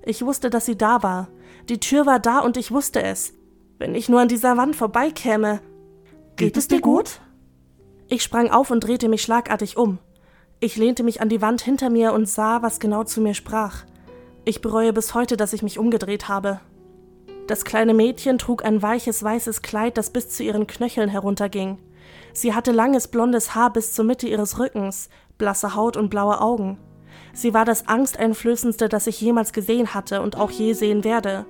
Ich 0.05 0.23
wusste, 0.23 0.49
dass 0.49 0.65
sie 0.65 0.77
da 0.77 1.01
war. 1.01 1.29
Die 1.69 1.79
Tür 1.79 2.05
war 2.05 2.19
da 2.19 2.39
und 2.39 2.57
ich 2.57 2.71
wusste 2.71 3.01
es. 3.01 3.33
Wenn 3.79 3.95
ich 3.95 4.09
nur 4.09 4.21
an 4.21 4.27
dieser 4.27 4.57
Wand 4.57 4.75
vorbeikäme. 4.75 5.59
Geht 6.35 6.57
es 6.57 6.67
dir 6.67 6.81
gut? 6.81 7.19
Ich 8.09 8.21
sprang 8.21 8.51
auf 8.51 8.69
und 8.69 8.81
drehte 8.81 9.09
mich 9.09 9.23
schlagartig 9.23 9.75
um. 9.75 9.97
Ich 10.59 10.75
lehnte 10.75 11.03
mich 11.03 11.19
an 11.19 11.29
die 11.29 11.41
Wand 11.41 11.61
hinter 11.61 11.89
mir 11.89 12.13
und 12.13 12.29
sah, 12.29 12.61
was 12.61 12.79
genau 12.79 13.03
zu 13.03 13.21
mir 13.21 13.33
sprach. 13.33 13.85
Ich 14.45 14.61
bereue 14.61 14.93
bis 14.93 15.13
heute, 15.13 15.35
dass 15.35 15.53
ich 15.53 15.63
mich 15.63 15.79
umgedreht 15.79 16.27
habe. 16.27 16.59
Das 17.47 17.65
kleine 17.65 17.93
Mädchen 17.93 18.37
trug 18.37 18.63
ein 18.63 18.81
weiches 18.81 19.23
weißes 19.23 19.61
Kleid, 19.61 19.97
das 19.97 20.11
bis 20.11 20.29
zu 20.29 20.43
ihren 20.43 20.67
Knöcheln 20.67 21.09
herunterging. 21.09 21.79
Sie 22.33 22.53
hatte 22.53 22.71
langes 22.71 23.07
blondes 23.07 23.55
Haar 23.55 23.71
bis 23.71 23.93
zur 23.93 24.05
Mitte 24.05 24.27
ihres 24.27 24.59
Rückens, 24.59 25.09
blasse 25.37 25.75
Haut 25.75 25.95
und 25.97 26.09
blaue 26.09 26.41
Augen. 26.41 26.79
Sie 27.31 27.53
war 27.53 27.63
das 27.63 27.87
angsteinflößendste, 27.87 28.89
das 28.89 29.07
ich 29.07 29.21
jemals 29.21 29.53
gesehen 29.53 29.93
hatte 29.93 30.21
und 30.21 30.35
auch 30.35 30.51
je 30.51 30.73
sehen 30.73 31.03
werde. 31.03 31.45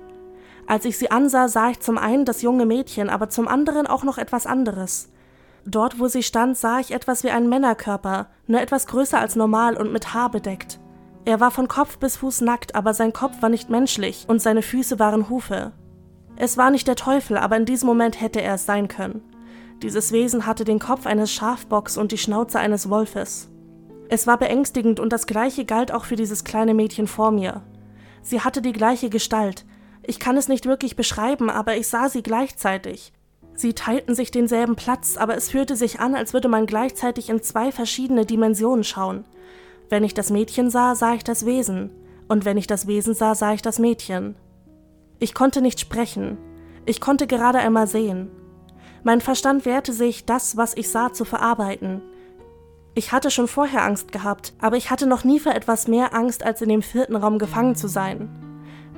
Als 0.66 0.84
ich 0.84 0.96
sie 0.96 1.10
ansah, 1.10 1.48
sah 1.48 1.70
ich 1.70 1.80
zum 1.80 1.98
einen 1.98 2.24
das 2.24 2.42
junge 2.42 2.66
Mädchen, 2.66 3.10
aber 3.10 3.28
zum 3.28 3.48
anderen 3.48 3.86
auch 3.86 4.04
noch 4.04 4.18
etwas 4.18 4.46
anderes. 4.46 5.10
Dort, 5.66 5.98
wo 5.98 6.08
sie 6.08 6.22
stand, 6.22 6.56
sah 6.56 6.80
ich 6.80 6.92
etwas 6.92 7.24
wie 7.24 7.30
einen 7.30 7.48
Männerkörper, 7.48 8.28
nur 8.46 8.60
etwas 8.60 8.86
größer 8.86 9.18
als 9.18 9.36
normal 9.36 9.76
und 9.76 9.92
mit 9.92 10.12
Haar 10.12 10.30
bedeckt. 10.30 10.78
Er 11.24 11.40
war 11.40 11.50
von 11.50 11.68
Kopf 11.68 11.98
bis 11.98 12.18
Fuß 12.18 12.42
nackt, 12.42 12.74
aber 12.74 12.92
sein 12.92 13.14
Kopf 13.14 13.40
war 13.40 13.48
nicht 13.48 13.70
menschlich 13.70 14.26
und 14.28 14.42
seine 14.42 14.60
Füße 14.60 14.98
waren 14.98 15.30
Hufe. 15.30 15.72
Es 16.36 16.58
war 16.58 16.70
nicht 16.70 16.86
der 16.86 16.96
Teufel, 16.96 17.38
aber 17.38 17.56
in 17.56 17.64
diesem 17.64 17.86
Moment 17.86 18.20
hätte 18.20 18.42
er 18.42 18.54
es 18.54 18.66
sein 18.66 18.88
können. 18.88 19.22
Dieses 19.84 20.12
Wesen 20.12 20.46
hatte 20.46 20.64
den 20.64 20.78
Kopf 20.78 21.04
eines 21.04 21.30
Schafbocks 21.30 21.98
und 21.98 22.10
die 22.10 22.16
Schnauze 22.16 22.58
eines 22.58 22.88
Wolfes. 22.88 23.50
Es 24.08 24.26
war 24.26 24.38
beängstigend 24.38 24.98
und 24.98 25.12
das 25.12 25.26
gleiche 25.26 25.66
galt 25.66 25.92
auch 25.92 26.06
für 26.06 26.16
dieses 26.16 26.42
kleine 26.42 26.72
Mädchen 26.72 27.06
vor 27.06 27.30
mir. 27.30 27.60
Sie 28.22 28.40
hatte 28.40 28.62
die 28.62 28.72
gleiche 28.72 29.10
Gestalt. 29.10 29.66
Ich 30.02 30.18
kann 30.18 30.38
es 30.38 30.48
nicht 30.48 30.64
wirklich 30.64 30.96
beschreiben, 30.96 31.50
aber 31.50 31.76
ich 31.76 31.86
sah 31.86 32.08
sie 32.08 32.22
gleichzeitig. 32.22 33.12
Sie 33.56 33.74
teilten 33.74 34.14
sich 34.14 34.30
denselben 34.30 34.74
Platz, 34.74 35.18
aber 35.18 35.36
es 35.36 35.50
fühlte 35.50 35.76
sich 35.76 36.00
an, 36.00 36.14
als 36.14 36.32
würde 36.32 36.48
man 36.48 36.64
gleichzeitig 36.64 37.28
in 37.28 37.42
zwei 37.42 37.70
verschiedene 37.70 38.24
Dimensionen 38.24 38.84
schauen. 38.84 39.26
Wenn 39.90 40.02
ich 40.02 40.14
das 40.14 40.30
Mädchen 40.30 40.70
sah, 40.70 40.94
sah 40.94 41.12
ich 41.12 41.24
das 41.24 41.44
Wesen, 41.44 41.90
und 42.26 42.46
wenn 42.46 42.56
ich 42.56 42.66
das 42.66 42.86
Wesen 42.86 43.12
sah, 43.12 43.34
sah 43.34 43.52
ich 43.52 43.60
das 43.60 43.78
Mädchen. 43.78 44.34
Ich 45.18 45.34
konnte 45.34 45.60
nicht 45.60 45.78
sprechen. 45.78 46.38
Ich 46.86 47.02
konnte 47.02 47.26
gerade 47.26 47.58
einmal 47.58 47.86
sehen. 47.86 48.30
Mein 49.04 49.20
Verstand 49.20 49.66
wehrte 49.66 49.92
sich, 49.92 50.24
das, 50.24 50.56
was 50.56 50.76
ich 50.76 50.90
sah, 50.90 51.12
zu 51.12 51.26
verarbeiten. 51.26 52.02
Ich 52.94 53.12
hatte 53.12 53.30
schon 53.30 53.48
vorher 53.48 53.84
Angst 53.84 54.12
gehabt, 54.12 54.54
aber 54.58 54.76
ich 54.76 54.90
hatte 54.90 55.06
noch 55.06 55.24
nie 55.24 55.38
für 55.38 55.52
etwas 55.52 55.88
mehr 55.88 56.14
Angst, 56.14 56.42
als 56.42 56.62
in 56.62 56.70
dem 56.70 56.80
vierten 56.80 57.14
Raum 57.14 57.38
gefangen 57.38 57.76
zu 57.76 57.86
sein. 57.86 58.30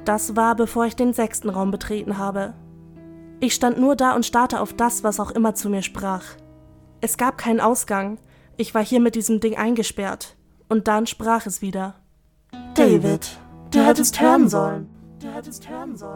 Das 0.05 0.37
war, 0.37 0.55
bevor 0.55 0.87
ich 0.87 0.95
den 0.95 1.13
sechsten 1.13 1.51
Raum 1.51 1.73
betreten 1.73 2.19
habe. 2.19 2.55
Ich 3.41 3.55
stand 3.55 3.79
nur 3.79 3.97
da 3.97 4.15
und 4.15 4.25
starrte 4.25 4.61
auf 4.61 4.73
das, 4.73 5.03
was 5.03 5.19
auch 5.19 5.33
immer 5.33 5.55
zu 5.55 5.69
mir 5.69 5.83
sprach. 5.83 6.25
Es 7.01 7.17
gab 7.17 7.37
keinen 7.37 7.61
Ausgang. 7.61 8.19
Ich 8.57 8.75
war 8.75 8.85
hier 8.85 9.01
mit 9.01 9.17
diesem 9.17 9.41
Ding 9.41 9.57
eingesperrt. 9.57 10.37
Und 10.69 10.89
dann 10.89 11.07
sprach 11.07 11.47
es 11.47 11.63
wieder. 11.63 11.95
David, 12.75 13.29
du 13.73 13.81
hättest 13.85 14.21
hören 14.21 14.49
sollen. 14.49 14.89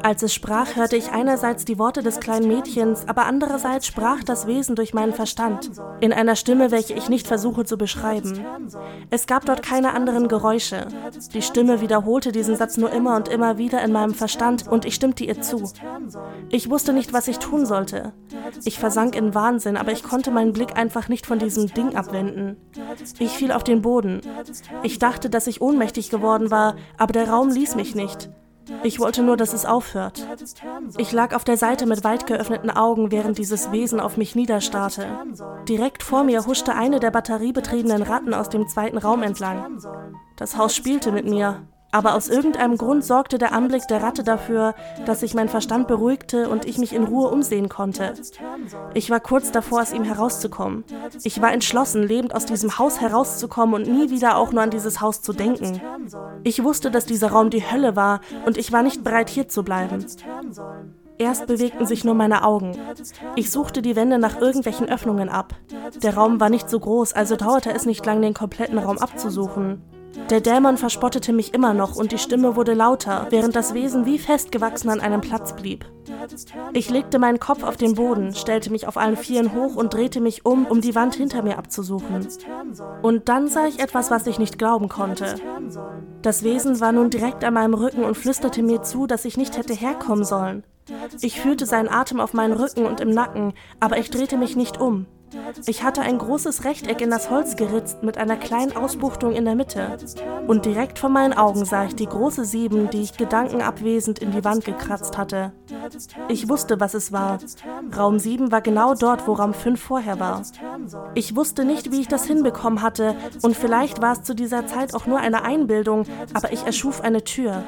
Als 0.03 0.23
es 0.23 0.35
sprach, 0.35 0.77
hörte 0.77 0.96
ich 0.96 1.11
einerseits 1.11 1.64
die 1.64 1.79
Worte 1.79 2.03
des 2.03 2.20
kleinen 2.20 2.49
Mädchens, 2.49 3.07
aber 3.07 3.27
andererseits 3.27 3.87
sprach 3.87 4.23
das 4.23 4.46
Wesen 4.46 4.77
durch 4.77 4.94
meinen 4.94 5.12
Verstand, 5.12 5.70
in 6.01 6.12
einer 6.12 6.37
Stimme, 6.37 6.70
welche 6.70 6.94
ich 6.94 7.09
nicht 7.09 7.27
versuche 7.27 7.64
zu 7.64 7.77
beschreiben. 7.77 8.44
Es 9.11 9.27
gab 9.27 9.44
dort 9.46 9.62
keine 9.62 9.94
anderen 9.94 10.29
Geräusche. 10.29 10.87
Die 11.35 11.42
Stimme 11.42 11.81
wiederholte 11.81 12.33
diesen 12.33 12.57
Satz 12.57 12.77
nur 12.77 12.90
immer 12.90 13.16
und 13.16 13.29
immer 13.29 13.59
wieder 13.59 13.83
in 13.83 13.92
meinem 13.92 14.14
Verstand 14.14 14.66
und 14.68 14.85
ich 14.85 14.94
stimmte 14.94 15.25
ihr 15.25 15.40
zu. 15.40 15.70
Ich 16.49 16.70
wusste 16.70 16.92
nicht, 16.92 17.12
was 17.12 17.29
ich 17.29 17.38
tun 17.38 17.66
sollte. 17.66 18.12
Ich 18.64 18.79
versank 18.79 19.16
in 19.16 19.35
Wahnsinn, 19.35 19.77
aber 19.77 19.92
ich 19.92 20.03
konnte 20.03 20.31
meinen 20.31 20.53
Blick 20.53 20.77
einfach 20.77 21.09
nicht 21.09 21.27
von 21.27 21.38
diesem 21.38 21.73
Ding 21.73 21.94
abwenden. 21.94 22.57
Ich 23.18 23.31
fiel 23.31 23.53
auf 23.53 23.64
den 23.64 23.83
Boden. 23.83 24.20
Ich 24.83 24.99
dachte, 24.99 25.31
dass 25.31 25.46
ich 25.46 25.61
ohnmächtig 25.61 26.11
geworden 26.11 26.51
war, 26.51 26.77
aber 26.96 27.12
der 27.12 27.29
Raum 27.29 27.51
ließ 27.51 27.75
mich 27.77 27.94
nicht. 27.94 28.31
Ich 28.83 29.00
wollte 29.00 29.22
nur, 29.22 29.37
dass 29.37 29.52
es 29.52 29.66
aufhört. 29.66 30.26
Ich 30.96 31.12
lag 31.12 31.35
auf 31.35 31.44
der 31.44 31.56
Seite 31.56 31.87
mit 31.87 32.04
weit 32.04 32.26
geöffneten 32.26 32.70
Augen, 32.70 33.11
während 33.11 33.38
dieses 33.38 33.72
Wesen 33.72 34.00
auf 34.00 34.16
mich 34.16 34.35
niederstarrte. 34.35 35.06
Direkt 35.68 36.02
vor 36.02 36.24
mir 36.24 36.46
huschte 36.46 36.74
eine 36.74 37.00
der 37.00 37.11
batteriebetriebenen 37.11 38.02
Ratten 38.02 38.35
aus 38.35 38.48
dem 38.48 38.68
zweiten 38.68 38.98
Raum 38.98 39.22
entlang. 39.22 39.78
Das 40.37 40.56
Haus 40.56 40.74
spielte 40.74 41.12
mit 41.12 41.26
mir. 41.26 41.66
Aber 41.92 42.14
aus 42.14 42.29
irgendeinem 42.29 42.76
Grund 42.76 43.05
sorgte 43.05 43.38
der 43.38 43.53
Anblick 43.53 43.88
der 43.88 44.03
Ratte 44.03 44.22
dafür, 44.22 44.74
dass 45.07 45.20
sich 45.20 45.35
mein 45.35 45.48
Verstand 45.48 45.88
beruhigte 45.88 46.48
und 46.48 46.64
ich 46.64 46.79
mich 46.79 46.94
in 46.94 47.05
Ruhe 47.05 47.29
umsehen 47.29 47.68
konnte. 47.68 48.14
Ich 48.94 49.11
war 49.11 49.20
kurz 49.20 49.50
davor, 49.50 49.83
aus 49.83 49.92
ihm 49.92 50.05
herauszukommen. 50.05 50.85
Ich 51.24 51.40
war 51.40 51.53
entschlossen, 51.53 52.03
lebend 52.03 52.35
aus 52.35 52.46
diesem 52.46 52.79
Haus 52.79 53.00
herauszukommen 53.00 53.74
und 53.74 53.88
nie 53.88 54.11
wieder 54.11 54.37
auch 54.37 54.53
nur 54.53 54.62
an 54.62 54.70
dieses 54.70 55.00
Haus 55.00 55.22
zu 55.22 55.33
denken. 55.33 55.81
Ich 56.44 56.62
wusste, 56.62 56.90
dass 56.90 57.07
dieser 57.07 57.33
Raum 57.33 57.50
die 57.50 57.68
Hölle 57.68 57.96
war 57.96 58.20
und 58.46 58.57
ich 58.57 58.72
war 58.72 58.83
nicht 58.83 59.03
bereit, 59.03 59.29
hier 59.29 59.48
zu 59.48 59.62
bleiben. 59.64 60.05
Erst 61.18 61.46
bewegten 61.46 61.85
sich 61.85 62.03
nur 62.03 62.14
meine 62.14 62.44
Augen. 62.44 62.79
Ich 63.37 63.50
suchte 63.50 63.83
die 63.83 63.94
Wände 63.94 64.18
nach 64.18 64.40
irgendwelchen 64.40 64.88
Öffnungen 64.88 65.29
ab. 65.29 65.55
Der 66.03 66.14
Raum 66.14 66.40
war 66.40 66.48
nicht 66.48 66.70
so 66.70 66.81
groß, 66.81 67.12
also 67.12 67.37
dauerte 67.37 67.72
es 67.72 67.85
nicht 67.85 68.07
lang, 68.07 68.22
den 68.22 68.33
kompletten 68.33 68.79
Raum 68.79 68.96
abzusuchen. 68.96 69.83
Der 70.31 70.40
Dämon 70.40 70.77
verspottete 70.77 71.33
mich 71.33 71.55
immer 71.55 71.75
noch 71.75 71.96
und 71.96 72.12
die 72.12 72.18
Stimme 72.18 72.57
wurde 72.57 72.75
lauter, 72.75 73.27
während 73.31 73.57
das 73.57 73.75
Wesen 73.75 74.07
wie 74.07 74.18
festgewachsen 74.18 74.90
an 74.90 75.01
einem 75.01 75.20
Platz 75.20 75.55
blieb. 75.55 75.85
Ich 76.73 76.90
legte 76.90 77.18
meinen 77.18 77.40
Kopf 77.40 77.62
auf 77.62 77.77
den 77.77 77.94
Boden, 77.94 78.35
stellte 78.35 78.70
mich 78.70 78.87
auf 78.87 78.96
allen 78.96 79.16
Vieren 79.16 79.55
hoch 79.55 79.77
und 79.77 79.94
drehte 79.94 80.20
mich 80.20 80.44
um, 80.44 80.66
um 80.66 80.81
die 80.81 80.94
Wand 80.94 81.14
hinter 81.14 81.42
mir 81.42 81.59
abzusuchen. 81.59 82.27
Und 83.03 83.29
dann 83.29 83.49
sah 83.49 83.66
ich 83.66 83.81
etwas, 83.81 84.11
was 84.11 84.27
ich 84.27 84.38
nicht 84.38 84.59
glauben 84.59 84.88
konnte. 84.88 85.37
Das 86.23 86.42
Wesen 86.42 86.81
war 86.81 86.92
nun 86.92 87.11
direkt 87.11 87.44
an 87.44 87.55
meinem 87.55 87.75
Rücken 87.75 88.05
und 88.05 88.16
flüsterte 88.16 88.62
mir 88.62 88.83
zu, 88.83 89.07
dass 89.07 89.25
ich 89.25 89.37
nicht 89.37 89.57
hätte 89.57 89.75
herkommen 89.75 90.25
sollen. 90.25 90.64
Ich 91.20 91.40
fühlte 91.40 91.66
seinen 91.66 91.88
Atem 91.88 92.20
auf 92.20 92.35
meinen 92.35 92.55
Rücken 92.55 92.85
und 92.85 93.01
im 93.01 93.11
Nacken, 93.11 93.53
aber 93.79 93.99
ich 93.99 94.11
drehte 94.11 94.37
mich 94.37 94.57
nicht 94.57 94.81
um. 94.81 95.07
Ich 95.66 95.82
hatte 95.82 96.02
ein 96.02 96.18
großes 96.18 96.64
Rechteck 96.64 97.00
in 97.00 97.10
das 97.10 97.30
Holz 97.30 97.56
geritzt 97.56 98.02
mit 98.02 98.18
einer 98.18 98.36
kleinen 98.36 98.76
Ausbuchtung 98.76 99.32
in 99.32 99.44
der 99.44 99.54
Mitte. 99.54 99.96
Und 100.46 100.64
direkt 100.64 100.98
vor 100.98 101.10
meinen 101.10 101.32
Augen 101.32 101.64
sah 101.64 101.84
ich 101.84 101.94
die 101.94 102.06
große 102.06 102.44
Sieben, 102.44 102.90
die 102.90 103.02
ich 103.02 103.16
gedankenabwesend 103.16 104.18
in 104.18 104.32
die 104.32 104.44
Wand 104.44 104.64
gekratzt 104.64 105.18
hatte. 105.18 105.52
Ich 106.28 106.48
wusste, 106.48 106.80
was 106.80 106.94
es 106.94 107.12
war. 107.12 107.38
Raum 107.96 108.18
7 108.18 108.52
war 108.52 108.60
genau 108.60 108.94
dort, 108.94 109.26
wo 109.26 109.32
Raum 109.34 109.54
5 109.54 109.80
vorher 109.80 110.18
war. 110.18 110.42
Ich 111.14 111.36
wusste 111.36 111.64
nicht, 111.64 111.92
wie 111.92 112.00
ich 112.00 112.08
das 112.08 112.24
hinbekommen 112.24 112.82
hatte, 112.82 113.14
und 113.42 113.56
vielleicht 113.56 114.02
war 114.02 114.12
es 114.12 114.22
zu 114.22 114.34
dieser 114.34 114.66
Zeit 114.66 114.94
auch 114.94 115.06
nur 115.06 115.18
eine 115.18 115.42
Einbildung, 115.42 116.04
aber 116.34 116.52
ich 116.52 116.64
erschuf 116.64 117.00
eine 117.00 117.24
Tür. 117.24 117.64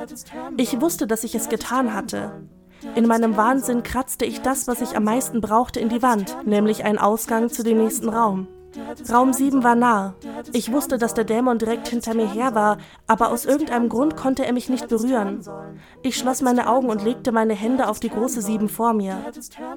Ich 0.57 0.81
wusste, 0.81 1.07
dass 1.07 1.25
ich 1.25 1.35
es 1.35 1.49
getan 1.49 1.95
hatte. 1.95 2.33
In 2.95 3.07
meinem 3.07 3.37
Wahnsinn 3.37 3.83
kratzte 3.83 4.25
ich 4.25 4.41
das, 4.43 4.67
was 4.67 4.81
ich 4.81 4.97
am 4.97 5.05
meisten 5.05 5.41
brauchte, 5.41 5.81
in 5.81 5.89
die 5.89 6.03
Wand, 6.03 6.37
nämlich 6.45 6.85
einen 6.85 6.99
Ausgang 6.99 7.49
zu 7.49 7.63
dem 7.63 7.79
nächsten 7.79 8.09
Raum. 8.09 8.49
Raum 9.11 9.33
7 9.33 9.63
war 9.63 9.75
nah. 9.75 10.15
Ich 10.53 10.73
wusste, 10.73 10.99
dass 10.99 11.15
der 11.15 11.25
Dämon 11.25 11.59
direkt 11.59 11.89
hinter 11.89 12.15
mir 12.15 12.27
her 12.27 12.55
war, 12.55 12.79
aber 13.07 13.31
aus 13.31 13.45
irgendeinem 13.45 13.89
Grund 13.89 14.17
konnte 14.17 14.45
er 14.47 14.53
mich 14.53 14.69
nicht 14.69 14.89
berühren. 14.89 15.43
Ich 16.03 16.17
schloss 16.17 16.43
meine 16.43 16.69
Augen 16.69 16.89
und 16.89 17.05
legte 17.05 17.33
meine 17.33 17.55
Hände 17.55 17.89
auf 17.89 18.01
die 18.01 18.09
große 18.09 18.43
7 18.43 18.69
vor 18.69 18.93
mir. 18.93 19.19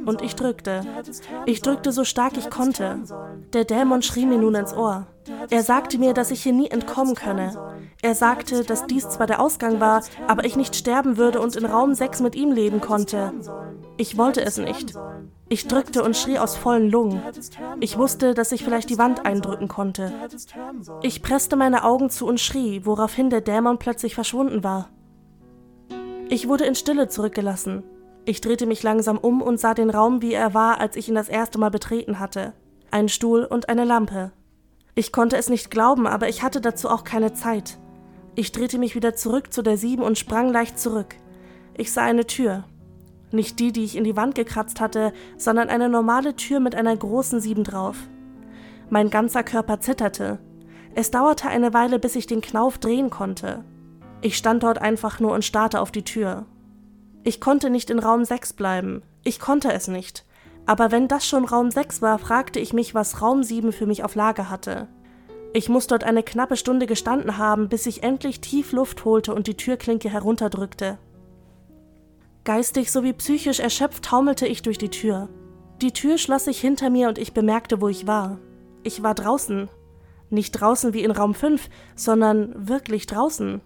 Und 0.05 0.21
ich 0.21 0.36
drückte. 0.36 0.81
Ich 1.45 1.62
drückte 1.62 1.91
so 1.91 2.03
stark 2.03 2.38
ich 2.38 2.49
konnte. 2.49 2.99
Der 3.53 3.65
Dämon 3.65 4.01
schrie 4.01 4.25
mir 4.25 4.38
nun 4.38 4.55
ins 4.55 4.73
Ohr. 4.73 5.08
Er 5.49 5.63
sagte 5.63 5.97
mir, 5.97 6.13
dass 6.13 6.31
ich 6.31 6.43
hier 6.43 6.53
nie 6.53 6.69
entkommen 6.69 7.15
könne. 7.15 7.75
Er 8.01 8.15
sagte, 8.15 8.63
dass 8.63 8.86
dies 8.86 9.10
zwar 9.10 9.27
der 9.27 9.41
Ausgang 9.41 9.79
war, 9.79 10.03
aber 10.27 10.45
ich 10.45 10.55
nicht 10.55 10.75
sterben 10.75 11.17
würde 11.17 11.41
und 11.41 11.55
in 11.55 11.65
Raum 11.65 11.93
6 11.93 12.21
mit 12.21 12.36
ihm 12.36 12.51
leben 12.51 12.81
konnte. 12.81 13.34
Ich 13.97 14.17
wollte 14.17 14.43
es 14.45 14.58
nicht. 14.58 14.93
Ich 15.47 15.67
drückte 15.67 16.03
und 16.03 16.17
schrie 16.17 16.39
aus 16.39 16.55
vollen 16.55 16.89
Lungen. 16.89 17.21
Ich 17.79 17.97
wusste, 17.97 18.34
dass 18.34 18.51
ich 18.51 18.63
vielleicht 18.63 18.89
die 18.89 18.97
Wand 18.97 19.25
eindrücken 19.25 19.67
konnte. 19.67 20.12
Ich 21.03 21.21
presste 21.21 21.55
meine 21.55 21.84
Augen 21.84 22.10
zu 22.10 22.25
und 22.25 22.39
schrie, 22.39 22.86
woraufhin 22.86 23.29
der 23.29 23.41
Dämon 23.41 23.77
plötzlich 23.77 24.15
verschwunden 24.15 24.63
war. 24.63 24.89
Ich 26.29 26.47
wurde 26.47 26.65
in 26.65 26.73
Stille 26.73 27.08
zurückgelassen. 27.08 27.84
Ich 28.25 28.41
drehte 28.41 28.65
mich 28.65 28.81
langsam 28.81 29.19
um 29.19 29.43
und 29.43 29.60
sah 29.60 29.75
den 29.75 29.91
Raum, 29.91 30.23
wie 30.23 30.34
er 30.34 30.55
war, 30.55 30.79
als 30.79 30.95
ich 30.95 31.08
ihn 31.10 31.15
das 31.15 31.29
erste 31.29 31.60
Mal 31.60 31.69
betreten 31.69 32.19
hatte. 32.19 32.53
Ein 32.89 33.08
Stuhl 33.08 33.45
und 33.45 33.69
eine 33.69 33.84
Lampe. 33.84 34.31
Ich 34.95 35.12
konnte 35.12 35.38
es 35.38 35.49
nicht 35.49 35.69
glauben, 35.69 36.08
aber 36.08 36.27
ich 36.27 36.41
hatte 36.41 36.62
dazu 36.62 36.89
auch 36.89 37.03
keine 37.03 37.34
Zeit. 37.34 37.77
Ich 38.34 38.51
drehte 38.51 38.79
mich 38.79 38.95
wieder 38.95 39.13
zurück 39.13 39.53
zu 39.53 39.62
der 39.62 39.77
Sieben 39.77 40.01
und 40.01 40.17
sprang 40.17 40.51
leicht 40.51 40.79
zurück. 40.79 41.15
Ich 41.77 41.91
sah 41.91 42.03
eine 42.03 42.25
Tür. 42.25 42.63
Nicht 43.35 43.59
die, 43.59 43.73
die 43.73 43.83
ich 43.83 43.97
in 43.97 44.05
die 44.05 44.15
Wand 44.15 44.33
gekratzt 44.33 44.79
hatte, 44.79 45.11
sondern 45.35 45.67
eine 45.67 45.89
normale 45.89 46.37
Tür 46.37 46.61
mit 46.61 46.73
einer 46.73 46.95
großen 46.95 47.41
Sieben 47.41 47.65
drauf. 47.65 47.97
Mein 48.89 49.09
ganzer 49.09 49.43
Körper 49.43 49.81
zitterte. 49.81 50.39
Es 50.95 51.11
dauerte 51.11 51.49
eine 51.49 51.73
Weile, 51.73 51.99
bis 51.99 52.15
ich 52.15 52.27
den 52.27 52.39
Knauf 52.39 52.77
drehen 52.77 53.09
konnte. 53.09 53.65
Ich 54.21 54.37
stand 54.37 54.63
dort 54.63 54.81
einfach 54.81 55.19
nur 55.19 55.33
und 55.33 55.43
starrte 55.43 55.81
auf 55.81 55.91
die 55.91 56.05
Tür. 56.05 56.45
Ich 57.25 57.41
konnte 57.41 57.69
nicht 57.69 57.89
in 57.89 57.99
Raum 57.99 58.23
6 58.23 58.53
bleiben. 58.53 59.03
Ich 59.25 59.41
konnte 59.41 59.73
es 59.73 59.89
nicht. 59.89 60.25
Aber 60.65 60.91
wenn 60.91 61.09
das 61.09 61.27
schon 61.27 61.43
Raum 61.43 61.71
6 61.71 62.01
war, 62.01 62.17
fragte 62.17 62.61
ich 62.61 62.71
mich, 62.71 62.95
was 62.95 63.21
Raum 63.21 63.43
7 63.43 63.73
für 63.73 63.85
mich 63.85 64.05
auf 64.05 64.15
Lager 64.15 64.49
hatte. 64.49 64.87
Ich 65.51 65.67
muss 65.67 65.87
dort 65.87 66.05
eine 66.05 66.23
knappe 66.23 66.55
Stunde 66.55 66.85
gestanden 66.85 67.37
haben, 67.37 67.67
bis 67.67 67.85
ich 67.85 68.01
endlich 68.01 68.39
tief 68.39 68.71
Luft 68.71 69.03
holte 69.03 69.35
und 69.35 69.47
die 69.47 69.57
Türklinke 69.57 70.09
herunterdrückte. 70.09 70.99
Geistig 72.45 72.91
sowie 72.91 73.13
psychisch 73.13 73.60
erschöpft 73.60 74.05
taumelte 74.05 74.45
ich 74.45 74.62
durch 74.62 74.77
die 74.77 74.91
Tür. 74.91 75.29
Die 75.81 75.93
Tür 75.93 76.19
schloss 76.19 76.45
sich 76.45 76.62
hinter 76.62 76.91
mir 76.91 77.10
und 77.10 77.17
ich 77.17 77.34
bemerkte, 77.34 77.81
wo 77.81 77.88
ich 77.88 78.05
war. 78.05 78.38
Ich 78.84 79.01
war 79.01 79.15
draußen. 79.15 79.67
Nicht 80.29 80.51
draußen 80.51 80.93
wie 80.93 81.03
in 81.03 81.10
Raum 81.10 81.34
5, 81.34 81.69
sondern 81.95 82.67
wirklich 82.69 83.08
draußen. 83.08 83.62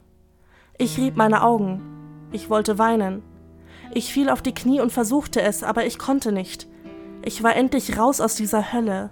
Ich 0.78 0.98
rieb 0.98 1.18
meine 1.18 1.44
Augen. 1.44 1.82
Ich 2.32 2.50
wollte 2.50 2.78
weinen. 2.78 3.22
Ich 3.94 4.14
fiel 4.14 4.30
auf 4.30 4.42
die 4.42 4.54
Knie 4.54 4.80
und 4.80 4.94
versuchte 4.94 5.42
es, 5.42 5.62
aber 5.62 5.86
ich 5.86 6.00
konnte 6.00 6.32
nicht. 6.32 6.70
Ich 7.22 7.44
war 7.44 7.58
endlich 7.58 7.98
raus 7.98 8.22
aus 8.22 8.36
dieser 8.36 8.72
Hölle. 8.72 9.10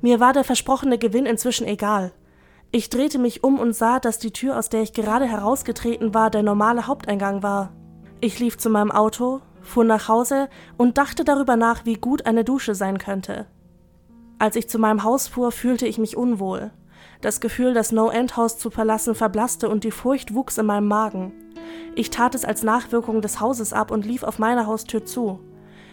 Mir 0.00 0.20
war 0.20 0.32
der 0.32 0.44
versprochene 0.44 0.96
Gewinn 0.96 1.26
inzwischen 1.26 1.66
egal. 1.66 2.12
Ich 2.70 2.88
drehte 2.88 3.18
mich 3.18 3.44
um 3.44 3.58
und 3.58 3.74
sah, 3.74 4.00
dass 4.00 4.18
die 4.18 4.32
Tür, 4.32 4.58
aus 4.58 4.70
der 4.70 4.80
ich 4.80 4.94
gerade 4.94 5.26
herausgetreten 5.26 6.14
war, 6.14 6.30
der 6.30 6.42
normale 6.42 6.86
Haupteingang 6.86 7.42
war. 7.42 7.75
Ich 8.20 8.38
lief 8.38 8.56
zu 8.56 8.70
meinem 8.70 8.90
Auto, 8.90 9.42
fuhr 9.60 9.84
nach 9.84 10.08
Hause 10.08 10.48
und 10.78 10.96
dachte 10.96 11.24
darüber 11.24 11.56
nach, 11.56 11.84
wie 11.84 11.94
gut 11.94 12.24
eine 12.24 12.44
Dusche 12.44 12.74
sein 12.74 12.98
könnte. 12.98 13.46
Als 14.38 14.56
ich 14.56 14.68
zu 14.68 14.78
meinem 14.78 15.02
Haus 15.02 15.28
fuhr, 15.28 15.52
fühlte 15.52 15.86
ich 15.86 15.98
mich 15.98 16.16
unwohl. 16.16 16.70
Das 17.20 17.40
Gefühl, 17.40 17.74
das 17.74 17.92
No-End-Haus 17.92 18.58
zu 18.58 18.70
verlassen, 18.70 19.14
verblasste 19.14 19.68
und 19.68 19.84
die 19.84 19.90
Furcht 19.90 20.34
wuchs 20.34 20.56
in 20.58 20.66
meinem 20.66 20.88
Magen. 20.88 21.32
Ich 21.94 22.10
tat 22.10 22.34
es 22.34 22.44
als 22.44 22.62
Nachwirkung 22.62 23.20
des 23.20 23.40
Hauses 23.40 23.72
ab 23.72 23.90
und 23.90 24.06
lief 24.06 24.22
auf 24.22 24.38
meine 24.38 24.66
Haustür 24.66 25.04
zu. 25.04 25.40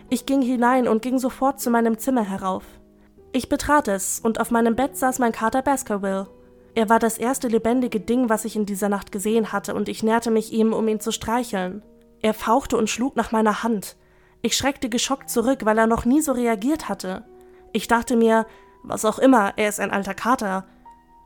Ich 0.10 0.26
ging 0.26 0.42
hinein 0.42 0.88
und 0.88 1.02
ging 1.02 1.18
sofort 1.18 1.60
zu 1.60 1.70
meinem 1.70 1.98
Zimmer 1.98 2.24
herauf. 2.24 2.64
Ich 3.32 3.50
betrat 3.50 3.88
es, 3.88 4.20
und 4.20 4.40
auf 4.40 4.52
meinem 4.52 4.76
Bett 4.76 4.96
saß 4.96 5.20
mein 5.20 5.32
Kater 5.32 5.62
Baskerville. 5.62 6.28
Er 6.76 6.90
war 6.90 7.00
das 7.00 7.18
erste 7.18 7.48
lebendige 7.48 8.00
Ding, 8.00 8.30
was 8.30 8.46
ich 8.46 8.56
in 8.56 8.66
dieser 8.66 8.90
Nacht 8.90 9.12
gesehen 9.12 9.52
hatte, 9.52 9.74
und 9.74 9.90
ich 9.90 10.04
näherte 10.04 10.32
mich 10.32 10.52
ihm, 10.54 10.74
um 10.74 10.88
ihn 10.88 11.00
zu 11.00 11.12
streicheln. 11.12 11.84
Er 12.24 12.34
fauchte 12.34 12.78
und 12.78 12.90
schlug 12.90 13.16
nach 13.18 13.32
meiner 13.32 13.64
Hand. 13.64 13.98
Ich 14.42 14.58
schreckte 14.58 14.90
geschockt 14.90 15.30
zurück, 15.30 15.66
weil 15.66 15.78
er 15.78 15.88
noch 15.88 16.06
nie 16.06 16.22
so 16.22 16.32
reagiert 16.32 16.88
hatte. 16.88 17.26
Ich 17.74 17.88
dachte 17.88 18.16
mir, 18.16 18.48
was 18.82 19.04
auch 19.04 19.20
immer, 19.20 19.54
er 19.58 19.68
ist 19.68 19.82
ein 19.82 19.92
alter 19.92 20.14
Kater. 20.14 20.66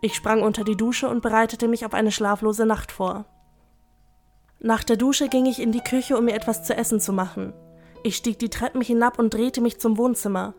Ich 0.02 0.16
sprang 0.16 0.42
unter 0.42 0.64
die 0.64 0.76
Dusche 0.76 1.08
und 1.08 1.22
bereitete 1.22 1.68
mich 1.68 1.86
auf 1.86 1.94
eine 1.94 2.12
schlaflose 2.12 2.66
Nacht 2.66 2.92
vor. 2.92 3.26
Nach 4.60 4.84
der 4.84 4.98
Dusche 4.98 5.30
ging 5.30 5.46
ich 5.46 5.62
in 5.62 5.72
die 5.72 5.84
Küche, 5.84 6.18
um 6.18 6.26
mir 6.26 6.34
etwas 6.34 6.64
zu 6.64 6.76
essen 6.76 7.00
zu 7.00 7.14
machen. 7.14 7.54
Ich 8.04 8.16
stieg 8.16 8.40
die 8.40 8.50
Treppen 8.50 8.82
hinab 8.82 9.20
und 9.20 9.34
drehte 9.34 9.62
mich 9.62 9.80
zum 9.80 9.98
Wohnzimmer. 10.00 10.56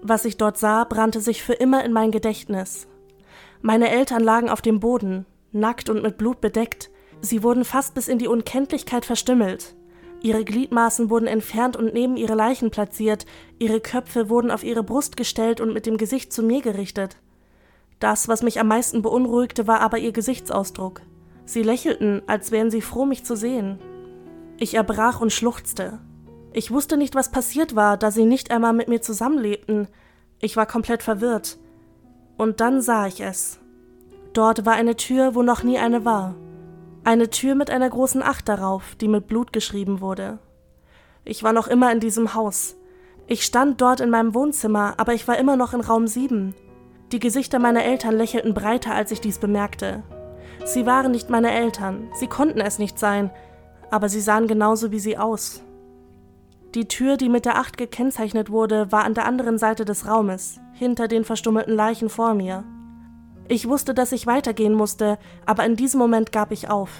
Was 0.00 0.24
ich 0.24 0.38
dort 0.38 0.56
sah, 0.56 0.84
brannte 0.84 1.20
sich 1.20 1.42
für 1.42 1.52
immer 1.52 1.84
in 1.84 1.92
mein 1.92 2.12
Gedächtnis. 2.12 2.88
Meine 3.60 3.90
Eltern 3.90 4.22
lagen 4.22 4.48
auf 4.48 4.62
dem 4.62 4.80
Boden, 4.80 5.26
nackt 5.52 5.90
und 5.90 6.02
mit 6.02 6.16
Blut 6.16 6.40
bedeckt. 6.40 6.90
Sie 7.20 7.42
wurden 7.42 7.66
fast 7.66 7.94
bis 7.94 8.08
in 8.08 8.18
die 8.18 8.26
Unkenntlichkeit 8.26 9.04
verstümmelt. 9.04 9.76
Ihre 10.22 10.44
Gliedmaßen 10.44 11.10
wurden 11.10 11.26
entfernt 11.26 11.76
und 11.76 11.94
neben 11.94 12.16
ihre 12.16 12.34
Leichen 12.34 12.70
platziert, 12.70 13.26
ihre 13.58 13.80
Köpfe 13.80 14.28
wurden 14.30 14.52
auf 14.52 14.62
ihre 14.62 14.84
Brust 14.84 15.16
gestellt 15.16 15.60
und 15.60 15.72
mit 15.72 15.84
dem 15.84 15.96
Gesicht 15.96 16.32
zu 16.32 16.44
mir 16.44 16.62
gerichtet. 16.62 17.16
Das, 17.98 18.28
was 18.28 18.42
mich 18.42 18.60
am 18.60 18.68
meisten 18.68 19.02
beunruhigte, 19.02 19.66
war 19.66 19.80
aber 19.80 19.98
ihr 19.98 20.12
Gesichtsausdruck. 20.12 21.02
Sie 21.44 21.62
lächelten, 21.62 22.22
als 22.28 22.52
wären 22.52 22.70
sie 22.70 22.82
froh, 22.82 23.04
mich 23.04 23.24
zu 23.24 23.36
sehen. 23.36 23.80
Ich 24.58 24.74
erbrach 24.74 25.20
und 25.20 25.32
schluchzte. 25.32 25.98
Ich 26.52 26.70
wusste 26.70 26.96
nicht, 26.96 27.16
was 27.16 27.32
passiert 27.32 27.74
war, 27.74 27.96
da 27.96 28.12
sie 28.12 28.24
nicht 28.24 28.52
einmal 28.52 28.74
mit 28.74 28.86
mir 28.86 29.00
zusammenlebten. 29.00 29.88
Ich 30.40 30.56
war 30.56 30.66
komplett 30.66 31.02
verwirrt. 31.02 31.58
Und 32.36 32.60
dann 32.60 32.80
sah 32.80 33.08
ich 33.08 33.20
es. 33.20 33.58
Dort 34.34 34.64
war 34.64 34.74
eine 34.74 34.94
Tür, 34.94 35.34
wo 35.34 35.42
noch 35.42 35.64
nie 35.64 35.78
eine 35.78 36.04
war. 36.04 36.36
Eine 37.04 37.30
Tür 37.30 37.56
mit 37.56 37.68
einer 37.68 37.90
großen 37.90 38.22
Acht 38.22 38.48
darauf, 38.48 38.94
die 38.94 39.08
mit 39.08 39.26
Blut 39.26 39.52
geschrieben 39.52 40.00
wurde. 40.00 40.38
Ich 41.24 41.42
war 41.42 41.52
noch 41.52 41.66
immer 41.66 41.90
in 41.90 41.98
diesem 41.98 42.34
Haus. 42.34 42.76
Ich 43.26 43.44
stand 43.44 43.80
dort 43.80 44.00
in 44.00 44.08
meinem 44.08 44.34
Wohnzimmer, 44.34 44.94
aber 44.98 45.12
ich 45.12 45.26
war 45.26 45.36
immer 45.36 45.56
noch 45.56 45.74
in 45.74 45.80
Raum 45.80 46.06
7. 46.06 46.54
Die 47.10 47.18
Gesichter 47.18 47.58
meiner 47.58 47.84
Eltern 47.84 48.14
lächelten 48.14 48.54
breiter, 48.54 48.94
als 48.94 49.10
ich 49.10 49.20
dies 49.20 49.38
bemerkte. 49.38 50.04
Sie 50.64 50.86
waren 50.86 51.10
nicht 51.10 51.28
meine 51.28 51.50
Eltern, 51.50 52.08
sie 52.14 52.28
konnten 52.28 52.60
es 52.60 52.78
nicht 52.78 53.00
sein, 53.00 53.32
aber 53.90 54.08
sie 54.08 54.20
sahen 54.20 54.46
genauso 54.46 54.92
wie 54.92 55.00
sie 55.00 55.18
aus. 55.18 55.64
Die 56.76 56.86
Tür, 56.86 57.16
die 57.16 57.28
mit 57.28 57.44
der 57.44 57.58
Acht 57.58 57.78
gekennzeichnet 57.78 58.48
wurde, 58.48 58.92
war 58.92 59.02
an 59.02 59.14
der 59.14 59.26
anderen 59.26 59.58
Seite 59.58 59.84
des 59.84 60.06
Raumes, 60.06 60.60
hinter 60.72 61.08
den 61.08 61.24
verstummelten 61.24 61.74
Leichen 61.74 62.08
vor 62.08 62.34
mir. 62.34 62.62
Ich 63.48 63.68
wusste, 63.68 63.94
dass 63.94 64.12
ich 64.12 64.26
weitergehen 64.26 64.74
musste, 64.74 65.18
aber 65.46 65.64
in 65.64 65.76
diesem 65.76 65.98
Moment 65.98 66.32
gab 66.32 66.52
ich 66.52 66.70
auf. 66.70 66.90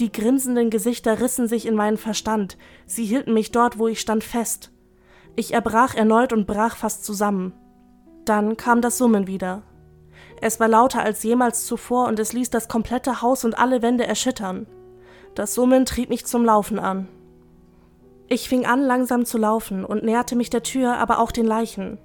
Die 0.00 0.10
grinsenden 0.10 0.70
Gesichter 0.70 1.20
rissen 1.20 1.46
sich 1.46 1.66
in 1.66 1.74
meinen 1.74 1.96
Verstand, 1.96 2.58
sie 2.86 3.04
hielten 3.04 3.32
mich 3.32 3.52
dort, 3.52 3.78
wo 3.78 3.86
ich 3.88 4.00
stand, 4.00 4.24
fest. 4.24 4.70
Ich 5.36 5.54
erbrach 5.54 5.94
erneut 5.94 6.32
und 6.32 6.46
brach 6.46 6.76
fast 6.76 7.04
zusammen. 7.04 7.52
Dann 8.24 8.56
kam 8.56 8.80
das 8.80 8.98
Summen 8.98 9.26
wieder. 9.26 9.62
Es 10.40 10.60
war 10.60 10.68
lauter 10.68 11.02
als 11.02 11.22
jemals 11.22 11.66
zuvor 11.66 12.08
und 12.08 12.18
es 12.18 12.32
ließ 12.32 12.50
das 12.50 12.68
komplette 12.68 13.22
Haus 13.22 13.44
und 13.44 13.58
alle 13.58 13.82
Wände 13.82 14.06
erschüttern. 14.06 14.66
Das 15.34 15.54
Summen 15.54 15.84
trieb 15.84 16.08
mich 16.08 16.26
zum 16.26 16.44
Laufen 16.44 16.78
an. 16.78 17.08
Ich 18.28 18.48
fing 18.48 18.66
an, 18.66 18.80
langsam 18.80 19.24
zu 19.24 19.38
laufen 19.38 19.84
und 19.84 20.02
näherte 20.02 20.34
mich 20.36 20.50
der 20.50 20.62
Tür, 20.62 20.96
aber 20.96 21.18
auch 21.18 21.30
den 21.30 21.46
Leichen. 21.46 21.98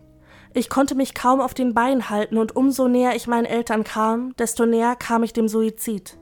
Ich 0.54 0.70
konnte 0.70 0.96
mich 0.96 1.14
kaum 1.14 1.42
auf 1.42 1.54
den 1.54 1.74
Beinen 1.74 2.10
halten 2.10 2.38
und 2.38 2.56
umso 2.56 2.88
näher 2.88 3.16
ich 3.16 3.28
meinen 3.28 3.46
Eltern 3.46 3.84
kam, 3.84 4.36
desto 4.38 4.66
näher 4.66 4.96
kam 4.96 5.24
ich 5.24 5.34
dem 5.34 5.48
Suizid. 5.48 6.18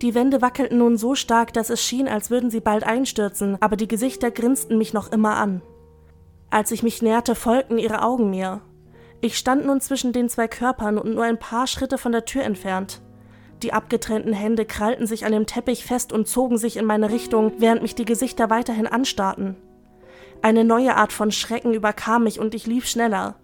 Die 0.00 0.14
Wände 0.14 0.40
wackelten 0.40 0.78
nun 0.78 0.96
so 0.96 1.14
stark, 1.14 1.52
dass 1.52 1.68
es 1.68 1.82
schien, 1.82 2.08
als 2.08 2.30
würden 2.30 2.50
sie 2.50 2.60
bald 2.60 2.84
einstürzen, 2.84 3.58
aber 3.60 3.76
die 3.76 3.88
Gesichter 3.88 4.30
grinsten 4.30 4.78
mich 4.78 4.94
noch 4.94 5.12
immer 5.12 5.36
an. 5.36 5.60
Als 6.48 6.70
ich 6.70 6.82
mich 6.82 7.02
näherte, 7.02 7.34
folgten 7.34 7.78
ihre 7.78 8.02
Augen 8.02 8.30
mir. 8.30 8.62
Ich 9.20 9.36
stand 9.36 9.66
nun 9.66 9.82
zwischen 9.82 10.14
den 10.14 10.30
zwei 10.30 10.48
Körpern 10.48 10.96
und 10.96 11.14
nur 11.14 11.24
ein 11.24 11.38
paar 11.38 11.66
Schritte 11.66 11.98
von 11.98 12.12
der 12.12 12.24
Tür 12.24 12.44
entfernt. 12.44 13.02
Die 13.62 13.74
abgetrennten 13.74 14.32
Hände 14.32 14.64
krallten 14.64 15.06
sich 15.06 15.26
an 15.26 15.32
dem 15.32 15.46
Teppich 15.46 15.84
fest 15.84 16.14
und 16.14 16.26
zogen 16.26 16.56
sich 16.56 16.78
in 16.78 16.86
meine 16.86 17.10
Richtung, 17.10 17.52
während 17.58 17.82
mich 17.82 17.94
die 17.94 18.06
Gesichter 18.06 18.48
weiterhin 18.48 18.86
anstarrten. 18.86 19.56
Eine 20.40 20.64
neue 20.64 20.96
Art 20.96 21.12
von 21.12 21.30
Schrecken 21.30 21.74
überkam 21.74 22.24
mich 22.24 22.40
und 22.40 22.54
ich 22.54 22.66
lief 22.66 22.86
schneller. 22.86 23.36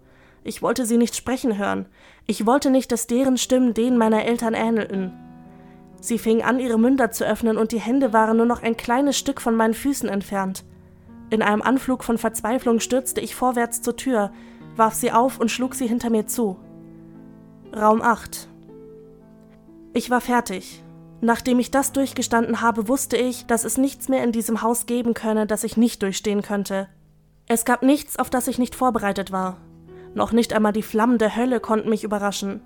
Ich 0.47 0.61
wollte 0.61 0.85
sie 0.85 0.95
nicht 0.95 1.13
sprechen 1.13 1.57
hören. 1.57 1.87
Ich 2.25 2.45
wollte 2.45 2.69
nicht, 2.69 2.93
dass 2.93 3.05
deren 3.05 3.37
Stimmen 3.37 3.73
denen 3.73 3.97
meiner 3.97 4.23
Eltern 4.23 4.53
ähnelten. 4.53 5.11
Sie 5.99 6.17
fingen 6.17 6.41
an, 6.41 6.61
ihre 6.61 6.79
Münder 6.79 7.11
zu 7.11 7.25
öffnen 7.25 7.57
und 7.57 7.73
die 7.73 7.81
Hände 7.81 8.13
waren 8.13 8.37
nur 8.37 8.45
noch 8.45 8.63
ein 8.63 8.77
kleines 8.77 9.17
Stück 9.17 9.41
von 9.41 9.57
meinen 9.57 9.73
Füßen 9.73 10.07
entfernt. 10.07 10.63
In 11.31 11.41
einem 11.41 11.61
Anflug 11.61 12.01
von 12.05 12.17
Verzweiflung 12.17 12.79
stürzte 12.79 13.19
ich 13.19 13.35
vorwärts 13.35 13.81
zur 13.81 13.97
Tür, 13.97 14.31
warf 14.77 14.93
sie 14.93 15.11
auf 15.11 15.37
und 15.37 15.51
schlug 15.51 15.75
sie 15.75 15.85
hinter 15.85 16.09
mir 16.09 16.27
zu. 16.27 16.55
Raum 17.75 18.01
8. 18.01 18.47
Ich 19.91 20.09
war 20.09 20.21
fertig. 20.21 20.81
Nachdem 21.19 21.59
ich 21.59 21.71
das 21.71 21.91
durchgestanden 21.91 22.61
habe, 22.61 22.87
wusste 22.87 23.17
ich, 23.17 23.47
dass 23.47 23.65
es 23.65 23.77
nichts 23.77 24.07
mehr 24.07 24.23
in 24.23 24.31
diesem 24.31 24.61
Haus 24.61 24.85
geben 24.85 25.13
könne, 25.13 25.45
das 25.45 25.65
ich 25.65 25.75
nicht 25.75 26.03
durchstehen 26.03 26.41
könnte. 26.41 26.87
Es 27.47 27.65
gab 27.65 27.83
nichts, 27.83 28.17
auf 28.17 28.29
das 28.29 28.47
ich 28.47 28.59
nicht 28.59 28.75
vorbereitet 28.75 29.33
war. 29.33 29.57
Noch 30.13 30.31
nicht 30.31 30.53
einmal 30.53 30.73
die 30.73 30.83
Flammen 30.83 31.17
der 31.17 31.35
Hölle 31.35 31.59
konnten 31.59 31.89
mich 31.89 32.03
überraschen. 32.03 32.61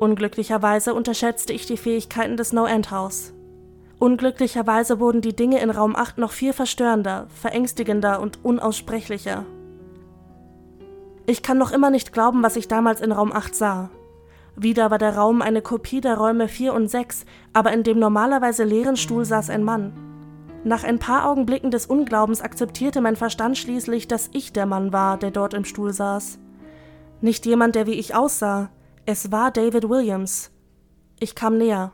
Unglücklicherweise 0.00 0.94
unterschätzte 0.94 1.52
ich 1.52 1.66
die 1.66 1.76
Fähigkeiten 1.76 2.36
des 2.36 2.52
No-End-Haus. 2.52 3.32
Unglücklicherweise 3.98 4.98
wurden 4.98 5.20
die 5.20 5.36
Dinge 5.36 5.60
in 5.60 5.70
Raum 5.70 5.94
8 5.94 6.18
noch 6.18 6.32
viel 6.32 6.52
verstörender, 6.52 7.28
verängstigender 7.40 8.20
und 8.20 8.44
unaussprechlicher. 8.44 9.44
Ich 11.24 11.44
kann 11.44 11.56
noch 11.56 11.70
immer 11.70 11.90
nicht 11.90 12.12
glauben, 12.12 12.42
was 12.42 12.56
ich 12.56 12.66
damals 12.66 13.00
in 13.00 13.12
Raum 13.12 13.32
8 13.32 13.54
sah. 13.54 13.90
Wieder 14.56 14.90
war 14.90 14.98
der 14.98 15.16
Raum 15.16 15.40
eine 15.40 15.62
Kopie 15.62 16.00
der 16.00 16.16
Räume 16.16 16.48
4 16.48 16.74
und 16.74 16.88
6, 16.88 17.24
aber 17.52 17.72
in 17.72 17.84
dem 17.84 18.00
normalerweise 18.00 18.64
leeren 18.64 18.96
Stuhl 18.96 19.24
saß 19.24 19.50
ein 19.50 19.62
Mann. 19.62 19.92
Nach 20.64 20.84
ein 20.84 20.98
paar 20.98 21.28
Augenblicken 21.28 21.70
des 21.70 21.86
Unglaubens 21.86 22.40
akzeptierte 22.40 23.00
mein 23.00 23.16
Verstand 23.16 23.56
schließlich, 23.56 24.08
dass 24.08 24.30
ich 24.32 24.52
der 24.52 24.66
Mann 24.66 24.92
war, 24.92 25.16
der 25.16 25.30
dort 25.30 25.54
im 25.54 25.64
Stuhl 25.64 25.92
saß. 25.92 26.38
Nicht 27.22 27.46
jemand, 27.46 27.76
der 27.76 27.86
wie 27.86 27.92
ich 27.92 28.16
aussah, 28.16 28.70
es 29.06 29.30
war 29.30 29.52
David 29.52 29.88
Williams. 29.88 30.50
Ich 31.20 31.36
kam 31.36 31.56
näher. 31.56 31.92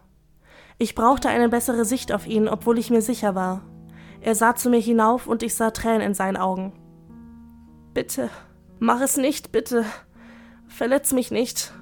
Ich 0.79 0.95
brauchte 0.95 1.29
eine 1.29 1.51
bessere 1.51 1.85
Sicht 1.85 2.13
auf 2.13 2.27
ihn, 2.27 2.49
obwohl 2.49 2.79
ich 2.79 2.89
mir 2.89 3.03
sicher 3.03 3.35
war. 3.35 3.63
Er 4.23 4.35
sah 4.35 4.55
zu 4.55 4.71
mir 4.71 4.81
hinauf 4.81 5.27
und 5.27 5.43
ich 5.43 5.55
sah 5.55 5.71
Tränen 5.71 6.01
in 6.01 6.15
seinen 6.15 6.39
Augen. 6.39 6.73
Bitte, 7.93 8.31
mach 8.79 9.03
es 9.03 9.19
nicht, 9.19 9.53
bitte. 9.53 9.85
Verletz 10.67 11.13
mich 11.13 11.31
nicht. 11.31 11.75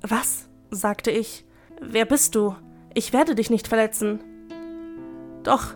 Was? 0.00 0.48
sagte 0.70 1.10
ich. 1.10 1.44
Wer 1.82 2.06
bist 2.06 2.34
du? 2.34 2.56
Ich 2.94 3.12
werde 3.12 3.34
dich 3.34 3.50
nicht 3.50 3.68
verletzen. 3.68 4.20
Doch, 5.42 5.74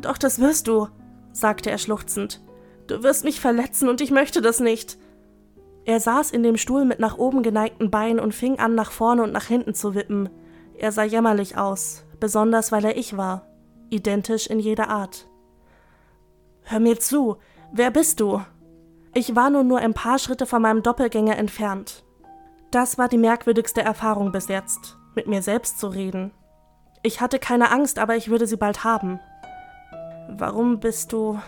doch, 0.00 0.16
das 0.16 0.38
wirst 0.38 0.66
du, 0.66 0.88
sagte 1.32 1.70
er 1.70 1.78
schluchzend. 1.78 2.40
Du 2.86 3.02
wirst 3.02 3.24
mich 3.24 3.38
verletzen 3.38 3.90
und 3.90 4.00
ich 4.00 4.10
möchte 4.10 4.40
das 4.40 4.60
nicht. 4.60 4.96
Er 5.88 6.00
saß 6.00 6.32
in 6.32 6.42
dem 6.42 6.58
Stuhl 6.58 6.84
mit 6.84 6.98
nach 7.00 7.16
oben 7.16 7.42
geneigten 7.42 7.90
Beinen 7.90 8.20
und 8.20 8.34
fing 8.34 8.58
an, 8.58 8.74
nach 8.74 8.90
vorne 8.90 9.22
und 9.22 9.32
nach 9.32 9.46
hinten 9.46 9.72
zu 9.72 9.94
wippen. 9.94 10.28
Er 10.76 10.92
sah 10.92 11.02
jämmerlich 11.02 11.56
aus, 11.56 12.04
besonders 12.20 12.70
weil 12.72 12.84
er 12.84 12.98
ich 12.98 13.16
war, 13.16 13.46
identisch 13.88 14.48
in 14.48 14.58
jeder 14.60 14.90
Art. 14.90 15.26
Hör 16.60 16.78
mir 16.78 17.00
zu, 17.00 17.38
wer 17.72 17.90
bist 17.90 18.20
du? 18.20 18.42
Ich 19.14 19.34
war 19.34 19.48
nun 19.48 19.66
nur 19.66 19.78
ein 19.78 19.94
paar 19.94 20.18
Schritte 20.18 20.44
von 20.44 20.60
meinem 20.60 20.82
Doppelgänger 20.82 21.38
entfernt. 21.38 22.04
Das 22.70 22.98
war 22.98 23.08
die 23.08 23.16
merkwürdigste 23.16 23.80
Erfahrung 23.80 24.30
bis 24.30 24.48
jetzt, 24.48 24.98
mit 25.14 25.26
mir 25.26 25.40
selbst 25.40 25.80
zu 25.80 25.88
reden. 25.88 26.32
Ich 27.02 27.22
hatte 27.22 27.38
keine 27.38 27.70
Angst, 27.70 27.98
aber 27.98 28.14
ich 28.14 28.28
würde 28.28 28.46
sie 28.46 28.58
bald 28.58 28.84
haben. 28.84 29.20
Warum 30.28 30.80
bist 30.80 31.14
du. 31.14 31.40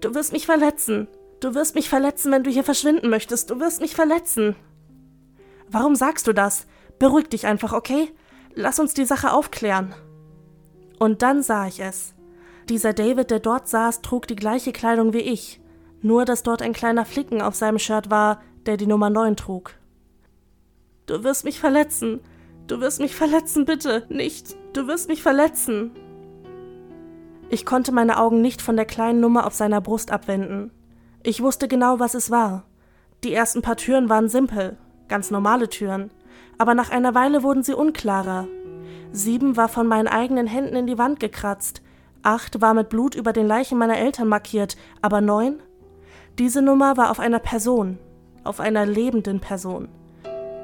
Du 0.00 0.14
wirst 0.14 0.32
mich 0.32 0.46
verletzen. 0.46 1.08
Du 1.42 1.56
wirst 1.56 1.74
mich 1.74 1.88
verletzen, 1.88 2.30
wenn 2.30 2.44
du 2.44 2.50
hier 2.50 2.62
verschwinden 2.62 3.10
möchtest. 3.10 3.50
Du 3.50 3.58
wirst 3.58 3.80
mich 3.80 3.96
verletzen. 3.96 4.54
Warum 5.68 5.96
sagst 5.96 6.28
du 6.28 6.32
das? 6.32 6.68
Beruhig 7.00 7.30
dich 7.30 7.48
einfach, 7.48 7.72
okay? 7.72 8.12
Lass 8.54 8.78
uns 8.78 8.94
die 8.94 9.04
Sache 9.04 9.32
aufklären. 9.32 9.92
Und 11.00 11.22
dann 11.22 11.42
sah 11.42 11.66
ich 11.66 11.80
es. 11.80 12.14
Dieser 12.68 12.92
David, 12.92 13.32
der 13.32 13.40
dort 13.40 13.66
saß, 13.66 14.02
trug 14.02 14.28
die 14.28 14.36
gleiche 14.36 14.70
Kleidung 14.70 15.14
wie 15.14 15.18
ich, 15.18 15.60
nur 16.00 16.24
dass 16.24 16.44
dort 16.44 16.62
ein 16.62 16.74
kleiner 16.74 17.04
Flicken 17.04 17.42
auf 17.42 17.56
seinem 17.56 17.80
Shirt 17.80 18.08
war, 18.08 18.40
der 18.66 18.76
die 18.76 18.86
Nummer 18.86 19.10
9 19.10 19.34
trug. 19.34 19.74
Du 21.06 21.24
wirst 21.24 21.44
mich 21.44 21.58
verletzen. 21.58 22.20
Du 22.68 22.80
wirst 22.80 23.00
mich 23.00 23.16
verletzen, 23.16 23.64
bitte. 23.64 24.06
Nicht. 24.10 24.54
Du 24.74 24.86
wirst 24.86 25.08
mich 25.08 25.24
verletzen. 25.24 25.90
Ich 27.48 27.66
konnte 27.66 27.90
meine 27.90 28.20
Augen 28.20 28.42
nicht 28.42 28.62
von 28.62 28.76
der 28.76 28.86
kleinen 28.86 29.18
Nummer 29.18 29.44
auf 29.44 29.54
seiner 29.54 29.80
Brust 29.80 30.12
abwenden. 30.12 30.70
Ich 31.24 31.40
wusste 31.40 31.68
genau, 31.68 32.00
was 32.00 32.14
es 32.14 32.30
war. 32.30 32.64
Die 33.22 33.32
ersten 33.32 33.62
paar 33.62 33.76
Türen 33.76 34.08
waren 34.08 34.28
simpel, 34.28 34.76
ganz 35.06 35.30
normale 35.30 35.68
Türen, 35.68 36.10
aber 36.58 36.74
nach 36.74 36.90
einer 36.90 37.14
Weile 37.14 37.44
wurden 37.44 37.62
sie 37.62 37.74
unklarer. 37.74 38.48
Sieben 39.12 39.56
war 39.56 39.68
von 39.68 39.86
meinen 39.86 40.08
eigenen 40.08 40.48
Händen 40.48 40.74
in 40.74 40.86
die 40.88 40.98
Wand 40.98 41.20
gekratzt, 41.20 41.82
acht 42.22 42.60
war 42.60 42.74
mit 42.74 42.88
Blut 42.88 43.14
über 43.14 43.32
den 43.32 43.46
Leichen 43.46 43.78
meiner 43.78 43.98
Eltern 43.98 44.26
markiert, 44.26 44.76
aber 45.00 45.20
neun? 45.20 45.60
Diese 46.38 46.60
Nummer 46.60 46.96
war 46.96 47.10
auf 47.12 47.20
einer 47.20 47.38
Person, 47.38 47.98
auf 48.42 48.58
einer 48.58 48.84
lebenden 48.84 49.38
Person. 49.38 49.88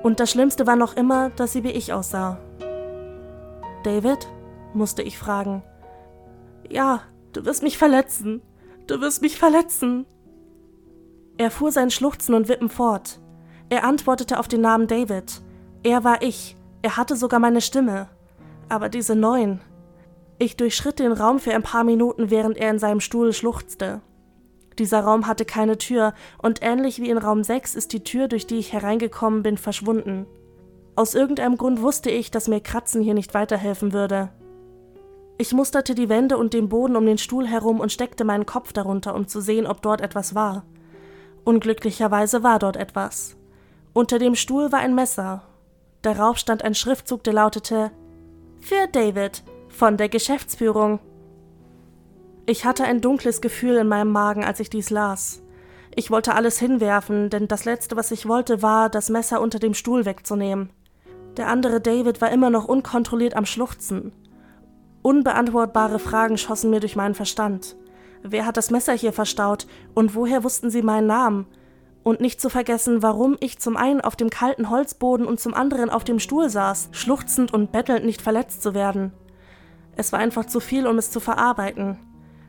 Und 0.03 0.19
das 0.19 0.31
Schlimmste 0.31 0.67
war 0.67 0.77
noch 0.77 0.97
immer, 0.97 1.31
dass 1.31 1.53
sie 1.53 1.63
wie 1.63 1.71
ich 1.71 1.93
aussah. 1.93 2.39
David? 3.85 4.29
musste 4.75 5.03
ich 5.03 5.19
fragen. 5.19 5.63
Ja, 6.69 7.03
du 7.33 7.45
wirst 7.45 7.63
mich 7.63 7.79
verletzen. 7.79 8.43
Du 8.87 9.01
wirst 9.01 9.23
mich 9.23 9.39
verletzen. 9.39 10.07
Er 11.39 11.53
fuhr 11.53 11.71
sein 11.71 11.91
Schluchzen 11.91 12.35
und 12.35 12.49
Wippen 12.49 12.69
fort. 12.69 13.21
Er 13.71 13.85
antwortete 13.85 14.41
auf 14.41 14.49
den 14.49 14.61
Namen 14.61 14.89
David. 14.89 15.41
Er 15.85 16.03
war 16.03 16.23
ich. 16.23 16.57
Er 16.83 16.97
hatte 16.97 17.15
sogar 17.15 17.39
meine 17.39 17.61
Stimme. 17.61 18.09
Aber 18.69 18.89
diese 18.89 19.15
neuen. 19.15 19.61
Ich 20.41 20.57
durchschritt 20.57 20.99
den 20.99 21.13
Raum 21.13 21.39
für 21.39 21.55
ein 21.55 21.63
paar 21.63 21.85
Minuten, 21.85 22.31
während 22.31 22.59
er 22.59 22.71
in 22.71 22.79
seinem 22.79 23.01
Stuhl 23.01 23.33
schluchzte. 23.33 24.01
Dieser 24.79 25.01
Raum 25.01 25.27
hatte 25.27 25.45
keine 25.45 25.79
Tür, 25.79 26.13
und 26.41 26.61
ähnlich 26.63 27.01
wie 27.01 27.11
in 27.11 27.19
Raum 27.19 27.43
6 27.43 27.75
ist 27.75 27.93
die 27.93 28.05
Tür, 28.05 28.29
durch 28.29 28.47
die 28.47 28.59
ich 28.59 28.73
hereingekommen 28.73 29.43
bin, 29.43 29.59
verschwunden. 29.59 30.27
Aus 30.95 31.15
irgendeinem 31.15 31.57
Grund 31.57 31.83
wusste 31.83 32.11
ich, 32.11 32.31
dass 32.31 32.49
mir 32.49 32.61
Kratzen 32.61 33.03
hier 33.03 33.15
nicht 33.15 33.35
weiterhelfen 33.35 33.93
würde. 33.93 34.31
Ich 35.39 35.53
musterte 35.53 35.95
die 35.95 36.09
Wände 36.09 36.37
und 36.37 36.53
den 36.53 36.69
Boden 36.69 36.97
um 36.97 37.07
den 37.07 37.19
Stuhl 37.19 37.47
herum 37.47 37.79
und 37.79 37.93
steckte 37.93 38.25
meinen 38.25 38.47
Kopf 38.47 38.73
darunter, 38.73 39.15
um 39.15 39.29
zu 39.29 39.41
sehen, 39.41 39.67
ob 39.67 39.83
dort 39.83 40.01
etwas 40.01 40.35
war. 40.35 40.65
Unglücklicherweise 41.49 42.43
war 42.43 42.59
dort 42.59 42.77
etwas. 42.77 43.35
Unter 43.95 44.19
dem 44.19 44.35
Stuhl 44.35 44.71
war 44.71 44.81
ein 44.81 44.95
Messer. 44.95 45.45
Darauf 46.03 46.37
stand 46.37 46.63
ein 46.63 46.75
Schriftzug, 46.75 47.25
der 47.25 47.33
lautete 47.33 47.91
Für 48.61 48.87
David 48.93 49.43
von 49.71 49.97
der 49.97 50.11
Geschäftsführung. 50.11 51.01
Ich 52.45 52.67
hatte 52.67 52.85
ein 52.85 53.01
dunkles 53.01 53.41
Gefühl 53.41 53.77
in 53.77 53.89
meinem 53.89 54.13
Magen, 54.13 54.45
als 54.45 54.61
ich 54.61 54.69
dies 54.69 54.91
las. 54.91 55.41
Ich 55.97 56.11
wollte 56.11 56.35
alles 56.35 56.59
hinwerfen, 56.59 57.31
denn 57.31 57.49
das 57.49 57.65
Letzte, 57.65 57.97
was 57.97 58.11
ich 58.11 58.29
wollte, 58.29 58.61
war, 58.61 58.91
das 58.91 59.09
Messer 59.09 59.41
unter 59.41 59.59
dem 59.59 59.73
Stuhl 59.73 60.05
wegzunehmen. 60.05 60.69
Der 61.39 61.49
andere 61.49 61.81
David 61.81 62.21
war 62.21 62.31
immer 62.31 62.51
noch 62.51 62.67
unkontrolliert 62.67 63.35
am 63.35 63.47
Schluchzen. 63.47 64.13
Unbeantwortbare 65.01 65.99
Fragen 65.99 66.37
schossen 66.37 66.69
mir 66.69 66.81
durch 66.81 66.95
meinen 66.95 67.15
Verstand. 67.15 67.75
Wer 68.23 68.47
hat 68.47 68.57
das 68.57 68.71
Messer 68.71 68.93
hier 68.93 69.13
verstaut 69.13 69.67
und 69.95 70.15
woher 70.15 70.45
wussten 70.45 70.71
sie 70.71 70.83
meinen 70.83 71.07
Namen? 71.07 71.47
Und 72.03 72.21
nicht 72.21 72.41
zu 72.41 72.49
vergessen, 72.49 73.03
warum 73.03 73.37
ich 73.41 73.59
zum 73.59 73.77
einen 73.77 74.01
auf 74.01 74.17
dem 74.17 74.31
kalten 74.31 74.71
Holzboden 74.71 75.27
und 75.27 75.41
zum 75.41 75.55
anderen 75.55 75.91
auf 75.91 76.05
dem 76.05 76.19
Stuhl 76.19 76.49
saß, 76.49 76.89
schluchzend 76.93 77.53
und 77.53 77.71
bettelnd 77.73 78.05
nicht 78.05 78.23
verletzt 78.23 78.63
zu 78.63 78.73
werden. 78.75 79.13
Es 79.97 80.13
war 80.13 80.21
einfach 80.21 80.47
zu 80.47 80.61
viel, 80.61 80.87
um 80.87 80.97
es 80.97 81.11
zu 81.11 81.21
verarbeiten. 81.21 81.99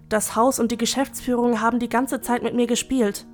Das 0.07 0.35
Haus 0.35 0.59
und 0.59 0.71
die 0.71 0.77
Geschäftsführung 0.77 1.61
haben 1.61 1.79
die 1.79 1.89
ganze 1.89 2.21
Zeit 2.21 2.41
mit 2.41 2.55
mir 2.55 2.67
gespielt. 2.67 3.27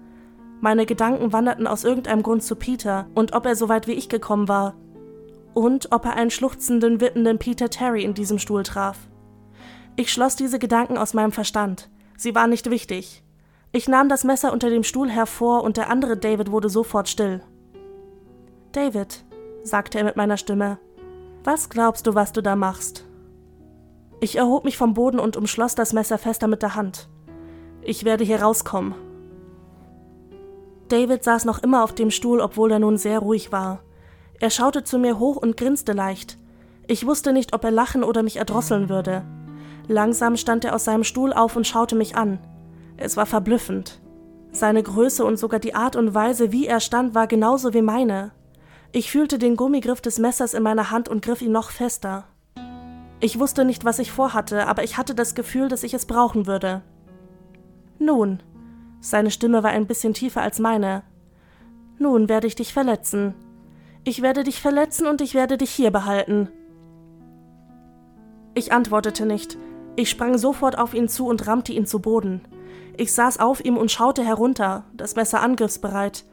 Meine 0.62 0.86
Gedanken 0.86 1.32
wanderten 1.32 1.68
aus 1.68 1.84
irgendeinem 1.84 2.24
Grund 2.24 2.44
zu 2.44 2.56
Peter 2.56 3.08
und 3.14 3.34
ob 3.34 3.46
er 3.46 3.56
so 3.56 3.70
weit 3.70 3.88
wie 3.88 3.94
ich 3.94 4.10
gekommen 4.10 4.48
war. 4.48 4.76
Und 5.54 5.92
ob 5.92 6.06
er 6.06 6.16
einen 6.16 6.32
schluchzenden, 6.32 7.02
wippenden 7.02 7.38
Peter 7.38 7.70
Terry 7.70 8.04
in 8.04 8.14
diesem 8.14 8.40
Stuhl 8.40 8.64
traf. 8.64 8.98
Ich 9.96 10.12
schloss 10.12 10.36
diese 10.36 10.60
Gedanken 10.60 10.98
aus 10.98 11.14
meinem 11.14 11.32
Verstand. 11.32 11.90
Sie 12.18 12.36
waren 12.36 12.49
nicht 12.49 12.70
wichtig. 12.70 13.24
Ich 13.72 13.88
nahm 13.88 14.07
das 14.07 14.24
Messer 14.24 14.53
unter 14.53 14.70
dem 14.70 14.84
Stuhl 14.84 15.09
hervor 15.09 15.63
und 15.63 15.78
der 15.78 15.89
andere 15.89 16.16
David 16.16 16.51
wurde 16.51 16.70
sofort 16.70 17.09
still. 17.09 17.41
David, 18.72 19.26
sagte 19.63 19.97
er 19.97 20.03
mit 20.03 20.16
meiner 20.16 20.38
Stimme, 20.38 20.78
was 21.43 21.70
glaubst 21.70 22.07
du, 22.07 22.16
was 22.16 22.32
du 22.32 22.41
da 22.41 22.55
machst? 22.55 23.05
Ich 24.20 24.38
erhob 24.38 24.63
mich 24.63 24.78
vom 24.78 24.93
Boden 24.93 25.20
und 25.20 25.38
umschloss 25.38 25.76
das 25.76 25.93
Messer 25.93 26.18
fester 26.18 26.47
mit 26.47 26.61
der 26.61 26.76
Hand. 26.76 27.09
Ich 27.82 28.05
werde 28.05 28.24
hier 28.24 28.41
rauskommen. 28.41 28.95
David 30.88 31.24
saß 31.24 31.45
noch 31.45 31.61
immer 31.61 31.84
auf 31.84 31.93
dem 31.93 32.11
Stuhl, 32.11 32.39
obwohl 32.39 32.72
er 32.72 32.80
nun 32.80 32.97
sehr 32.97 33.20
ruhig 33.20 33.51
war. 33.51 33.82
Er 34.39 34.49
schaute 34.49 34.84
zu 34.84 34.99
mir 34.99 35.20
hoch 35.20 35.36
und 35.36 35.57
grinste 35.57 35.93
leicht. 35.93 36.38
Ich 36.88 37.05
wusste 37.05 37.34
nicht, 37.34 37.53
ob 37.53 37.63
er 37.63 37.72
lachen 37.72 38.03
oder 38.03 38.24
mich 38.24 38.38
erdrosseln 38.38 38.89
würde. 38.89 39.24
Langsam 39.88 40.36
stand 40.36 40.66
er 40.66 40.76
aus 40.76 40.86
seinem 40.86 41.04
Stuhl 41.04 41.34
auf 41.34 41.56
und 41.56 41.68
schaute 41.68 41.96
mich 41.96 42.16
an. 42.16 42.40
Es 42.98 43.18
war 43.18 43.26
verblüffend. 43.26 44.00
Seine 44.52 44.82
Größe 44.82 45.26
und 45.26 45.38
sogar 45.38 45.60
die 45.60 45.76
Art 45.76 45.96
und 45.96 46.14
Weise, 46.14 46.52
wie 46.52 46.66
er 46.66 46.80
stand, 46.80 47.14
war 47.14 47.28
genauso 47.28 47.74
wie 47.74 47.82
meine. 47.82 48.32
Ich 48.92 49.12
fühlte 49.12 49.38
den 49.38 49.58
Gummigriff 49.58 50.00
des 50.02 50.20
Messers 50.20 50.54
in 50.54 50.64
meiner 50.64 50.92
Hand 50.92 51.10
und 51.10 51.22
griff 51.22 51.42
ihn 51.42 51.52
noch 51.52 51.72
fester. 51.72 52.24
Ich 53.20 53.40
wusste 53.40 53.66
nicht, 53.66 53.84
was 53.84 54.00
ich 54.00 54.12
vorhatte, 54.12 54.68
aber 54.68 54.84
ich 54.84 54.98
hatte 54.98 55.14
das 55.16 55.36
Gefühl, 55.36 55.68
dass 55.68 55.84
ich 55.84 55.94
es 55.94 56.06
brauchen 56.06 56.48
würde. 56.48 56.82
Nun, 58.00 58.42
seine 59.02 59.32
Stimme 59.32 59.64
war 59.64 59.72
ein 59.72 59.88
bisschen 59.88 60.14
tiefer 60.14 60.42
als 60.42 60.60
meine. 60.60 61.04
Nun 62.00 62.30
werde 62.30 62.48
ich 62.48 62.56
dich 62.56 62.74
verletzen. 62.74 63.36
Ich 64.04 64.22
werde 64.22 64.44
dich 64.44 64.62
verletzen 64.62 65.08
und 65.08 65.22
ich 65.22 65.34
werde 65.34 65.58
dich 65.58 65.72
hier 65.72 65.92
behalten. 65.92 66.50
Ich 68.54 68.72
antwortete 68.72 69.26
nicht. 69.26 69.58
Ich 69.96 70.10
sprang 70.10 70.38
sofort 70.38 70.78
auf 70.78 70.93
ihn 70.93 71.08
zu 71.08 71.28
und 71.28 71.48
rammte 71.48 71.72
ihn 71.72 71.86
zu 71.86 72.00
Boden. 72.00 72.41
Ich 72.98 73.14
saß 73.14 73.39
auf 73.39 73.64
ihm 73.64 73.78
und 73.78 73.91
schaute 73.91 74.24
herunter, 74.24 74.86
das 74.93 75.16
Messer 75.16 75.41
angriffsbereit. 75.41 76.26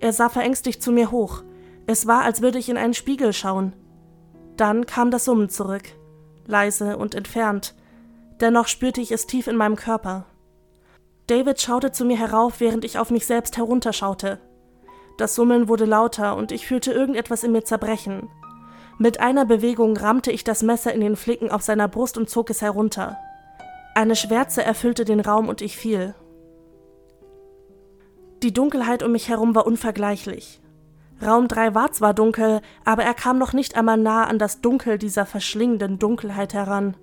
Er 0.00 0.12
sah 0.12 0.28
verängstigt 0.28 0.82
zu 0.82 0.92
mir 0.92 1.10
hoch. 1.10 1.42
Es 1.86 2.06
war, 2.06 2.22
als 2.22 2.42
würde 2.42 2.58
ich 2.58 2.68
in 2.68 2.76
einen 2.76 2.94
Spiegel 2.94 3.32
schauen. 3.32 3.74
Dann 4.56 4.86
kam 4.86 5.10
das 5.10 5.24
Summen 5.24 5.48
zurück, 5.48 5.84
leise 6.46 6.96
und 6.96 7.14
entfernt. 7.14 7.74
Dennoch 8.40 8.66
spürte 8.66 9.00
ich 9.00 9.12
es 9.12 9.26
tief 9.26 9.46
in 9.46 9.56
meinem 9.56 9.76
Körper. 9.76 10.26
David 11.26 11.60
schaute 11.60 11.92
zu 11.92 12.04
mir 12.04 12.18
herauf, 12.18 12.60
während 12.60 12.84
ich 12.84 12.98
auf 12.98 13.10
mich 13.10 13.26
selbst 13.26 13.56
herunterschaute. 13.56 14.40
Das 15.18 15.34
Summen 15.34 15.68
wurde 15.68 15.86
lauter 15.86 16.36
und 16.36 16.52
ich 16.52 16.66
fühlte 16.66 16.92
irgendetwas 16.92 17.42
in 17.42 17.52
mir 17.52 17.64
zerbrechen. 17.64 18.28
Mit 18.98 19.20
einer 19.20 19.44
Bewegung 19.44 19.94
rammte 19.96 20.32
ich 20.32 20.42
das 20.42 20.62
Messer 20.62 20.92
in 20.94 21.02
den 21.02 21.16
Flicken 21.16 21.50
auf 21.50 21.60
seiner 21.60 21.86
Brust 21.86 22.16
und 22.16 22.30
zog 22.30 22.48
es 22.48 22.62
herunter. 22.62 23.18
Eine 23.94 24.16
Schwärze 24.16 24.62
erfüllte 24.62 25.04
den 25.04 25.20
Raum 25.20 25.48
und 25.48 25.60
ich 25.60 25.76
fiel. 25.76 26.14
Die 28.42 28.54
Dunkelheit 28.54 29.02
um 29.02 29.12
mich 29.12 29.28
herum 29.28 29.54
war 29.54 29.66
unvergleichlich. 29.66 30.60
Raum 31.24 31.48
3 31.48 31.74
war 31.74 31.92
zwar 31.92 32.14
dunkel, 32.14 32.60
aber 32.84 33.02
er 33.02 33.14
kam 33.14 33.38
noch 33.38 33.52
nicht 33.52 33.76
einmal 33.76 33.98
nah 33.98 34.24
an 34.24 34.38
das 34.38 34.60
Dunkel 34.60 34.98
dieser 34.98 35.26
verschlingenden 35.26 35.98
Dunkelheit 35.98 36.54
heran. 36.54 36.96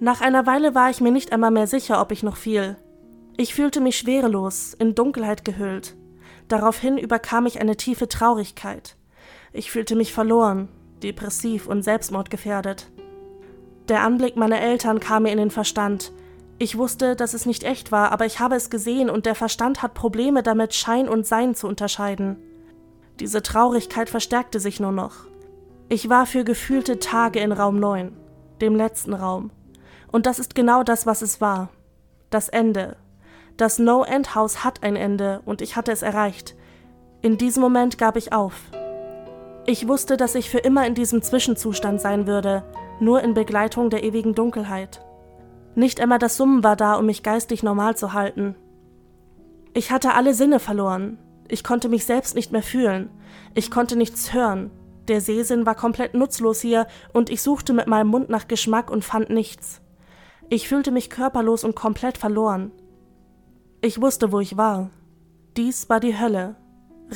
Nach 0.00 0.20
einer 0.20 0.46
Weile 0.46 0.74
war 0.74 0.90
ich 0.90 1.00
mir 1.00 1.12
nicht 1.12 1.32
einmal 1.32 1.50
mehr 1.52 1.68
sicher, 1.68 2.00
ob 2.00 2.10
ich 2.10 2.24
noch 2.24 2.36
fiel. 2.36 2.76
Ich 3.36 3.54
fühlte 3.54 3.80
mich 3.80 3.96
schwerelos, 3.96 4.74
in 4.74 4.94
Dunkelheit 4.96 5.44
gehüllt. 5.44 5.96
Daraufhin 6.48 6.98
überkam 6.98 7.46
ich 7.46 7.60
eine 7.60 7.76
tiefe 7.76 8.08
Traurigkeit. 8.08 8.96
Ich 9.52 9.70
fühlte 9.70 9.96
mich 9.96 10.12
verloren, 10.12 10.68
depressiv 11.02 11.66
und 11.66 11.82
selbstmordgefährdet. 11.82 12.90
Der 13.88 14.02
Anblick 14.02 14.36
meiner 14.36 14.60
Eltern 14.60 15.00
kam 15.00 15.24
mir 15.24 15.32
in 15.32 15.38
den 15.38 15.50
Verstand. 15.50 16.12
Ich 16.58 16.78
wusste, 16.78 17.16
dass 17.16 17.34
es 17.34 17.46
nicht 17.46 17.64
echt 17.64 17.90
war, 17.90 18.12
aber 18.12 18.26
ich 18.26 18.38
habe 18.38 18.54
es 18.54 18.70
gesehen 18.70 19.10
und 19.10 19.26
der 19.26 19.34
Verstand 19.34 19.82
hat 19.82 19.94
Probleme 19.94 20.42
damit, 20.42 20.74
Schein 20.74 21.08
und 21.08 21.26
Sein 21.26 21.54
zu 21.54 21.66
unterscheiden. 21.66 22.36
Diese 23.18 23.42
Traurigkeit 23.42 24.08
verstärkte 24.08 24.60
sich 24.60 24.80
nur 24.80 24.92
noch. 24.92 25.26
Ich 25.88 26.08
war 26.08 26.24
für 26.24 26.44
gefühlte 26.44 26.98
Tage 26.98 27.40
in 27.40 27.52
Raum 27.52 27.78
9, 27.80 28.16
dem 28.60 28.76
letzten 28.76 29.12
Raum. 29.12 29.50
Und 30.10 30.26
das 30.26 30.38
ist 30.38 30.54
genau 30.54 30.82
das, 30.82 31.04
was 31.04 31.22
es 31.22 31.40
war. 31.40 31.70
Das 32.30 32.48
Ende. 32.48 32.96
Das 33.56 33.78
No-End-Haus 33.78 34.64
hat 34.64 34.82
ein 34.82 34.96
Ende 34.96 35.42
und 35.44 35.60
ich 35.60 35.76
hatte 35.76 35.92
es 35.92 36.02
erreicht. 36.02 36.54
In 37.20 37.36
diesem 37.38 37.60
Moment 37.60 37.98
gab 37.98 38.16
ich 38.16 38.32
auf. 38.32 38.54
Ich 39.64 39.86
wusste, 39.86 40.16
dass 40.16 40.34
ich 40.34 40.50
für 40.50 40.58
immer 40.58 40.86
in 40.86 40.94
diesem 40.94 41.22
Zwischenzustand 41.22 42.00
sein 42.00 42.26
würde, 42.26 42.64
nur 42.98 43.22
in 43.22 43.34
Begleitung 43.34 43.90
der 43.90 44.02
ewigen 44.02 44.34
Dunkelheit. 44.34 45.04
Nicht 45.74 46.00
einmal 46.00 46.18
das 46.18 46.36
Summen 46.36 46.64
war 46.64 46.76
da, 46.76 46.94
um 46.96 47.06
mich 47.06 47.22
geistig 47.22 47.62
normal 47.62 47.96
zu 47.96 48.12
halten. 48.12 48.56
Ich 49.72 49.90
hatte 49.90 50.14
alle 50.14 50.34
Sinne 50.34 50.58
verloren. 50.58 51.18
Ich 51.48 51.64
konnte 51.64 51.88
mich 51.88 52.04
selbst 52.04 52.34
nicht 52.34 52.50
mehr 52.50 52.62
fühlen. 52.62 53.10
Ich 53.54 53.70
konnte 53.70 53.96
nichts 53.96 54.34
hören. 54.34 54.70
Der 55.08 55.20
Sehsinn 55.20 55.64
war 55.64 55.74
komplett 55.74 56.14
nutzlos 56.14 56.60
hier 56.60 56.86
und 57.12 57.30
ich 57.30 57.42
suchte 57.42 57.72
mit 57.72 57.86
meinem 57.86 58.08
Mund 58.08 58.28
nach 58.28 58.48
Geschmack 58.48 58.90
und 58.90 59.04
fand 59.04 59.30
nichts. 59.30 59.80
Ich 60.50 60.68
fühlte 60.68 60.90
mich 60.90 61.08
körperlos 61.08 61.64
und 61.64 61.74
komplett 61.74 62.18
verloren. 62.18 62.72
Ich 63.80 64.00
wusste, 64.00 64.32
wo 64.32 64.40
ich 64.40 64.56
war. 64.56 64.90
Dies 65.56 65.88
war 65.88 66.00
die 66.00 66.18
Hölle. 66.18 66.56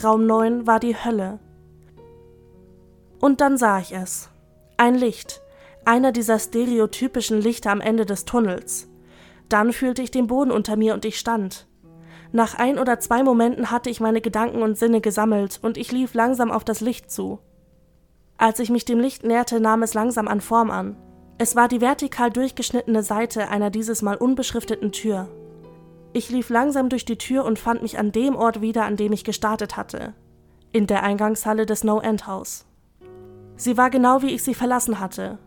Raum 0.02 0.26
9 0.26 0.66
war 0.66 0.80
die 0.80 0.96
Hölle. 0.96 1.38
Und 3.20 3.40
dann 3.40 3.56
sah 3.56 3.80
ich 3.80 3.92
es. 3.92 4.28
Ein 4.76 4.94
Licht, 4.94 5.40
einer 5.84 6.12
dieser 6.12 6.38
stereotypischen 6.38 7.40
Lichter 7.40 7.70
am 7.70 7.80
Ende 7.80 8.06
des 8.06 8.24
Tunnels. 8.24 8.88
Dann 9.48 9.72
fühlte 9.72 10.02
ich 10.02 10.10
den 10.10 10.26
Boden 10.26 10.50
unter 10.50 10.76
mir 10.76 10.94
und 10.94 11.04
ich 11.04 11.18
stand. 11.18 11.66
Nach 12.32 12.54
ein 12.54 12.78
oder 12.78 12.98
zwei 13.00 13.22
Momenten 13.22 13.70
hatte 13.70 13.88
ich 13.88 14.00
meine 14.00 14.20
Gedanken 14.20 14.62
und 14.62 14.76
Sinne 14.76 15.00
gesammelt 15.00 15.60
und 15.62 15.78
ich 15.78 15.92
lief 15.92 16.14
langsam 16.14 16.50
auf 16.50 16.64
das 16.64 16.80
Licht 16.80 17.10
zu. 17.10 17.38
Als 18.36 18.58
ich 18.58 18.68
mich 18.68 18.84
dem 18.84 19.00
Licht 19.00 19.24
näherte, 19.24 19.60
nahm 19.60 19.82
es 19.82 19.94
langsam 19.94 20.28
an 20.28 20.40
Form 20.40 20.70
an. 20.70 20.96
Es 21.38 21.56
war 21.56 21.68
die 21.68 21.80
vertikal 21.80 22.30
durchgeschnittene 22.30 23.02
Seite 23.02 23.48
einer 23.48 23.70
dieses 23.70 24.02
Mal 24.02 24.16
unbeschrifteten 24.16 24.92
Tür. 24.92 25.28
Ich 26.12 26.30
lief 26.30 26.50
langsam 26.50 26.88
durch 26.88 27.04
die 27.04 27.18
Tür 27.18 27.44
und 27.44 27.58
fand 27.58 27.82
mich 27.82 27.98
an 27.98 28.12
dem 28.12 28.36
Ort 28.36 28.60
wieder, 28.60 28.84
an 28.84 28.96
dem 28.96 29.12
ich 29.12 29.24
gestartet 29.24 29.76
hatte. 29.76 30.14
In 30.72 30.86
der 30.86 31.02
Eingangshalle 31.02 31.66
des 31.66 31.84
No-End-Haus. 31.84 32.65
Sie 33.56 33.76
war 33.76 33.90
genau 33.90 34.22
wie 34.22 34.34
ich 34.34 34.42
sie 34.42 34.54
verlassen 34.54 35.00
hatte, 35.00 35.38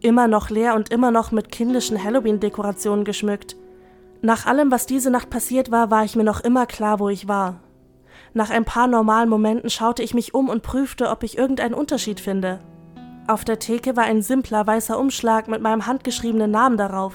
immer 0.00 0.28
noch 0.28 0.50
leer 0.50 0.74
und 0.74 0.90
immer 0.90 1.10
noch 1.10 1.32
mit 1.32 1.50
kindischen 1.50 2.02
Halloween-Dekorationen 2.02 3.04
geschmückt. 3.04 3.56
Nach 4.22 4.46
allem, 4.46 4.70
was 4.70 4.86
diese 4.86 5.10
Nacht 5.10 5.30
passiert 5.30 5.70
war, 5.70 5.90
war 5.90 6.04
ich 6.04 6.16
mir 6.16 6.24
noch 6.24 6.40
immer 6.40 6.66
klar, 6.66 6.98
wo 6.98 7.08
ich 7.08 7.28
war. 7.28 7.60
Nach 8.32 8.50
ein 8.50 8.64
paar 8.64 8.88
normalen 8.88 9.28
Momenten 9.28 9.70
schaute 9.70 10.02
ich 10.02 10.14
mich 10.14 10.34
um 10.34 10.48
und 10.48 10.62
prüfte, 10.62 11.08
ob 11.08 11.22
ich 11.22 11.38
irgendeinen 11.38 11.74
Unterschied 11.74 12.20
finde. 12.20 12.58
Auf 13.26 13.44
der 13.44 13.58
Theke 13.58 13.96
war 13.96 14.04
ein 14.04 14.22
simpler 14.22 14.66
weißer 14.66 14.98
Umschlag 14.98 15.46
mit 15.48 15.62
meinem 15.62 15.86
handgeschriebenen 15.86 16.50
Namen 16.50 16.76
darauf. 16.76 17.14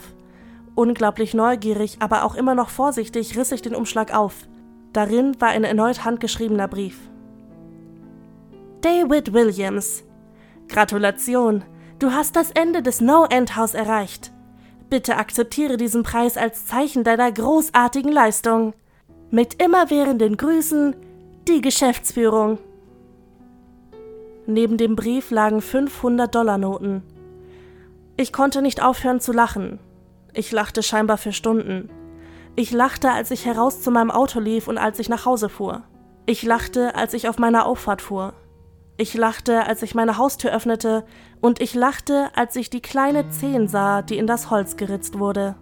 Unglaublich 0.76 1.34
neugierig, 1.34 1.98
aber 2.00 2.24
auch 2.24 2.36
immer 2.36 2.56
noch 2.56 2.70
vorsichtig 2.70 3.38
riss 3.38 3.52
ich 3.52 3.62
den 3.62 3.76
Umschlag 3.76 4.16
auf. 4.16 4.48
Darin 4.94 5.40
war 5.40 5.50
ein 5.50 5.66
erneut 5.66 6.06
handgeschriebener 6.06 6.68
Brief. 6.68 6.98
David 8.82 9.34
Williams. 9.34 10.04
Gratulation, 10.70 11.64
Du 12.00 12.12
hast 12.12 12.38
das 12.38 12.52
Ende 12.52 12.82
des 12.82 13.02
No-End-Haus 13.02 13.74
erreicht. 13.74 14.32
Bitte 14.90 15.18
akzeptiere 15.18 15.76
diesen 15.76 16.04
Preis 16.04 16.38
als 16.38 16.66
Zeichen 16.66 17.04
deiner 17.04 17.30
großartigen 17.30 18.12
Leistung. 18.12 18.74
Mit 19.32 19.62
immerwährenden 19.62 20.38
Grüßen, 20.38 20.96
die 21.50 21.60
Geschäftsführung. 21.60 22.58
Neben 24.46 24.78
dem 24.78 24.96
Brief 24.96 25.30
lagen 25.30 25.60
500-Dollar-Noten. 25.60 27.04
Ich 28.16 28.32
konnte 28.32 28.62
nicht 28.62 28.82
aufhören 28.82 29.20
zu 29.20 29.34
lachen. 29.34 29.80
Ich 30.34 30.54
lachte 30.54 30.84
scheinbar 30.84 31.18
für 31.18 31.34
Stunden. 31.34 31.90
Ich 32.56 32.72
lachte, 32.72 33.12
als 33.12 33.30
ich 33.30 33.46
heraus 33.46 33.82
zu 33.82 33.92
meinem 33.92 34.10
Auto 34.10 34.40
lief 34.40 34.70
und 34.70 34.78
als 34.78 35.00
ich 35.00 35.10
nach 35.10 35.26
Hause 35.26 35.50
fuhr. 35.50 35.84
Ich 36.26 36.44
lachte, 36.44 36.96
als 36.96 37.14
ich 37.14 37.28
auf 37.28 37.40
meiner 37.40 37.66
Auffahrt 37.66 38.02
fuhr. 38.02 38.34
Ich 39.00 39.14
lachte, 39.14 39.66
als 39.66 39.82
ich 39.82 39.96
meine 39.96 40.18
Haustür 40.18 40.52
öffnete, 40.52 41.06
und 41.40 41.62
ich 41.62 41.74
lachte, 41.74 42.32
als 42.36 42.58
ich 42.58 42.70
die 42.70 42.82
kleine 42.82 43.30
Zehen 43.30 43.70
sah, 43.70 44.02
die 44.02 44.18
in 44.18 44.28
das 44.28 44.50
Holz 44.50 44.76
geritzt 44.76 45.18
wurde. 45.18 45.56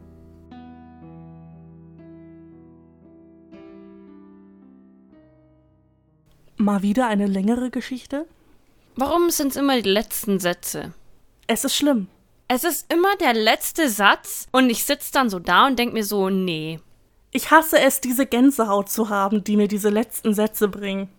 Mal 6.56 6.82
wieder 6.82 7.06
eine 7.06 7.28
längere 7.28 7.70
Geschichte? 7.70 8.26
Warum 8.96 9.30
sind 9.30 9.50
es 9.50 9.56
immer 9.56 9.80
die 9.80 9.88
letzten 9.88 10.40
Sätze? 10.40 10.94
Es 11.46 11.64
ist 11.64 11.76
schlimm. 11.76 12.08
Es 12.48 12.64
ist 12.64 12.92
immer 12.92 13.16
der 13.18 13.36
letzte 13.36 13.88
Satz 13.88 14.48
und 14.52 14.72
ich 14.72 14.84
sitze 14.84 15.12
dann 15.14 15.30
so 15.30 15.38
da 15.38 15.68
und 15.68 15.78
denke 15.78 15.94
mir 15.94 16.04
so, 16.04 16.32
nee. 16.32 16.80
Ich 17.30 17.52
hasse 17.52 17.78
es, 17.78 18.02
diese 18.02 18.26
Gänsehaut 18.26 18.90
zu 18.90 19.10
haben, 19.10 19.44
die 19.44 19.58
mir 19.58 19.68
diese 19.68 19.90
letzten 19.90 20.34
Sätze 20.34 20.68
bringen. 20.68 21.10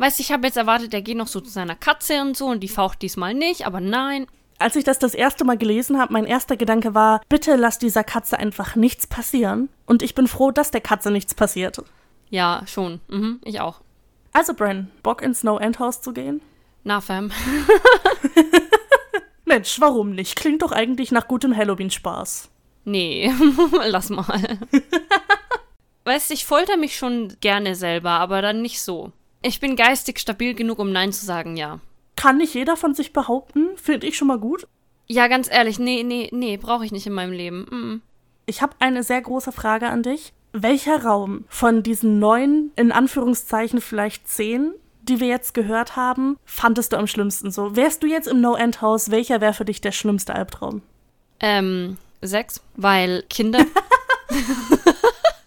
Weißt 0.00 0.18
du, 0.18 0.22
ich 0.22 0.32
habe 0.32 0.46
jetzt 0.46 0.56
erwartet, 0.56 0.94
er 0.94 1.02
geht 1.02 1.18
noch 1.18 1.26
so 1.26 1.42
zu 1.42 1.50
seiner 1.50 1.76
Katze 1.76 2.22
und 2.22 2.34
so 2.34 2.46
und 2.46 2.60
die 2.60 2.68
faucht 2.68 3.02
diesmal 3.02 3.34
nicht, 3.34 3.66
aber 3.66 3.80
nein. 3.80 4.26
Als 4.58 4.74
ich 4.74 4.82
das 4.82 4.98
das 4.98 5.12
erste 5.12 5.44
Mal 5.44 5.58
gelesen 5.58 5.98
habe, 5.98 6.14
mein 6.14 6.24
erster 6.24 6.56
Gedanke 6.56 6.94
war, 6.94 7.20
bitte 7.28 7.54
lass 7.56 7.78
dieser 7.78 8.02
Katze 8.02 8.38
einfach 8.38 8.76
nichts 8.76 9.06
passieren. 9.06 9.68
Und 9.84 10.02
ich 10.02 10.14
bin 10.14 10.26
froh, 10.26 10.52
dass 10.52 10.70
der 10.70 10.80
Katze 10.80 11.10
nichts 11.10 11.34
passiert. 11.34 11.82
Ja, 12.30 12.62
schon. 12.66 13.00
Mhm, 13.08 13.40
ich 13.44 13.60
auch. 13.60 13.82
Also, 14.32 14.54
Bren, 14.54 14.90
Bock 15.02 15.20
ins 15.20 15.42
No 15.42 15.58
End 15.58 15.78
House 15.78 16.00
zu 16.00 16.14
gehen? 16.14 16.40
Na, 16.82 17.02
Fam. 17.02 17.30
Mensch, 19.44 19.82
warum 19.82 20.12
nicht? 20.14 20.34
Klingt 20.34 20.62
doch 20.62 20.72
eigentlich 20.72 21.12
nach 21.12 21.28
gutem 21.28 21.54
Halloween-Spaß. 21.54 22.48
Nee, 22.86 23.30
lass 23.86 24.08
mal. 24.08 24.58
weißt 26.04 26.30
du, 26.30 26.34
ich 26.34 26.46
folter 26.46 26.78
mich 26.78 26.96
schon 26.96 27.36
gerne 27.42 27.74
selber, 27.74 28.12
aber 28.12 28.40
dann 28.40 28.62
nicht 28.62 28.80
so. 28.80 29.12
Ich 29.42 29.60
bin 29.60 29.76
geistig 29.76 30.18
stabil 30.18 30.54
genug, 30.54 30.78
um 30.78 30.92
Nein 30.92 31.12
zu 31.12 31.24
sagen, 31.24 31.56
ja. 31.56 31.80
Kann 32.16 32.36
nicht 32.36 32.54
jeder 32.54 32.76
von 32.76 32.94
sich 32.94 33.12
behaupten, 33.12 33.68
finde 33.76 34.06
ich 34.06 34.16
schon 34.16 34.28
mal 34.28 34.38
gut. 34.38 34.66
Ja, 35.06 35.26
ganz 35.28 35.50
ehrlich, 35.50 35.78
nee, 35.78 36.02
nee, 36.02 36.28
nee, 36.32 36.56
brauche 36.56 36.84
ich 36.84 36.92
nicht 36.92 37.06
in 37.06 37.14
meinem 37.14 37.32
Leben. 37.32 37.62
Mm. 37.62 38.02
Ich 38.46 38.62
habe 38.62 38.76
eine 38.78 39.02
sehr 39.02 39.22
große 39.22 39.52
Frage 39.52 39.88
an 39.88 40.02
dich. 40.02 40.32
Welcher 40.52 41.04
Raum 41.04 41.44
von 41.48 41.82
diesen 41.82 42.18
neun, 42.18 42.72
in 42.76 42.92
Anführungszeichen 42.92 43.80
vielleicht 43.80 44.28
zehn, 44.28 44.72
die 45.02 45.20
wir 45.20 45.28
jetzt 45.28 45.54
gehört 45.54 45.96
haben, 45.96 46.36
fandest 46.44 46.92
du 46.92 46.98
am 46.98 47.06
schlimmsten 47.06 47.50
so? 47.50 47.76
Wärst 47.76 48.02
du 48.02 48.06
jetzt 48.06 48.28
im 48.28 48.40
No-End-Haus, 48.40 49.10
welcher 49.10 49.40
wäre 49.40 49.54
für 49.54 49.64
dich 49.64 49.80
der 49.80 49.92
schlimmste 49.92 50.34
Albtraum? 50.34 50.82
Ähm, 51.40 51.96
sechs, 52.20 52.60
weil 52.76 53.22
Kinder. 53.30 53.64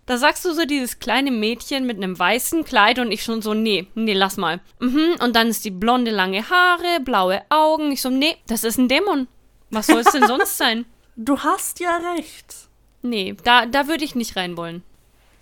da 0.05 0.17
sagst 0.17 0.43
du 0.45 0.53
so 0.53 0.65
dieses 0.65 0.99
kleine 0.99 1.31
Mädchen 1.31 1.85
mit 1.85 1.97
einem 1.97 2.17
weißen 2.17 2.65
Kleid 2.65 2.99
und 2.99 3.11
ich 3.11 3.23
schon 3.23 3.41
so, 3.41 3.53
nee, 3.53 3.87
nee, 3.95 4.13
lass 4.13 4.37
mal. 4.37 4.59
Mhm, 4.79 5.15
und 5.21 5.35
dann 5.35 5.47
ist 5.47 5.65
die 5.65 5.71
blonde 5.71 6.11
lange 6.11 6.49
Haare, 6.49 6.99
blaue 7.01 7.41
Augen. 7.49 7.91
Ich 7.91 8.01
so, 8.01 8.09
nee, 8.09 8.35
das 8.47 8.63
ist 8.63 8.77
ein 8.77 8.87
Dämon. 8.87 9.27
Was 9.69 9.87
soll 9.87 9.99
es 9.99 10.11
denn 10.11 10.27
sonst 10.27 10.57
sein? 10.57 10.85
Du 11.15 11.37
hast 11.37 11.79
ja 11.79 11.97
recht. 12.15 12.55
Nee, 13.03 13.35
da, 13.43 13.67
da 13.67 13.87
würde 13.87 14.03
ich 14.03 14.15
nicht 14.15 14.35
rein 14.35 14.57
wollen. 14.57 14.81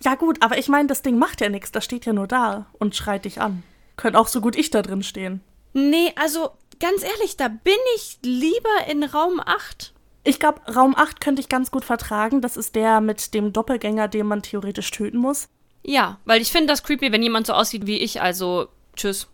Ja 0.04 0.16
gut, 0.16 0.42
aber 0.42 0.58
ich 0.58 0.68
meine, 0.68 0.86
das 0.86 1.00
Ding 1.00 1.18
macht 1.18 1.40
ja 1.40 1.48
nichts, 1.48 1.72
das 1.72 1.84
steht 1.84 2.04
ja 2.04 2.12
nur 2.12 2.26
da 2.26 2.66
und 2.78 2.94
schreit 2.94 3.24
dich 3.24 3.40
an. 3.40 3.62
Könnte 3.96 4.18
auch 4.18 4.28
so 4.28 4.42
gut 4.42 4.54
ich 4.54 4.68
da 4.68 4.82
drin 4.82 5.02
stehen. 5.02 5.40
Nee, 5.72 6.12
also 6.16 6.50
ganz 6.78 7.02
ehrlich, 7.02 7.38
da 7.38 7.48
bin 7.48 7.72
ich 7.96 8.18
lieber 8.22 8.86
in 8.90 9.02
Raum 9.04 9.40
8. 9.40 9.94
Ich 10.24 10.38
glaube, 10.38 10.60
Raum 10.72 10.94
8 10.96 11.20
könnte 11.20 11.40
ich 11.40 11.48
ganz 11.48 11.70
gut 11.70 11.84
vertragen. 11.84 12.40
Das 12.40 12.56
ist 12.56 12.74
der 12.74 13.00
mit 13.00 13.34
dem 13.34 13.52
Doppelgänger, 13.52 14.08
den 14.08 14.26
man 14.26 14.42
theoretisch 14.42 14.90
töten 14.90 15.18
muss. 15.18 15.48
Ja, 15.82 16.18
weil 16.24 16.40
ich 16.40 16.52
finde 16.52 16.68
das 16.68 16.84
creepy, 16.84 17.10
wenn 17.10 17.22
jemand 17.22 17.46
so 17.46 17.54
aussieht 17.54 17.86
wie 17.86 17.98
ich, 17.98 18.22
also 18.22 18.68
tschüss. 18.94 19.28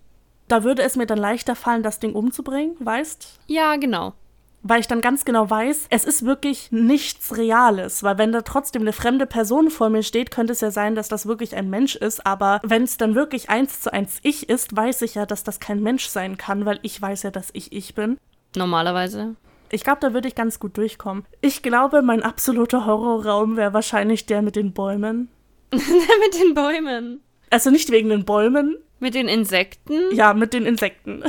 Da 0.48 0.64
würde 0.64 0.82
es 0.82 0.96
mir 0.96 1.06
dann 1.06 1.18
leichter 1.18 1.54
fallen, 1.54 1.82
das 1.82 2.00
Ding 2.00 2.14
umzubringen, 2.14 2.74
weißt? 2.80 3.40
Ja, 3.48 3.76
genau 3.76 4.14
weil 4.62 4.80
ich 4.80 4.86
dann 4.86 5.00
ganz 5.00 5.24
genau 5.24 5.48
weiß, 5.48 5.86
es 5.90 6.04
ist 6.04 6.24
wirklich 6.24 6.70
nichts 6.70 7.36
Reales, 7.36 8.02
weil 8.02 8.18
wenn 8.18 8.32
da 8.32 8.42
trotzdem 8.42 8.82
eine 8.82 8.92
fremde 8.92 9.26
Person 9.26 9.70
vor 9.70 9.88
mir 9.88 10.02
steht, 10.02 10.30
könnte 10.30 10.52
es 10.52 10.60
ja 10.60 10.70
sein, 10.70 10.94
dass 10.94 11.08
das 11.08 11.26
wirklich 11.26 11.54
ein 11.54 11.70
Mensch 11.70 11.96
ist, 11.96 12.26
aber 12.26 12.60
wenn 12.62 12.82
es 12.82 12.96
dann 12.96 13.14
wirklich 13.14 13.50
eins 13.50 13.80
zu 13.80 13.92
eins 13.92 14.18
ich 14.22 14.48
ist, 14.48 14.76
weiß 14.76 15.02
ich 15.02 15.14
ja, 15.14 15.26
dass 15.26 15.44
das 15.44 15.60
kein 15.60 15.82
Mensch 15.82 16.06
sein 16.06 16.36
kann, 16.36 16.64
weil 16.66 16.80
ich 16.82 17.00
weiß 17.00 17.22
ja, 17.22 17.30
dass 17.30 17.50
ich 17.52 17.72
ich 17.72 17.94
bin. 17.94 18.18
Normalerweise. 18.56 19.36
Ich 19.70 19.84
glaube, 19.84 20.00
da 20.00 20.14
würde 20.14 20.28
ich 20.28 20.34
ganz 20.34 20.58
gut 20.58 20.76
durchkommen. 20.76 21.24
Ich 21.40 21.62
glaube, 21.62 22.02
mein 22.02 22.22
absoluter 22.22 22.86
Horrorraum 22.86 23.56
wäre 23.56 23.72
wahrscheinlich 23.72 24.26
der 24.26 24.42
mit 24.42 24.56
den 24.56 24.72
Bäumen. 24.72 25.28
der 25.72 25.78
mit 25.80 26.40
den 26.40 26.54
Bäumen. 26.54 27.20
Also 27.50 27.70
nicht 27.70 27.90
wegen 27.90 28.08
den 28.08 28.24
Bäumen. 28.24 28.76
Mit 29.00 29.14
den 29.14 29.28
Insekten? 29.28 30.14
Ja, 30.14 30.34
mit 30.34 30.52
den 30.52 30.66
Insekten. 30.66 31.22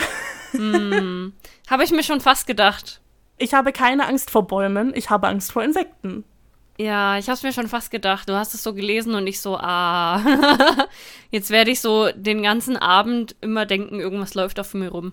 hm. 0.51 1.33
Habe 1.69 1.83
ich 1.83 1.91
mir 1.91 2.03
schon 2.03 2.21
fast 2.21 2.47
gedacht. 2.47 3.01
Ich 3.37 3.53
habe 3.53 3.71
keine 3.71 4.07
Angst 4.07 4.31
vor 4.31 4.47
Bäumen, 4.47 4.91
ich 4.93 5.09
habe 5.09 5.27
Angst 5.27 5.53
vor 5.53 5.63
Insekten. 5.63 6.25
Ja, 6.77 7.17
ich 7.17 7.27
habe 7.27 7.35
es 7.35 7.43
mir 7.43 7.51
schon 7.51 7.67
fast 7.67 7.91
gedacht. 7.91 8.29
Du 8.29 8.33
hast 8.35 8.53
es 8.53 8.63
so 8.63 8.73
gelesen 8.73 9.13
und 9.13 9.27
ich 9.27 9.41
so, 9.41 9.57
ah. 9.57 10.21
Jetzt 11.29 11.49
werde 11.49 11.71
ich 11.71 11.81
so 11.81 12.09
den 12.15 12.41
ganzen 12.41 12.77
Abend 12.77 13.35
immer 13.41 13.65
denken, 13.65 13.99
irgendwas 13.99 14.33
läuft 14.33 14.59
auf 14.59 14.73
mir 14.73 14.89
rum. 14.89 15.11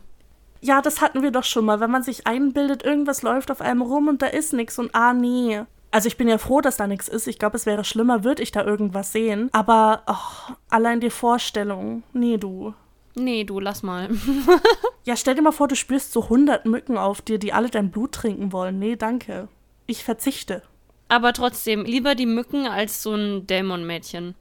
Ja, 0.60 0.82
das 0.82 1.00
hatten 1.00 1.22
wir 1.22 1.30
doch 1.30 1.44
schon 1.44 1.64
mal, 1.64 1.80
wenn 1.80 1.90
man 1.90 2.02
sich 2.02 2.26
einbildet, 2.26 2.84
irgendwas 2.84 3.22
läuft 3.22 3.50
auf 3.50 3.60
einem 3.60 3.82
rum 3.82 4.08
und 4.08 4.22
da 4.22 4.26
ist 4.26 4.52
nichts 4.52 4.78
und 4.78 4.94
ah, 4.94 5.12
nee. 5.12 5.62
Also 5.90 6.08
ich 6.08 6.16
bin 6.16 6.28
ja 6.28 6.38
froh, 6.38 6.60
dass 6.60 6.76
da 6.76 6.86
nichts 6.86 7.08
ist. 7.08 7.26
Ich 7.26 7.38
glaube, 7.38 7.56
es 7.56 7.66
wäre 7.66 7.84
schlimmer, 7.84 8.24
würde 8.24 8.42
ich 8.42 8.52
da 8.52 8.64
irgendwas 8.64 9.12
sehen. 9.12 9.48
Aber 9.52 10.02
oh, 10.06 10.54
allein 10.68 11.00
die 11.00 11.10
Vorstellung, 11.10 12.02
nee, 12.12 12.36
du. 12.36 12.74
Nee, 13.14 13.44
du, 13.44 13.60
lass 13.60 13.82
mal. 13.82 14.10
ja, 15.04 15.16
stell 15.16 15.34
dir 15.34 15.42
mal 15.42 15.52
vor, 15.52 15.68
du 15.68 15.76
spürst 15.76 16.12
so 16.12 16.24
100 16.24 16.66
Mücken 16.66 16.98
auf 16.98 17.22
dir, 17.22 17.38
die 17.38 17.54
alle 17.54 17.70
dein 17.70 17.90
Blut 17.90 18.12
trinken 18.12 18.52
wollen. 18.52 18.78
Nee, 18.78 18.96
danke. 18.96 19.48
Ich 19.86 20.04
verzichte. 20.04 20.62
Aber 21.08 21.32
trotzdem, 21.32 21.84
lieber 21.84 22.14
die 22.14 22.26
Mücken 22.26 22.66
als 22.66 23.02
so 23.02 23.14
ein 23.14 23.46
Dämonmädchen. 23.46 24.34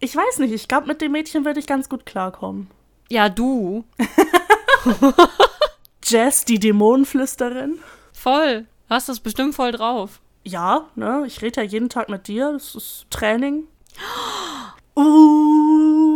Ich 0.00 0.14
weiß 0.14 0.38
nicht, 0.38 0.52
ich 0.52 0.68
glaube, 0.68 0.86
mit 0.86 1.00
dem 1.00 1.12
Mädchen 1.12 1.44
würde 1.44 1.60
ich 1.60 1.66
ganz 1.66 1.88
gut 1.88 2.04
klarkommen. 2.04 2.68
Ja, 3.08 3.28
du. 3.28 3.84
Jess, 6.04 6.44
die 6.44 6.58
Dämonenflüsterin. 6.58 7.78
Voll. 8.12 8.66
Hast 8.88 9.08
das 9.08 9.20
bestimmt 9.20 9.54
voll 9.54 9.72
drauf. 9.72 10.20
Ja, 10.42 10.88
ne? 10.94 11.24
Ich 11.26 11.42
rede 11.42 11.60
ja 11.60 11.66
jeden 11.66 11.88
Tag 11.88 12.08
mit 12.08 12.26
dir. 12.26 12.52
Das 12.52 12.74
ist 12.74 13.06
Training. 13.10 13.64
Uh. 14.96 16.10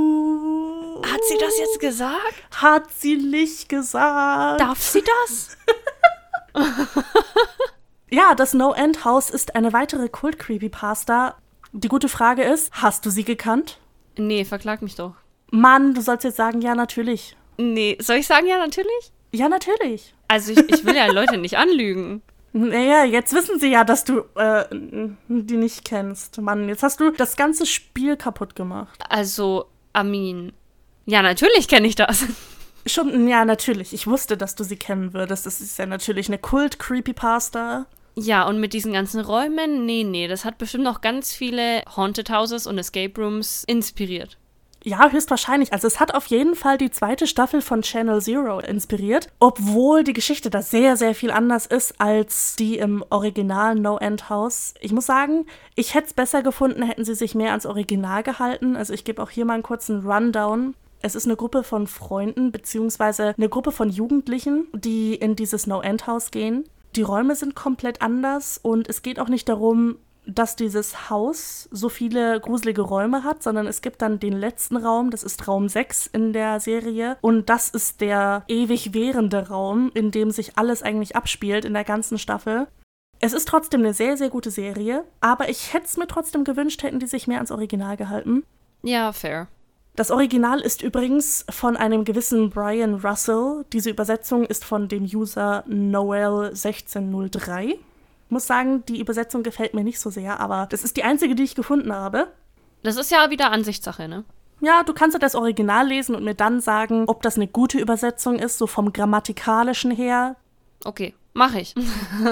Hat 1.04 1.20
sie 1.28 1.38
das 1.38 1.56
jetzt 1.58 1.78
gesagt? 1.80 2.34
Hat 2.56 2.92
sie 2.92 3.16
nicht 3.16 3.68
gesagt. 3.68 4.60
Darf 4.60 4.82
sie 4.82 5.02
das? 5.22 5.56
ja, 8.10 8.34
das 8.34 8.52
No-End-House 8.52 9.30
ist 9.30 9.54
eine 9.54 9.72
weitere 9.72 10.08
Kult-Creepypasta. 10.08 11.36
Die 11.72 11.88
gute 11.88 12.08
Frage 12.08 12.42
ist, 12.42 12.72
hast 12.72 13.06
du 13.06 13.10
sie 13.10 13.24
gekannt? 13.24 13.78
Nee, 14.16 14.44
verklag 14.44 14.82
mich 14.82 14.96
doch. 14.96 15.14
Mann, 15.50 15.94
du 15.94 16.00
sollst 16.00 16.24
jetzt 16.24 16.36
sagen, 16.36 16.60
ja, 16.60 16.74
natürlich. 16.74 17.36
Nee, 17.56 17.96
soll 18.00 18.16
ich 18.16 18.26
sagen, 18.26 18.46
ja, 18.46 18.58
natürlich? 18.58 19.12
Ja, 19.32 19.48
natürlich. 19.48 20.14
Also 20.28 20.52
ich, 20.52 20.58
ich 20.68 20.84
will 20.84 20.96
ja 20.96 21.06
Leute 21.06 21.38
nicht 21.38 21.56
anlügen. 21.56 22.22
Naja, 22.56 23.02
jetzt 23.02 23.34
wissen 23.34 23.58
sie 23.58 23.72
ja, 23.72 23.82
dass 23.82 24.04
du 24.04 24.20
äh, 24.36 24.64
die 24.70 25.56
nicht 25.56 25.84
kennst. 25.84 26.40
Mann, 26.40 26.68
jetzt 26.68 26.84
hast 26.84 27.00
du 27.00 27.10
das 27.10 27.34
ganze 27.34 27.66
Spiel 27.66 28.16
kaputt 28.16 28.54
gemacht. 28.54 29.00
Also, 29.08 29.64
Amin, 29.92 30.52
ja, 31.06 31.22
natürlich 31.22 31.68
kenne 31.68 31.86
ich 31.86 31.96
das. 31.96 32.24
Schon, 32.86 33.28
ja, 33.28 33.44
natürlich. 33.44 33.92
Ich 33.92 34.06
wusste, 34.06 34.36
dass 34.36 34.54
du 34.54 34.64
sie 34.64 34.76
kennen 34.76 35.14
würdest. 35.14 35.46
Das 35.46 35.60
ist 35.60 35.78
ja 35.78 35.86
natürlich 35.86 36.28
eine 36.28 36.38
Kult-Creepypasta. 36.38 37.86
Ja, 38.16 38.46
und 38.46 38.60
mit 38.60 38.72
diesen 38.72 38.92
ganzen 38.92 39.20
Räumen, 39.20 39.86
nee, 39.86 40.04
nee, 40.04 40.28
das 40.28 40.44
hat 40.44 40.58
bestimmt 40.58 40.84
noch 40.84 41.00
ganz 41.00 41.32
viele 41.32 41.82
Haunted 41.96 42.30
Houses 42.30 42.66
und 42.66 42.78
Escape 42.78 43.20
Rooms 43.20 43.64
inspiriert. 43.66 44.38
Ja, 44.86 45.10
höchstwahrscheinlich. 45.10 45.72
Also 45.72 45.86
es 45.86 45.98
hat 45.98 46.14
auf 46.14 46.26
jeden 46.26 46.54
Fall 46.54 46.76
die 46.76 46.90
zweite 46.90 47.26
Staffel 47.26 47.62
von 47.62 47.80
Channel 47.80 48.20
Zero 48.20 48.60
inspiriert, 48.60 49.28
obwohl 49.40 50.04
die 50.04 50.12
Geschichte 50.12 50.50
da 50.50 50.60
sehr, 50.60 50.98
sehr 50.98 51.14
viel 51.14 51.30
anders 51.30 51.64
ist 51.64 51.98
als 52.02 52.54
die 52.56 52.76
im 52.76 53.02
Original 53.08 53.76
No 53.76 53.96
End 53.96 54.28
House. 54.28 54.74
Ich 54.80 54.92
muss 54.92 55.06
sagen, 55.06 55.46
ich 55.74 55.94
hätte 55.94 56.08
es 56.08 56.12
besser 56.12 56.42
gefunden, 56.42 56.82
hätten 56.82 57.06
sie 57.06 57.14
sich 57.14 57.34
mehr 57.34 57.50
ans 57.52 57.64
Original 57.64 58.22
gehalten. 58.22 58.76
Also 58.76 58.92
ich 58.92 59.04
gebe 59.04 59.22
auch 59.22 59.30
hier 59.30 59.46
mal 59.46 59.54
einen 59.54 59.62
kurzen 59.62 60.06
Rundown. 60.06 60.74
Es 61.00 61.14
ist 61.14 61.24
eine 61.24 61.36
Gruppe 61.36 61.62
von 61.62 61.86
Freunden 61.86 62.52
beziehungsweise 62.52 63.34
eine 63.38 63.48
Gruppe 63.48 63.72
von 63.72 63.88
Jugendlichen, 63.88 64.66
die 64.74 65.14
in 65.14 65.34
dieses 65.34 65.66
No-End-Haus 65.66 66.30
gehen. 66.30 66.64
Die 66.94 67.02
Räume 67.02 67.36
sind 67.36 67.54
komplett 67.54 68.02
anders 68.02 68.60
und 68.62 68.86
es 68.90 69.00
geht 69.00 69.18
auch 69.18 69.28
nicht 69.28 69.48
darum, 69.48 69.96
dass 70.26 70.56
dieses 70.56 71.10
Haus 71.10 71.68
so 71.70 71.88
viele 71.88 72.40
gruselige 72.40 72.82
Räume 72.82 73.24
hat, 73.24 73.42
sondern 73.42 73.66
es 73.66 73.82
gibt 73.82 74.02
dann 74.02 74.18
den 74.18 74.32
letzten 74.32 74.76
Raum, 74.76 75.10
das 75.10 75.22
ist 75.22 75.46
Raum 75.46 75.68
6 75.68 76.06
in 76.08 76.32
der 76.32 76.60
Serie 76.60 77.16
und 77.20 77.48
das 77.48 77.68
ist 77.68 78.00
der 78.00 78.44
ewig 78.48 78.94
währende 78.94 79.48
Raum, 79.48 79.90
in 79.94 80.10
dem 80.10 80.30
sich 80.30 80.56
alles 80.56 80.82
eigentlich 80.82 81.16
abspielt 81.16 81.64
in 81.64 81.74
der 81.74 81.84
ganzen 81.84 82.18
Staffel. 82.18 82.66
Es 83.20 83.32
ist 83.32 83.48
trotzdem 83.48 83.80
eine 83.80 83.94
sehr, 83.94 84.16
sehr 84.16 84.30
gute 84.30 84.50
Serie, 84.50 85.04
aber 85.20 85.48
ich 85.48 85.72
hätte 85.72 85.86
es 85.86 85.96
mir 85.96 86.06
trotzdem 86.06 86.44
gewünscht, 86.44 86.82
hätten 86.82 86.98
die 86.98 87.06
sich 87.06 87.26
mehr 87.26 87.38
ans 87.38 87.50
Original 87.50 87.96
gehalten. 87.96 88.44
Ja, 88.82 89.12
fair. 89.12 89.48
Das 89.96 90.10
Original 90.10 90.60
ist 90.60 90.82
übrigens 90.82 91.46
von 91.48 91.76
einem 91.76 92.04
gewissen 92.04 92.50
Brian 92.50 92.96
Russell. 92.96 93.64
Diese 93.72 93.90
Übersetzung 93.90 94.44
ist 94.44 94.64
von 94.64 94.88
dem 94.88 95.04
User 95.04 95.64
Noel1603. 95.68 97.76
Ich 98.34 98.36
muss 98.36 98.48
sagen, 98.48 98.84
die 98.86 98.98
Übersetzung 98.98 99.44
gefällt 99.44 99.74
mir 99.74 99.84
nicht 99.84 100.00
so 100.00 100.10
sehr, 100.10 100.40
aber 100.40 100.66
das 100.68 100.82
ist 100.82 100.96
die 100.96 101.04
einzige, 101.04 101.36
die 101.36 101.44
ich 101.44 101.54
gefunden 101.54 101.92
habe. 101.92 102.32
Das 102.82 102.96
ist 102.96 103.12
ja 103.12 103.30
wieder 103.30 103.52
Ansichtssache, 103.52 104.08
ne? 104.08 104.24
Ja, 104.60 104.82
du 104.82 104.92
kannst 104.92 105.14
ja 105.14 105.20
das 105.20 105.36
Original 105.36 105.86
lesen 105.86 106.16
und 106.16 106.24
mir 106.24 106.34
dann 106.34 106.58
sagen, 106.60 107.04
ob 107.06 107.22
das 107.22 107.36
eine 107.36 107.46
gute 107.46 107.78
Übersetzung 107.78 108.40
ist, 108.40 108.58
so 108.58 108.66
vom 108.66 108.92
grammatikalischen 108.92 109.92
her. 109.92 110.34
Okay, 110.84 111.14
mache 111.32 111.60
ich. 111.60 111.76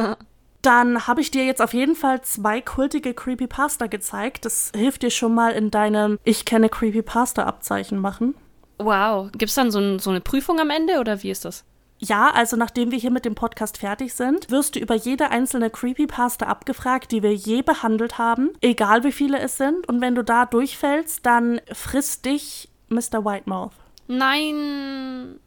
Dann 0.63 1.07
habe 1.07 1.21
ich 1.21 1.31
dir 1.31 1.45
jetzt 1.45 1.63
auf 1.63 1.73
jeden 1.73 1.95
Fall 1.95 2.23
zwei 2.23 2.61
kultige 2.61 3.15
Creepypasta 3.15 3.87
gezeigt. 3.87 4.45
Das 4.45 4.73
hilft 4.75 5.05
dir 5.05 5.11
schon 5.11 5.33
mal 5.33 5.53
in 5.53 5.71
deinem 5.71 6.19
Ich 6.25 6.45
kenne 6.45 6.69
Creepypasta-Abzeichen 6.69 8.01
machen. 8.01 8.35
Wow. 8.79 9.31
Gibt 9.31 9.51
es 9.51 9.55
dann 9.55 9.71
so, 9.71 9.79
ein, 9.79 10.01
so 10.01 10.11
eine 10.11 10.21
Prüfung 10.21 10.59
am 10.59 10.71
Ende 10.71 10.99
oder 10.99 11.23
wie 11.23 11.31
ist 11.31 11.45
das? 11.45 11.65
Ja, 12.05 12.33
also 12.33 12.57
nachdem 12.57 12.91
wir 12.91 12.99
hier 12.99 13.13
mit 13.13 13.25
dem 13.25 13.37
Podcast 13.37 13.79
fertig 13.79 14.13
sind, 14.15 14.51
wirst 14.51 14.75
du 14.75 14.81
über 14.81 14.97
jede 14.97 15.31
einzelne 15.31 15.71
Creepypasta 15.71 16.47
abgefragt, 16.47 17.13
die 17.13 17.23
wir 17.23 17.33
je 17.33 17.63
behandelt 17.63 18.19
haben, 18.19 18.51
egal 18.61 19.05
wie 19.05 19.13
viele 19.13 19.39
es 19.39 19.57
sind. 19.57 19.89
Und 19.89 20.01
wenn 20.01 20.17
du 20.17 20.25
da 20.25 20.45
durchfällst, 20.45 21.25
dann 21.25 21.61
frisst 21.73 22.25
dich 22.25 22.69
Mr. 22.89 23.25
Whitemouth. 23.25 23.75
Nein. 24.09 25.39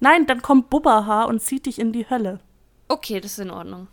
Nein, 0.00 0.26
dann 0.26 0.40
kommt 0.40 0.70
Bubbaha 0.70 1.24
und 1.24 1.42
zieht 1.42 1.66
dich 1.66 1.78
in 1.78 1.92
die 1.92 2.08
Hölle. 2.08 2.40
Okay, 2.88 3.20
das 3.20 3.32
ist 3.32 3.40
in 3.40 3.50
Ordnung. 3.50 3.88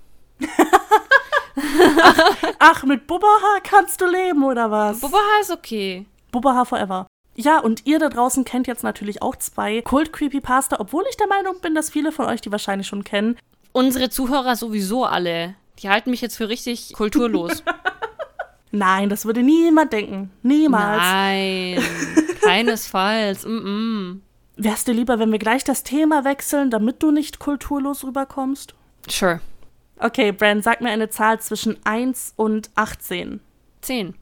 ach, 2.02 2.46
ach, 2.60 2.84
mit 2.84 3.08
Bubbaha 3.08 3.60
kannst 3.62 4.00
du 4.00 4.06
leben, 4.06 4.42
oder 4.46 4.72
was? 4.72 5.02
Bubbaha 5.02 5.42
ist 5.42 5.52
okay. 5.52 6.06
Bubbaha 6.32 6.64
forever. 6.64 7.08
Ja, 7.36 7.60
und 7.60 7.86
ihr 7.86 8.00
da 8.00 8.10
draußen 8.10 8.46
kennt 8.46 8.68
jetzt 8.68 8.84
natürlich 8.84 9.22
auch 9.22 9.36
zwei 9.36 9.82
Kult-Creepypasta, 9.82 10.80
obwohl 10.80 11.04
ich 11.10 11.18
der 11.18 11.28
Meinung 11.28 11.60
bin, 11.62 11.76
dass 11.76 11.90
viele 11.90 12.12
von 12.12 12.26
euch 12.26 12.42
die 12.42 12.52
wahrscheinlich 12.52 12.88
schon 12.88 13.04
kennen. 13.04 13.38
Unsere 13.74 14.10
Zuhörer 14.10 14.56
sowieso 14.56 15.04
alle. 15.04 15.56
Die 15.80 15.90
halten 15.90 16.12
mich 16.12 16.22
jetzt 16.22 16.38
für 16.38 16.48
richtig 16.48 16.94
kulturlos. 16.94 17.62
Nein, 18.72 19.10
das 19.10 19.26
würde 19.26 19.44
niemand 19.44 19.92
denken. 19.92 20.32
Niemals. 20.44 21.02
Nein, 21.02 21.84
keinesfalls. 22.42 23.46
Mm 23.46 23.50
-mm. 23.50 24.20
Wärst 24.58 24.88
dir 24.88 24.94
lieber, 24.94 25.20
wenn 25.20 25.32
wir 25.32 25.40
gleich 25.40 25.66
das 25.66 25.84
Thema 25.84 26.24
wechseln, 26.24 26.72
damit 26.72 27.04
du 27.04 27.12
nicht 27.12 27.40
kulturlos 27.40 28.06
rüberkommst? 28.06 28.74
Sure. 29.10 29.42
Okay, 30.00 30.32
Bran, 30.32 30.62
sag 30.62 30.82
mir 30.82 30.90
eine 30.90 31.10
Zahl 31.10 31.40
zwischen 31.42 31.78
1 31.86 32.34
und 32.38 32.70
18. 32.76 33.42
10. 33.82 34.16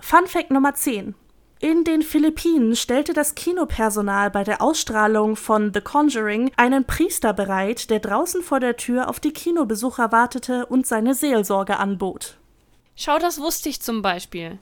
Fun 0.00 0.26
Fact 0.26 0.50
Nummer 0.50 0.74
10. 0.74 1.14
In 1.60 1.84
den 1.84 2.02
Philippinen 2.02 2.76
stellte 2.76 3.12
das 3.12 3.34
Kinopersonal 3.34 4.30
bei 4.30 4.44
der 4.44 4.60
Ausstrahlung 4.60 5.36
von 5.36 5.72
The 5.72 5.80
Conjuring 5.80 6.50
einen 6.56 6.84
Priester 6.84 7.32
bereit, 7.32 7.88
der 7.90 8.00
draußen 8.00 8.42
vor 8.42 8.60
der 8.60 8.76
Tür 8.76 9.08
auf 9.08 9.20
die 9.20 9.32
Kinobesucher 9.32 10.12
wartete 10.12 10.66
und 10.66 10.86
seine 10.86 11.14
Seelsorge 11.14 11.78
anbot. 11.78 12.36
Schau, 12.96 13.18
das 13.18 13.40
wusste 13.40 13.68
ich 13.68 13.80
zum 13.80 14.02
Beispiel. 14.02 14.58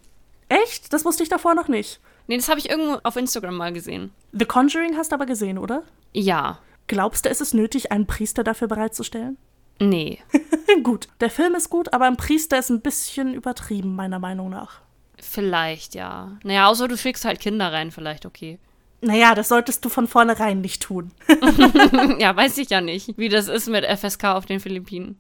Echt? 0.49 0.93
Das 0.93 1.05
wusste 1.05 1.23
ich 1.23 1.29
davor 1.29 1.55
noch 1.55 1.69
nicht. 1.69 1.99
Nee, 2.27 2.37
das 2.37 2.49
habe 2.49 2.61
ich 2.61 2.71
irgendwo 2.71 3.01
auf 3.03 3.17
Instagram 3.17 3.57
mal 3.57 3.73
gesehen. 3.73 4.13
The 4.33 4.45
Conjuring 4.45 4.97
hast 4.97 5.13
du 5.13 5.17
aber 5.17 5.27
gesehen, 5.27 5.59
oder? 5.59 5.83
Ja. 6.13 6.59
Glaubst 6.87 7.25
du, 7.25 7.31
ist 7.31 7.41
es 7.41 7.55
nötig, 7.55 7.91
einen 7.91 8.07
Priester 8.07 8.45
dafür 8.45 8.69
bereitzustellen? 8.69 9.39
Nee. 9.81 10.21
gut, 10.83 11.09
der 11.21 11.31
Film 11.31 11.55
ist 11.55 11.71
gut, 11.71 11.93
aber 11.93 12.05
ein 12.05 12.17
Priester 12.17 12.59
ist 12.59 12.71
ein 12.71 12.83
bisschen 12.83 13.35
übertrieben, 13.35 13.97
meiner 13.97 14.19
Meinung 14.19 14.51
nach. 14.51 14.82
Vielleicht, 15.23 15.95
ja. 15.95 16.37
Naja, 16.43 16.67
außer 16.67 16.89
du 16.89 16.97
schickst 16.97 17.25
halt 17.25 17.41
Kinder 17.41 17.73
rein, 17.73 17.91
vielleicht 17.91 18.27
okay. 18.27 18.59
Naja, 19.01 19.35
das 19.35 19.49
solltest 19.49 19.85
du 19.85 19.89
von 19.89 20.07
vornherein 20.07 20.61
nicht 20.61 20.83
tun. 20.83 21.13
ja, 22.19 22.37
weiß 22.37 22.59
ich 22.59 22.71
ja 22.71 22.81
nicht, 22.81 23.17
wie 23.17 23.29
das 23.29 23.49
ist 23.49 23.69
mit 23.69 23.87
FSK 23.87 24.25
auf 24.25 24.47
den 24.47 24.61
Philippinen. 24.61 25.19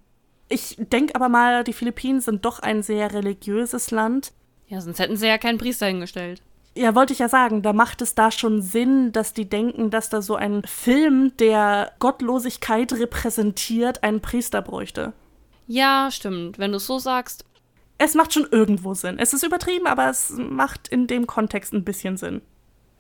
Ich 0.48 0.76
denke 0.78 1.14
aber 1.14 1.28
mal, 1.28 1.64
die 1.64 1.72
Philippinen 1.72 2.20
sind 2.20 2.44
doch 2.44 2.58
ein 2.58 2.82
sehr 2.82 3.12
religiöses 3.12 3.90
Land. 3.90 4.32
Ja, 4.66 4.80
sonst 4.80 4.98
hätten 4.98 5.16
sie 5.16 5.26
ja 5.26 5.38
keinen 5.38 5.58
Priester 5.58 5.86
hingestellt. 5.86 6.42
Ja, 6.74 6.94
wollte 6.94 7.12
ich 7.12 7.18
ja 7.18 7.28
sagen, 7.28 7.62
da 7.62 7.72
macht 7.72 8.02
es 8.02 8.14
da 8.14 8.30
schon 8.30 8.62
Sinn, 8.62 9.12
dass 9.12 9.34
die 9.34 9.48
denken, 9.48 9.90
dass 9.90 10.08
da 10.08 10.22
so 10.22 10.36
ein 10.36 10.62
Film, 10.64 11.36
der 11.38 11.92
Gottlosigkeit 11.98 12.92
repräsentiert, 12.92 14.02
einen 14.02 14.20
Priester 14.20 14.62
bräuchte. 14.62 15.12
Ja, 15.66 16.10
stimmt. 16.10 16.58
Wenn 16.58 16.72
du 16.72 16.78
es 16.78 16.86
so 16.86 16.98
sagst. 16.98 17.44
Es 18.04 18.14
macht 18.14 18.32
schon 18.32 18.48
irgendwo 18.50 18.94
Sinn. 18.94 19.20
Es 19.20 19.32
ist 19.32 19.44
übertrieben, 19.44 19.86
aber 19.86 20.10
es 20.10 20.30
macht 20.36 20.88
in 20.88 21.06
dem 21.06 21.28
Kontext 21.28 21.72
ein 21.72 21.84
bisschen 21.84 22.16
Sinn. 22.16 22.42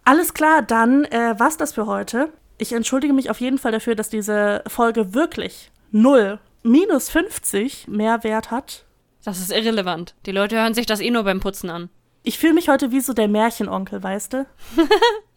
Alles 0.04 0.32
klar, 0.32 0.62
dann 0.62 1.04
äh, 1.06 1.34
war's 1.38 1.56
das 1.56 1.72
für 1.72 1.86
heute. 1.86 2.32
Ich 2.56 2.72
entschuldige 2.72 3.12
mich 3.12 3.28
auf 3.28 3.40
jeden 3.40 3.58
Fall 3.58 3.72
dafür, 3.72 3.96
dass 3.96 4.10
diese 4.10 4.62
Folge 4.68 5.12
wirklich 5.12 5.72
null 5.90 6.38
minus 6.62 7.08
50 7.08 7.88
Mehrwert 7.88 8.52
hat. 8.52 8.84
Das 9.24 9.40
ist 9.40 9.50
irrelevant. 9.50 10.14
Die 10.24 10.30
Leute 10.30 10.54
hören 10.54 10.74
sich 10.74 10.86
das 10.86 11.00
eh 11.00 11.10
nur 11.10 11.24
beim 11.24 11.40
Putzen 11.40 11.68
an. 11.68 11.90
Ich 12.22 12.38
fühle 12.38 12.54
mich 12.54 12.68
heute 12.68 12.92
wie 12.92 13.00
so 13.00 13.12
der 13.12 13.26
Märchenonkel, 13.26 14.00
weißt 14.04 14.34
du? 14.34 14.46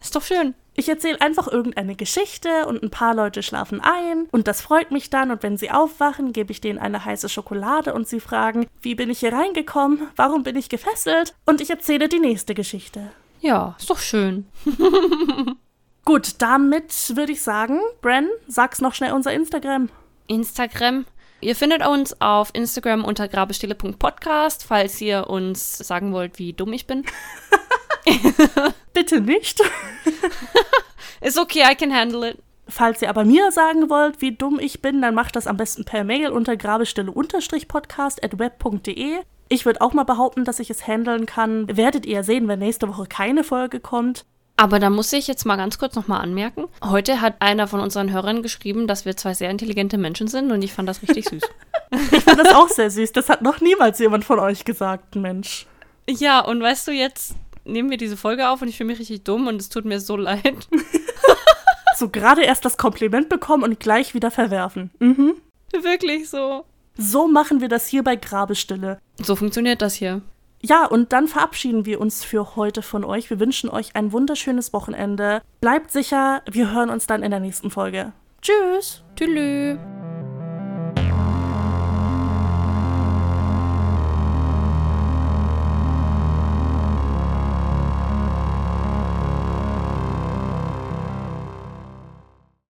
ist 0.00 0.14
doch 0.14 0.22
schön. 0.22 0.54
Ich 0.76 0.88
erzähle 0.90 1.20
einfach 1.22 1.48
irgendeine 1.48 1.96
Geschichte 1.96 2.66
und 2.66 2.82
ein 2.82 2.90
paar 2.90 3.14
Leute 3.14 3.42
schlafen 3.42 3.80
ein 3.80 4.28
und 4.30 4.46
das 4.46 4.60
freut 4.60 4.90
mich 4.90 5.08
dann 5.08 5.30
und 5.30 5.42
wenn 5.42 5.56
sie 5.56 5.70
aufwachen, 5.70 6.34
gebe 6.34 6.52
ich 6.52 6.60
denen 6.60 6.78
eine 6.78 7.04
heiße 7.04 7.30
Schokolade 7.30 7.94
und 7.94 8.06
sie 8.06 8.20
fragen, 8.20 8.66
wie 8.82 8.94
bin 8.94 9.08
ich 9.08 9.20
hier 9.20 9.32
reingekommen, 9.32 10.08
warum 10.16 10.42
bin 10.42 10.54
ich 10.54 10.68
gefesselt 10.68 11.34
und 11.46 11.62
ich 11.62 11.70
erzähle 11.70 12.08
die 12.10 12.20
nächste 12.20 12.54
Geschichte. 12.54 13.10
Ja, 13.40 13.74
ist 13.78 13.88
doch 13.88 13.98
schön. 13.98 14.46
Gut, 16.04 16.34
damit 16.38 17.16
würde 17.16 17.32
ich 17.32 17.42
sagen, 17.42 17.80
Bren, 18.02 18.28
sag's 18.46 18.80
noch 18.80 18.94
schnell 18.94 19.12
unser 19.12 19.32
Instagram. 19.32 19.88
Instagram 20.26 21.06
Ihr 21.40 21.54
findet 21.54 21.86
uns 21.86 22.18
auf 22.20 22.50
Instagram 22.54 23.04
unter 23.04 23.28
grabestille.podcast, 23.28 24.64
falls 24.64 25.00
ihr 25.00 25.28
uns 25.28 25.78
sagen 25.78 26.12
wollt, 26.12 26.38
wie 26.38 26.54
dumm 26.54 26.72
ich 26.72 26.86
bin. 26.86 27.04
Bitte 28.92 29.20
nicht. 29.20 29.60
Ist 31.20 31.38
okay, 31.38 31.62
I 31.70 31.74
can 31.74 31.94
handle 31.94 32.28
it. 32.28 32.38
Falls 32.68 33.00
ihr 33.00 33.10
aber 33.10 33.24
mir 33.24 33.52
sagen 33.52 33.90
wollt, 33.90 34.20
wie 34.20 34.32
dumm 34.32 34.58
ich 34.58 34.82
bin, 34.82 35.00
dann 35.00 35.14
macht 35.14 35.36
das 35.36 35.46
am 35.46 35.56
besten 35.56 35.84
per 35.84 36.02
Mail 36.02 36.30
unter 36.30 36.56
grabestille-podcast 36.56 38.24
at 38.24 38.38
web.de. 38.38 39.18
Ich 39.48 39.64
würde 39.64 39.80
auch 39.80 39.92
mal 39.92 40.04
behaupten, 40.04 40.44
dass 40.44 40.58
ich 40.58 40.70
es 40.70 40.86
handeln 40.86 41.26
kann. 41.26 41.76
Werdet 41.76 42.04
ihr 42.06 42.24
sehen, 42.24 42.48
wenn 42.48 42.58
nächste 42.58 42.88
Woche 42.88 43.06
keine 43.06 43.44
Folge 43.44 43.78
kommt. 43.78 44.24
Aber 44.56 44.78
da 44.78 44.90
muss 44.90 45.12
ich 45.12 45.26
jetzt 45.26 45.44
mal 45.44 45.56
ganz 45.56 45.78
kurz 45.78 45.94
nochmal 45.94 46.22
anmerken. 46.22 46.64
Heute 46.82 47.20
hat 47.20 47.36
einer 47.40 47.68
von 47.68 47.80
unseren 47.80 48.10
Hörern 48.10 48.42
geschrieben, 48.42 48.86
dass 48.86 49.04
wir 49.04 49.16
zwei 49.16 49.34
sehr 49.34 49.50
intelligente 49.50 49.98
Menschen 49.98 50.28
sind 50.28 50.50
und 50.50 50.62
ich 50.62 50.72
fand 50.72 50.88
das 50.88 51.02
richtig 51.02 51.28
süß. 51.28 51.42
ich 52.12 52.24
fand 52.24 52.40
das 52.40 52.54
auch 52.54 52.68
sehr 52.68 52.90
süß. 52.90 53.12
Das 53.12 53.28
hat 53.28 53.42
noch 53.42 53.60
niemals 53.60 53.98
jemand 53.98 54.24
von 54.24 54.38
euch 54.38 54.64
gesagt, 54.64 55.14
Mensch. 55.14 55.66
Ja, 56.08 56.40
und 56.40 56.62
weißt 56.62 56.88
du, 56.88 56.92
jetzt 56.92 57.34
nehmen 57.66 57.90
wir 57.90 57.96
diese 57.96 58.16
Folge 58.16 58.48
auf 58.48 58.62
und 58.62 58.68
ich 58.68 58.76
fühle 58.76 58.88
mich 58.88 58.98
richtig 58.98 59.24
dumm 59.24 59.46
und 59.46 59.60
es 59.60 59.68
tut 59.68 59.84
mir 59.84 60.00
so 60.00 60.16
leid. 60.16 60.68
so 61.96 62.08
gerade 62.08 62.42
erst 62.42 62.64
das 62.64 62.76
Kompliment 62.76 63.28
bekommen 63.28 63.64
und 63.64 63.80
gleich 63.80 64.14
wieder 64.14 64.30
verwerfen. 64.30 64.90
Mhm. 64.98 65.34
Wirklich 65.72 66.28
so. 66.30 66.64
So 66.96 67.28
machen 67.28 67.60
wir 67.60 67.68
das 67.68 67.86
hier 67.86 68.02
bei 68.02 68.16
Grabestille. 68.16 68.98
So 69.18 69.36
funktioniert 69.36 69.82
das 69.82 69.94
hier. 69.94 70.22
Ja, 70.62 70.86
und 70.86 71.12
dann 71.12 71.28
verabschieden 71.28 71.84
wir 71.84 72.00
uns 72.00 72.24
für 72.24 72.56
heute 72.56 72.82
von 72.82 73.04
euch. 73.04 73.28
Wir 73.28 73.38
wünschen 73.38 73.68
euch 73.68 73.94
ein 73.94 74.12
wunderschönes 74.12 74.72
Wochenende. 74.72 75.42
Bleibt 75.60 75.90
sicher, 75.90 76.42
wir 76.50 76.72
hören 76.72 76.90
uns 76.90 77.06
dann 77.06 77.22
in 77.22 77.30
der 77.30 77.40
nächsten 77.40 77.70
Folge. 77.70 78.12
Tschüss. 78.40 79.02
Tschüss. 79.16 79.78